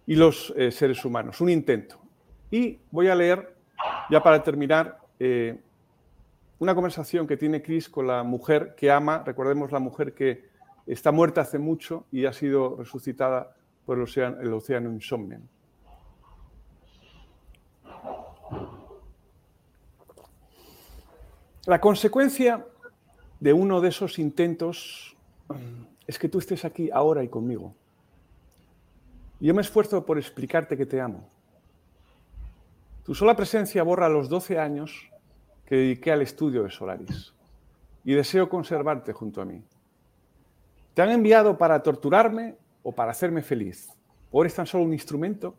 y 0.06 0.16
los 0.16 0.54
eh, 0.56 0.72
seres 0.72 1.04
humanos, 1.04 1.42
un 1.42 1.50
intento. 1.50 2.00
Y 2.52 2.80
voy 2.92 3.08
a 3.08 3.16
leer, 3.16 3.56
ya 4.10 4.22
para 4.22 4.44
terminar, 4.44 5.00
eh, 5.20 5.60
una 6.60 6.76
conversación 6.76 7.26
que 7.26 7.38
tiene 7.38 7.64
Chris 7.64 7.90
con 7.90 8.06
la 8.06 8.24
mujer 8.24 8.76
que 8.76 8.92
ama, 8.92 9.24
recordemos 9.26 9.72
la 9.72 9.80
mujer 9.80 10.14
que 10.14 10.46
está 10.86 11.12
muerta 11.12 11.42
hace 11.42 11.58
mucho 11.58 12.06
y 12.12 12.26
ha 12.26 12.34
sido 12.34 12.78
resucitada 12.78 13.56
por 13.86 13.98
el 13.98 14.04
océano, 14.04 14.90
el 14.90 14.94
Insomnium. 14.94 15.42
La 21.68 21.80
consecuencia 21.80 22.66
de 23.40 23.54
uno 23.54 23.82
de 23.82 23.90
esos 23.90 24.18
intentos 24.18 25.16
es 26.08 26.18
que 26.18 26.28
tú 26.28 26.40
estés 26.40 26.66
aquí 26.66 26.90
ahora 26.92 27.24
y 27.24 27.28
conmigo. 27.28 27.76
Yo 29.40 29.54
me 29.54 29.62
esfuerzo 29.62 30.04
por 30.04 30.18
explicarte 30.18 30.76
que 30.76 30.88
te 30.88 31.00
amo. 31.00 31.30
Tu 33.04 33.14
sola 33.14 33.36
presencia 33.36 33.84
borra 33.84 34.10
los 34.10 34.28
12 34.28 34.58
años 34.58 35.08
que 35.66 35.76
dediqué 35.76 36.12
al 36.12 36.24
estudio 36.24 36.64
de 36.64 36.72
Solaris 36.72 37.34
y 38.04 38.14
deseo 38.14 38.50
conservarte 38.50 39.14
junto 39.14 39.40
a 39.40 39.46
mí. 39.46 39.64
Te 40.96 41.04
han 41.04 41.12
enviado 41.12 41.60
para 41.60 41.84
torturarme 41.84 42.56
o 42.82 42.92
para 42.92 43.12
hacerme 43.12 43.44
feliz. 43.44 43.88
O 44.32 44.42
eres 44.42 44.56
tan 44.56 44.66
solo 44.66 44.84
un 44.84 44.94
instrumento 44.94 45.54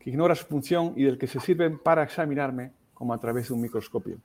que 0.00 0.10
ignora 0.10 0.34
su 0.34 0.46
función 0.46 0.94
y 0.96 1.04
del 1.04 1.16
que 1.16 1.28
se 1.28 1.38
sirven 1.38 1.78
para 1.78 2.02
examinarme 2.02 2.72
como 2.92 3.14
a 3.14 3.18
través 3.18 3.48
de 3.48 3.54
un 3.54 3.60
microscopio. 3.60 4.18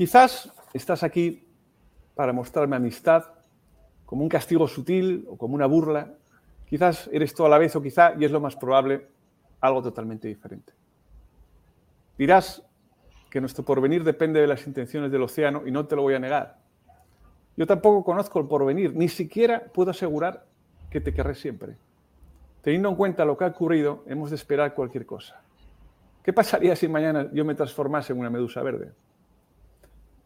Quizás 0.00 0.50
estás 0.72 1.02
aquí 1.02 1.46
para 2.14 2.32
mostrarme 2.32 2.74
amistad 2.74 3.22
como 4.06 4.22
un 4.22 4.30
castigo 4.30 4.66
sutil 4.66 5.26
o 5.28 5.36
como 5.36 5.54
una 5.54 5.66
burla. 5.66 6.14
Quizás 6.64 7.10
eres 7.12 7.34
tú 7.34 7.44
a 7.44 7.50
la 7.50 7.58
vez 7.58 7.76
o 7.76 7.82
quizá, 7.82 8.14
y 8.18 8.24
es 8.24 8.30
lo 8.30 8.40
más 8.40 8.56
probable, 8.56 9.08
algo 9.60 9.82
totalmente 9.82 10.26
diferente. 10.26 10.72
Dirás 12.16 12.62
que 13.28 13.42
nuestro 13.42 13.62
porvenir 13.62 14.02
depende 14.02 14.40
de 14.40 14.46
las 14.46 14.66
intenciones 14.66 15.12
del 15.12 15.20
océano 15.20 15.66
y 15.66 15.70
no 15.70 15.84
te 15.84 15.96
lo 15.96 16.00
voy 16.00 16.14
a 16.14 16.18
negar. 16.18 16.56
Yo 17.58 17.66
tampoco 17.66 18.02
conozco 18.02 18.40
el 18.40 18.46
porvenir, 18.46 18.96
ni 18.96 19.10
siquiera 19.10 19.64
puedo 19.64 19.90
asegurar 19.90 20.46
que 20.88 21.02
te 21.02 21.12
querré 21.12 21.34
siempre. 21.34 21.76
Teniendo 22.62 22.88
en 22.88 22.96
cuenta 22.96 23.26
lo 23.26 23.36
que 23.36 23.44
ha 23.44 23.48
ocurrido, 23.48 24.02
hemos 24.06 24.30
de 24.30 24.36
esperar 24.36 24.74
cualquier 24.74 25.04
cosa. 25.04 25.42
¿Qué 26.22 26.32
pasaría 26.32 26.74
si 26.74 26.88
mañana 26.88 27.28
yo 27.34 27.44
me 27.44 27.54
transformase 27.54 28.14
en 28.14 28.18
una 28.18 28.30
medusa 28.30 28.62
verde? 28.62 28.92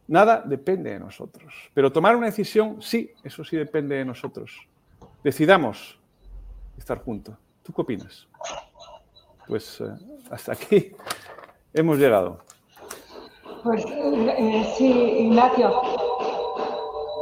Nada 0.07 0.43
depende 0.45 0.91
de 0.91 1.01
nosotros. 1.01 1.55
Pero 1.73 1.91
tomar 1.91 2.17
una 2.17 2.27
decisión, 2.27 2.83
sí, 2.83 3.11
eso 3.23 3.45
sí 3.45 3.57
depende 3.57 3.97
de 3.97 4.05
nosotros. 4.05 4.67
Decidamos 5.23 5.99
estar 6.77 6.99
juntos. 7.03 7.37
¿Tú 7.63 7.73
qué 7.73 7.81
opinas? 7.81 8.29
Pues 9.47 9.81
eh, 9.81 9.85
hasta 10.31 10.53
aquí 10.53 10.93
hemos 11.73 11.99
llegado. 11.99 12.45
Pues 13.63 13.85
eh, 13.87 14.35
eh, 14.39 14.75
sí, 14.77 14.91
Ignacio. 14.91 15.71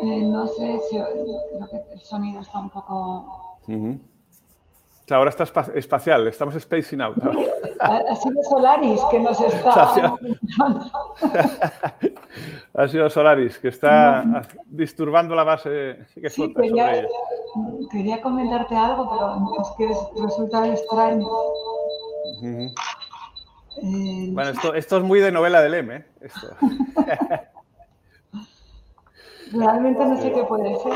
no 0.03 0.47
sé 0.49 0.81
si 0.91 0.97
el 0.97 2.01
sonido 2.01 2.41
está 2.41 2.59
un 2.59 2.71
poco 2.71 3.59
ahora 5.13 5.31
está 5.31 5.45
espacial, 5.75 6.27
estamos 6.27 6.55
spacing 6.55 7.01
out. 7.01 7.17
Ha, 7.85 8.15
sido 8.15 8.41
Solaris 8.45 9.01
que 9.11 9.19
nos 9.19 9.41
está... 9.41 10.15
ha 12.75 12.89
sido 12.89 13.11
Solaris 13.11 13.59
que 13.59 13.69
está 13.69 14.43
disturbando 14.67 15.35
la 15.35 15.45
base 15.45 15.99
que 16.15 16.31
sí, 16.31 16.53
quería, 16.55 17.07
quería, 17.91 18.23
comentarte 18.23 18.75
algo, 18.75 19.11
pero 19.11 19.37
es 19.63 19.69
que 19.77 19.89
resulta 20.23 20.67
extraño. 20.69 21.29
Eh, 22.43 24.31
bueno, 24.33 24.51
esto, 24.51 24.75
esto, 24.75 24.97
es 24.99 25.03
muy 25.03 25.21
de 25.21 25.33
novela 25.33 25.63
de 25.63 25.69
Lem, 25.69 25.91
¿eh? 25.91 26.05
Esto. 26.21 26.49
Realmente 29.53 30.05
no 30.05 30.21
sé 30.21 30.33
qué 30.33 30.45
puede 30.45 30.77
ser. 30.77 30.93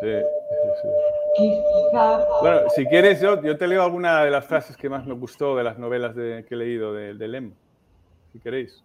Sí, 0.00 0.12
sí, 0.12 0.70
sí. 0.82 0.88
Bueno, 2.40 2.68
si 2.74 2.86
quieres, 2.86 3.20
yo, 3.20 3.40
yo 3.42 3.56
te 3.56 3.68
leo 3.68 3.82
alguna 3.82 4.24
de 4.24 4.30
las 4.30 4.44
frases 4.44 4.76
que 4.76 4.88
más 4.88 5.06
me 5.06 5.14
gustó 5.14 5.56
de 5.56 5.64
las 5.64 5.78
novelas 5.78 6.14
que 6.14 6.46
he 6.48 6.56
leído 6.56 6.92
de, 6.92 7.28
Lem, 7.28 7.54
si 8.32 8.40
queréis. 8.40 8.82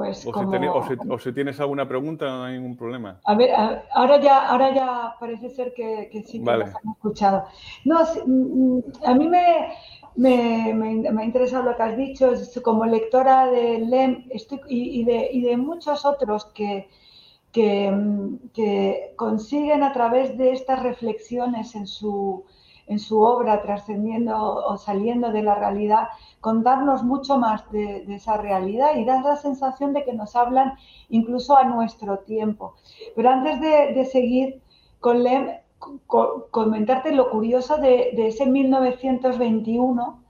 Pues 0.00 0.26
o, 0.26 1.18
si 1.18 1.30
tienes 1.34 1.60
alguna 1.60 1.86
pregunta, 1.86 2.24
no 2.24 2.44
hay 2.44 2.54
ningún 2.54 2.74
problema. 2.74 3.20
A 3.22 3.34
ver, 3.34 3.50
ahora 3.92 4.18
ya, 4.18 4.48
ahora 4.48 4.74
ya 4.74 5.14
parece 5.20 5.50
ser 5.50 5.74
que, 5.74 6.08
sí 6.26 6.38
que 6.38 6.44
vale. 6.46 6.64
han 6.64 6.92
escuchado. 6.92 7.44
No, 7.84 8.00
mm, 8.24 8.78
mm, 8.78 8.82
a 9.04 9.14
mí 9.14 9.28
me, 9.28 9.74
me, 10.16 10.72
me, 10.72 11.20
ha 11.20 11.24
interesado 11.26 11.64
lo 11.64 11.76
que 11.76 11.82
has 11.82 11.98
dicho. 11.98 12.32
Como 12.62 12.86
lectora 12.86 13.50
de 13.50 13.80
Lem 13.80 14.24
y, 14.68 15.04
de, 15.04 15.28
y 15.34 15.42
de 15.42 15.56
muchos 15.58 16.06
otros 16.06 16.46
que, 16.46 16.88
que, 17.52 19.12
consiguen 19.16 19.82
a 19.82 19.92
través 19.92 20.38
de 20.38 20.52
estas 20.52 20.82
reflexiones 20.82 21.74
en 21.74 21.86
su, 21.86 22.46
en 22.86 22.98
su 22.98 23.20
obra, 23.20 23.60
trascendiendo 23.60 24.34
o 24.34 24.78
saliendo 24.78 25.30
de 25.30 25.42
la 25.42 25.56
realidad, 25.56 26.08
contarnos 26.40 27.02
mucho 27.02 27.38
más 27.38 27.70
de, 27.70 28.04
esa 28.14 28.36
realidad 28.36 28.96
y 28.96 29.04
dar 29.04 29.24
la 29.24 29.36
sensación 29.36 29.92
de 29.92 30.04
que 30.04 30.12
nos 30.12 30.36
hablan 30.36 30.74
incluso 31.08 31.56
a 31.56 31.64
nuestro 31.64 32.20
tiempo. 32.20 32.74
Pero 33.14 33.30
antes 33.30 33.60
de, 33.60 34.04
seguir 34.06 34.62
con 35.00 35.22
Lem, 35.22 35.50
comentarte 36.50 37.12
lo 37.12 37.30
curioso 37.30 37.76
de, 37.76 38.10
de 38.14 38.28
ese 38.28 38.46
1921 38.46 40.20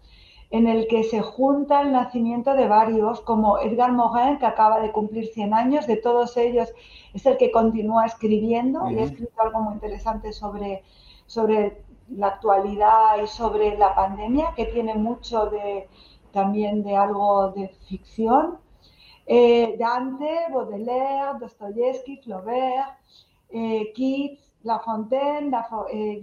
en 0.51 0.67
el 0.67 0.89
que 0.89 1.05
se 1.05 1.21
junta 1.21 1.81
el 1.83 1.93
nacimiento 1.93 2.55
de 2.55 2.67
varios, 2.67 3.21
como 3.21 3.59
Edgar 3.61 3.93
Morin, 3.93 4.39
que 4.39 4.47
acaba 4.47 4.81
de 4.81 4.91
cumplir 4.91 5.29
100 5.29 5.55
años, 5.55 5.87
de 5.87 5.97
todos 5.97 6.37
ellos 6.37 6.69
es 7.15 7.25
el 7.27 7.37
que 7.37 7.53
continúa 7.53 8.07
escribiendo 8.07 8.91
y 8.91 8.99
ha 8.99 9.05
escrito 9.05 9.41
algo 9.41 9.61
muy 9.61 9.75
interesante 9.75 10.33
sobre, 10.33 10.83
sobre 11.27 11.85
la 12.11 12.29
actualidad 12.29 13.23
y 13.23 13.27
sobre 13.27 13.77
la 13.79 13.95
pandemia, 13.95 14.53
que 14.57 14.67
tiene 14.67 14.95
mucho 14.95 15.47
de, 15.47 15.89
también 16.33 16.83
de 16.83 16.97
algo 16.97 17.51
de 17.53 17.69
ficción. 17.89 18.59
Eh, 19.27 19.77
Dante, 19.79 20.47
Baudelaire, 20.53 21.39
Dostoyevsky, 21.39 22.17
Flaubert, 22.19 22.99
eh, 23.51 23.93
Keats, 23.95 24.41
La 24.65 24.81
Fontaine, 24.81 25.51
La, 25.51 25.67
eh, 25.93 26.21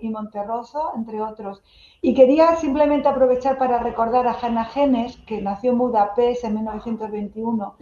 y 0.00 0.08
Monterroso, 0.08 0.92
entre 0.96 1.20
otros. 1.20 1.62
Y 2.00 2.14
quería 2.14 2.56
simplemente 2.56 3.08
aprovechar 3.08 3.58
para 3.58 3.78
recordar 3.80 4.26
a 4.26 4.36
Hannah 4.40 4.64
Genes, 4.64 5.16
que 5.26 5.42
nació 5.42 5.72
en 5.72 5.78
Budapest 5.78 6.44
en 6.44 6.54
1921, 6.54 7.74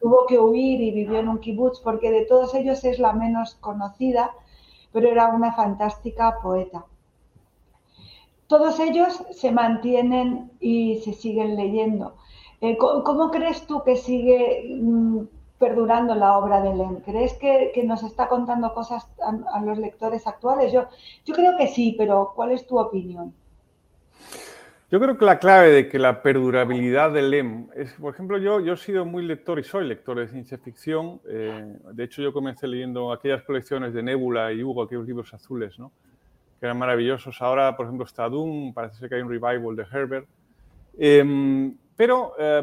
tuvo 0.00 0.26
que 0.28 0.38
huir 0.38 0.80
y 0.80 0.92
vivió 0.92 1.18
en 1.18 1.28
un 1.28 1.38
kibutz 1.38 1.80
porque 1.80 2.10
de 2.10 2.26
todos 2.26 2.54
ellos 2.54 2.84
es 2.84 2.98
la 2.98 3.12
menos 3.12 3.54
conocida, 3.56 4.30
pero 4.92 5.08
era 5.08 5.28
una 5.28 5.52
fantástica 5.52 6.38
poeta. 6.42 6.84
Todos 8.52 8.78
ellos 8.80 9.24
se 9.30 9.50
mantienen 9.50 10.50
y 10.60 10.96
se 10.98 11.14
siguen 11.14 11.56
leyendo. 11.56 12.16
Eh, 12.60 12.76
¿Cómo 12.76 13.30
crees 13.30 13.66
tú 13.66 13.82
que 13.82 13.96
sigue 13.96 14.76
mm, 14.78 15.20
perdurando 15.58 16.14
la 16.14 16.36
obra 16.36 16.60
de 16.60 16.76
Len? 16.76 16.96
¿Crees 16.96 17.32
que, 17.32 17.72
nos 17.86 18.02
está 18.02 18.28
contando 18.28 18.74
cosas 18.74 19.08
a, 19.54 19.60
los 19.62 19.78
lectores 19.78 20.26
actuales? 20.26 20.70
Yo, 20.70 20.86
yo 21.24 21.34
creo 21.34 21.56
que 21.56 21.68
sí, 21.68 21.94
pero 21.96 22.34
¿cuál 22.36 22.52
es 22.52 22.66
tu 22.66 22.78
opinión? 22.78 23.32
Yo 24.90 25.00
creo 25.00 25.16
que 25.16 25.24
la 25.24 25.38
clave 25.38 25.70
de 25.70 25.88
que 25.88 25.98
la 25.98 26.20
perdurabilidad 26.20 27.10
de 27.10 27.22
Lem 27.22 27.68
es, 27.74 27.94
por 27.94 28.12
ejemplo, 28.12 28.36
yo, 28.36 28.60
yo 28.60 28.74
he 28.74 28.76
sido 28.76 29.06
muy 29.06 29.24
lector 29.24 29.60
y 29.60 29.64
soy 29.64 29.88
lector 29.88 30.18
de 30.18 30.28
ciencia 30.28 30.58
ficción. 30.58 31.22
Eh, 31.26 31.74
de 31.90 32.04
hecho, 32.04 32.20
yo 32.20 32.34
comencé 32.34 32.66
leyendo 32.68 33.12
aquellas 33.12 33.44
colecciones 33.44 33.94
de 33.94 34.02
Nebula 34.02 34.52
y 34.52 34.62
Hugo, 34.62 34.82
aquellos 34.82 35.06
libros 35.06 35.32
azules, 35.32 35.78
¿no? 35.78 35.90
Que 36.62 36.66
eran 36.66 36.78
maravillosos. 36.78 37.42
Ahora, 37.42 37.76
por 37.76 37.86
ejemplo, 37.86 38.06
está 38.06 38.28
Doom, 38.28 38.72
parece 38.72 38.94
ser 38.94 39.08
que 39.08 39.16
hay 39.16 39.22
un 39.22 39.28
revival 39.28 39.74
de 39.74 39.82
Herbert. 39.82 40.28
Em, 40.96 41.76
pero 41.96 42.34
eh, 42.38 42.62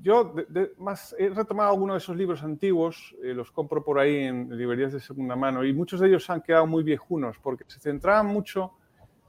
yo 0.00 0.32
más 0.78 1.16
he 1.18 1.28
retomado 1.28 1.70
algunos 1.70 1.94
de 1.94 1.98
esos 1.98 2.16
libros 2.16 2.44
antiguos, 2.44 3.16
eh, 3.20 3.34
los 3.34 3.50
compro 3.50 3.82
por 3.82 3.98
ahí 3.98 4.18
en 4.18 4.56
librerías 4.56 4.92
de 4.92 5.00
segunda 5.00 5.34
mano 5.34 5.64
y 5.64 5.72
muchos 5.72 5.98
de 5.98 6.06
ellos 6.06 6.30
han 6.30 6.42
quedado 6.42 6.68
muy 6.68 6.84
viejunos 6.84 7.38
porque 7.42 7.64
se 7.66 7.80
centraban 7.80 8.26
mucho 8.26 8.74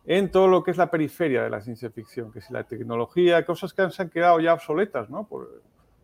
en 0.06 0.30
todo 0.30 0.48
lo 0.48 0.64
que 0.64 0.70
es 0.70 0.78
la 0.78 0.92
periferia 0.92 1.42
de 1.42 1.50
la 1.50 1.60
ciencia 1.60 1.90
ficción, 1.90 2.32
que 2.32 2.40
es 2.40 2.52
la 2.52 2.66
tecnología, 2.66 3.44
cosas 3.44 3.74
que 3.74 3.90
se 3.90 4.04
han 4.04 4.12
quedado 4.12 4.40
ya 4.40 4.54
obsoletas, 4.54 5.10
¿no? 5.10 5.28
Por, 5.28 5.64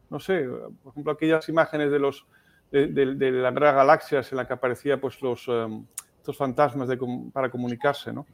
no 0.10 0.20
sé, 0.20 0.44
por 0.82 0.92
ejemplo, 0.92 1.12
aquellas 1.12 1.48
imágenes 1.50 1.92
de 1.92 2.00
los 2.00 2.26
de, 2.72 3.32
las 3.32 3.54
galaxias 3.54 4.32
en 4.32 4.38
la 4.38 4.48
que 4.48 4.54
aparecía 4.54 5.00
pues 5.00 5.22
los 5.22 5.48
em, 5.48 5.86
estos 6.26 6.38
fantasmas 6.38 6.89
para 7.32 7.51
comunicarse. 7.51 8.11
¿no? 8.11 8.26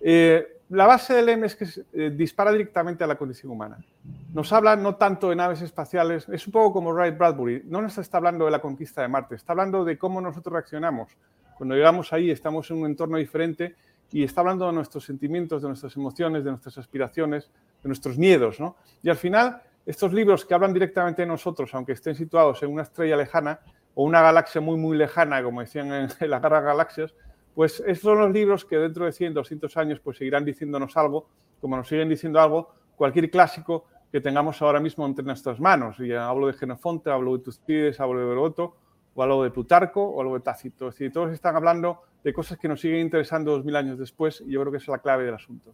Eh, 0.00 0.60
la 0.70 0.86
base 0.86 1.14
del 1.14 1.28
M 1.28 1.46
es 1.46 1.54
que 1.54 1.66
eh, 1.92 2.10
dispara 2.10 2.50
directamente 2.50 3.04
a 3.04 3.06
la 3.06 3.14
condición 3.14 3.52
humana. 3.52 3.78
Nos 4.34 4.52
habla 4.52 4.74
no 4.74 4.96
tanto 4.96 5.30
de 5.30 5.36
naves 5.36 5.62
espaciales, 5.62 6.28
es 6.28 6.44
un 6.46 6.52
poco 6.52 6.72
como 6.72 6.92
Wright 6.92 7.16
Bradbury, 7.16 7.62
no 7.66 7.80
nos 7.80 7.96
está 7.98 8.18
hablando 8.18 8.46
de 8.46 8.50
la 8.50 8.58
conquista 8.58 9.02
de 9.02 9.08
Marte, 9.08 9.36
está 9.36 9.52
hablando 9.52 9.84
de 9.84 9.96
cómo 9.96 10.20
nosotros 10.20 10.52
reaccionamos. 10.52 11.16
Cuando 11.56 11.76
llegamos 11.76 12.12
ahí 12.12 12.32
estamos 12.32 12.68
en 12.72 12.78
un 12.78 12.86
entorno 12.86 13.16
diferente 13.16 13.76
y 14.10 14.24
está 14.24 14.40
hablando 14.40 14.66
de 14.66 14.72
nuestros 14.72 15.04
sentimientos, 15.04 15.62
de 15.62 15.68
nuestras 15.68 15.96
emociones, 15.96 16.42
de 16.42 16.50
nuestras 16.50 16.76
aspiraciones, 16.78 17.48
de 17.82 17.88
nuestros 17.88 18.18
miedos. 18.18 18.58
¿no? 18.58 18.76
Y 19.04 19.08
al 19.08 19.16
final, 19.16 19.62
estos 19.86 20.12
libros 20.12 20.44
que 20.44 20.52
hablan 20.52 20.72
directamente 20.72 21.22
de 21.22 21.28
nosotros, 21.28 21.72
aunque 21.74 21.92
estén 21.92 22.16
situados 22.16 22.60
en 22.64 22.72
una 22.72 22.82
estrella 22.82 23.16
lejana 23.16 23.60
o 23.94 24.02
una 24.02 24.20
galaxia 24.20 24.60
muy, 24.60 24.76
muy 24.76 24.96
lejana, 24.96 25.42
como 25.44 25.60
decían 25.60 25.92
en, 25.92 26.08
en 26.20 26.30
las 26.30 26.42
galaxias, 26.42 27.14
pues 27.56 27.82
esos 27.86 28.02
son 28.02 28.18
los 28.18 28.30
libros 28.32 28.66
que 28.66 28.76
dentro 28.76 29.06
de 29.06 29.12
100, 29.12 29.32
200 29.32 29.76
años 29.78 29.98
pues 30.00 30.18
seguirán 30.18 30.44
diciéndonos 30.44 30.94
algo, 30.98 31.26
como 31.58 31.74
nos 31.74 31.88
siguen 31.88 32.10
diciendo 32.10 32.38
algo 32.38 32.68
cualquier 32.96 33.30
clásico 33.30 33.86
que 34.12 34.20
tengamos 34.20 34.60
ahora 34.60 34.78
mismo 34.78 35.06
entre 35.06 35.24
nuestras 35.24 35.58
manos. 35.58 35.98
Y 35.98 36.12
hablo 36.12 36.48
de 36.48 36.52
Genofonte, 36.52 37.10
hablo 37.10 37.34
de 37.34 37.42
Tucídides, 37.42 37.98
hablo 37.98 38.20
de 38.20 38.26
Beroto, 38.26 38.76
o 39.14 39.22
hablo 39.22 39.42
de 39.42 39.50
Plutarco, 39.50 40.02
o 40.02 40.20
hablo 40.20 40.34
de 40.34 40.40
Tácito. 40.40 40.88
Es 40.88 40.96
decir, 40.96 41.10
todos 41.10 41.32
están 41.32 41.56
hablando 41.56 42.02
de 42.22 42.34
cosas 42.34 42.58
que 42.58 42.68
nos 42.68 42.78
siguen 42.78 43.00
interesando 43.00 43.52
dos 43.52 43.64
mil 43.64 43.74
años 43.74 43.98
después 43.98 44.44
y 44.46 44.52
yo 44.52 44.60
creo 44.60 44.72
que 44.72 44.78
es 44.78 44.88
la 44.88 44.98
clave 44.98 45.24
del 45.24 45.36
asunto. 45.36 45.72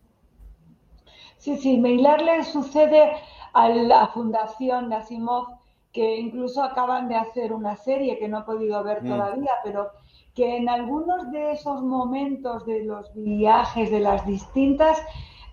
Sí, 1.37 1.57
sí, 1.57 1.79
Meilar 1.79 2.23
le 2.23 2.45
sucede 2.45 3.11
a 3.55 3.69
la 3.69 4.07
Fundación 4.07 4.93
Asimov, 4.93 5.49
que 5.93 6.17
incluso 6.17 6.63
acaban 6.63 7.09
de 7.09 7.17
hacer 7.17 7.53
una 7.53 7.75
serie 7.75 8.21
que 8.21 8.29
no 8.29 8.39
he 8.39 8.43
podido 8.43 8.85
ver 8.85 9.03
mm. 9.03 9.09
todavía, 9.09 9.51
pero 9.65 9.91
que 10.35 10.57
en 10.57 10.69
algunos 10.69 11.31
de 11.31 11.53
esos 11.53 11.83
momentos 11.83 12.65
de 12.65 12.85
los 12.85 13.13
viajes 13.15 13.91
de 13.91 14.01
las 14.01 14.27
distintas 14.27 14.99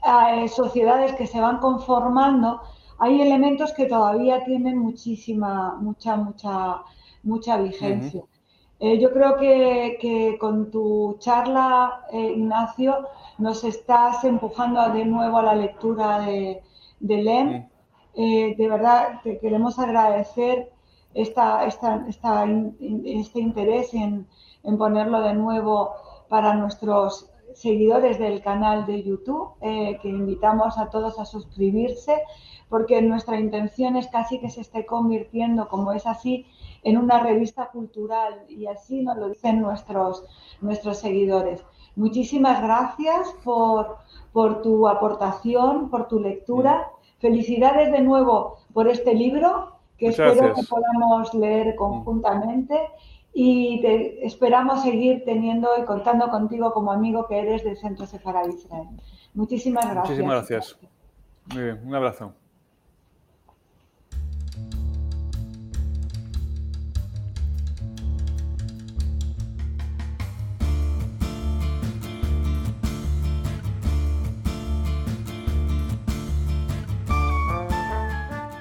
eh, 0.06 0.48
sociedades 0.48 1.14
que 1.16 1.28
se 1.28 1.42
van 1.42 1.58
conformando, 1.58 2.62
hay 2.98 3.22
elementos 3.22 3.74
que 3.74 3.86
todavía 3.86 4.44
tienen 4.46 4.78
muchísima, 4.78 5.76
mucha, 5.82 6.16
mucha, 6.16 6.82
mucha 7.24 7.58
vigencia. 7.58 8.24
Eh, 8.80 8.98
yo 9.00 9.12
creo 9.12 9.36
que, 9.38 10.38
con 10.40 10.72
tu 10.72 11.18
charla, 11.20 12.06
eh, 12.14 12.34
Ignacio, 12.38 13.08
nos 13.38 13.66
estás 13.66 14.24
empujando 14.24 14.82
de 14.90 15.04
nuevo 15.04 15.40
a 15.40 15.44
la 15.44 15.56
lectura 15.56 16.20
de, 16.22 16.62
de 17.02 17.18
LEM. 17.22 17.68
de 18.16 18.68
verdad, 18.70 19.22
te 19.24 19.40
queremos 19.40 19.80
agradecer 19.80 20.72
esta, 21.14 21.66
esta, 21.66 22.05
este 23.05 23.39
interés 23.39 23.93
en, 23.93 24.28
en 24.64 24.78
ponerlo 24.78 25.22
de 25.22 25.34
nuevo 25.34 25.93
para 26.28 26.53
nuestros 26.53 27.30
seguidores 27.53 28.20
del 28.20 28.41
canal 28.41 28.86
de 28.86 29.03
YouTube, 29.03 29.53
eh, 29.62 29.97
que 30.01 30.10
invitamos 30.10 30.78
a 30.78 30.89
todos 30.89 31.20
a 31.20 31.26
suscribirse, 31.26 32.22
porque 32.70 33.01
nuestra 33.01 33.39
intención 33.39 33.95
es 33.95 34.07
casi 34.07 34.39
que 34.39 34.49
se 34.49 34.62
esté 34.62 34.86
convirtiendo, 34.86 35.68
como 35.68 35.91
es 35.91 36.05
así, 36.05 36.45
en 36.84 36.97
una 36.97 37.20
revista 37.20 37.70
cultural 37.70 38.45
y 38.47 38.68
así 38.68 39.01
nos 39.01 39.18
lo 39.18 39.30
dicen 39.30 39.60
nuestros, 39.60 40.24
nuestros 40.62 40.99
seguidores. 40.99 41.66
Muchísimas 41.95 42.62
gracias 42.62 43.34
por, 43.43 43.97
por 44.32 44.62
tu 44.62 44.88
aportación, 44.88 45.89
por 45.89 46.07
tu 46.07 46.20
lectura. 46.20 46.91
Felicidades 47.18 47.91
de 47.91 48.01
nuevo 48.01 48.60
por 48.74 48.88
este 48.88 49.16
libro 49.16 49.79
que 50.00 50.08
espero 50.08 50.54
que 50.56 50.64
podamos 50.64 51.34
leer 51.34 51.76
conjuntamente 51.76 52.80
y 53.34 53.82
te 53.82 54.26
esperamos 54.26 54.82
seguir 54.82 55.24
teniendo 55.26 55.70
y 55.80 55.86
contando 55.86 56.30
contigo 56.30 56.72
como 56.74 56.91
amigo 56.91 57.28
que 57.28 57.39
eres 57.39 57.64
del 57.64 57.78
Centro 57.78 58.06
Sefarad 58.06 58.47
Israel. 58.47 58.88
Muchísimas 59.34 59.86
gracias. 59.86 60.10
Muchísimas 60.10 60.50
gracias. 60.50 60.78
Muy 61.54 61.64
bien, 61.64 61.82
un 61.86 61.95
abrazo. 61.95 62.34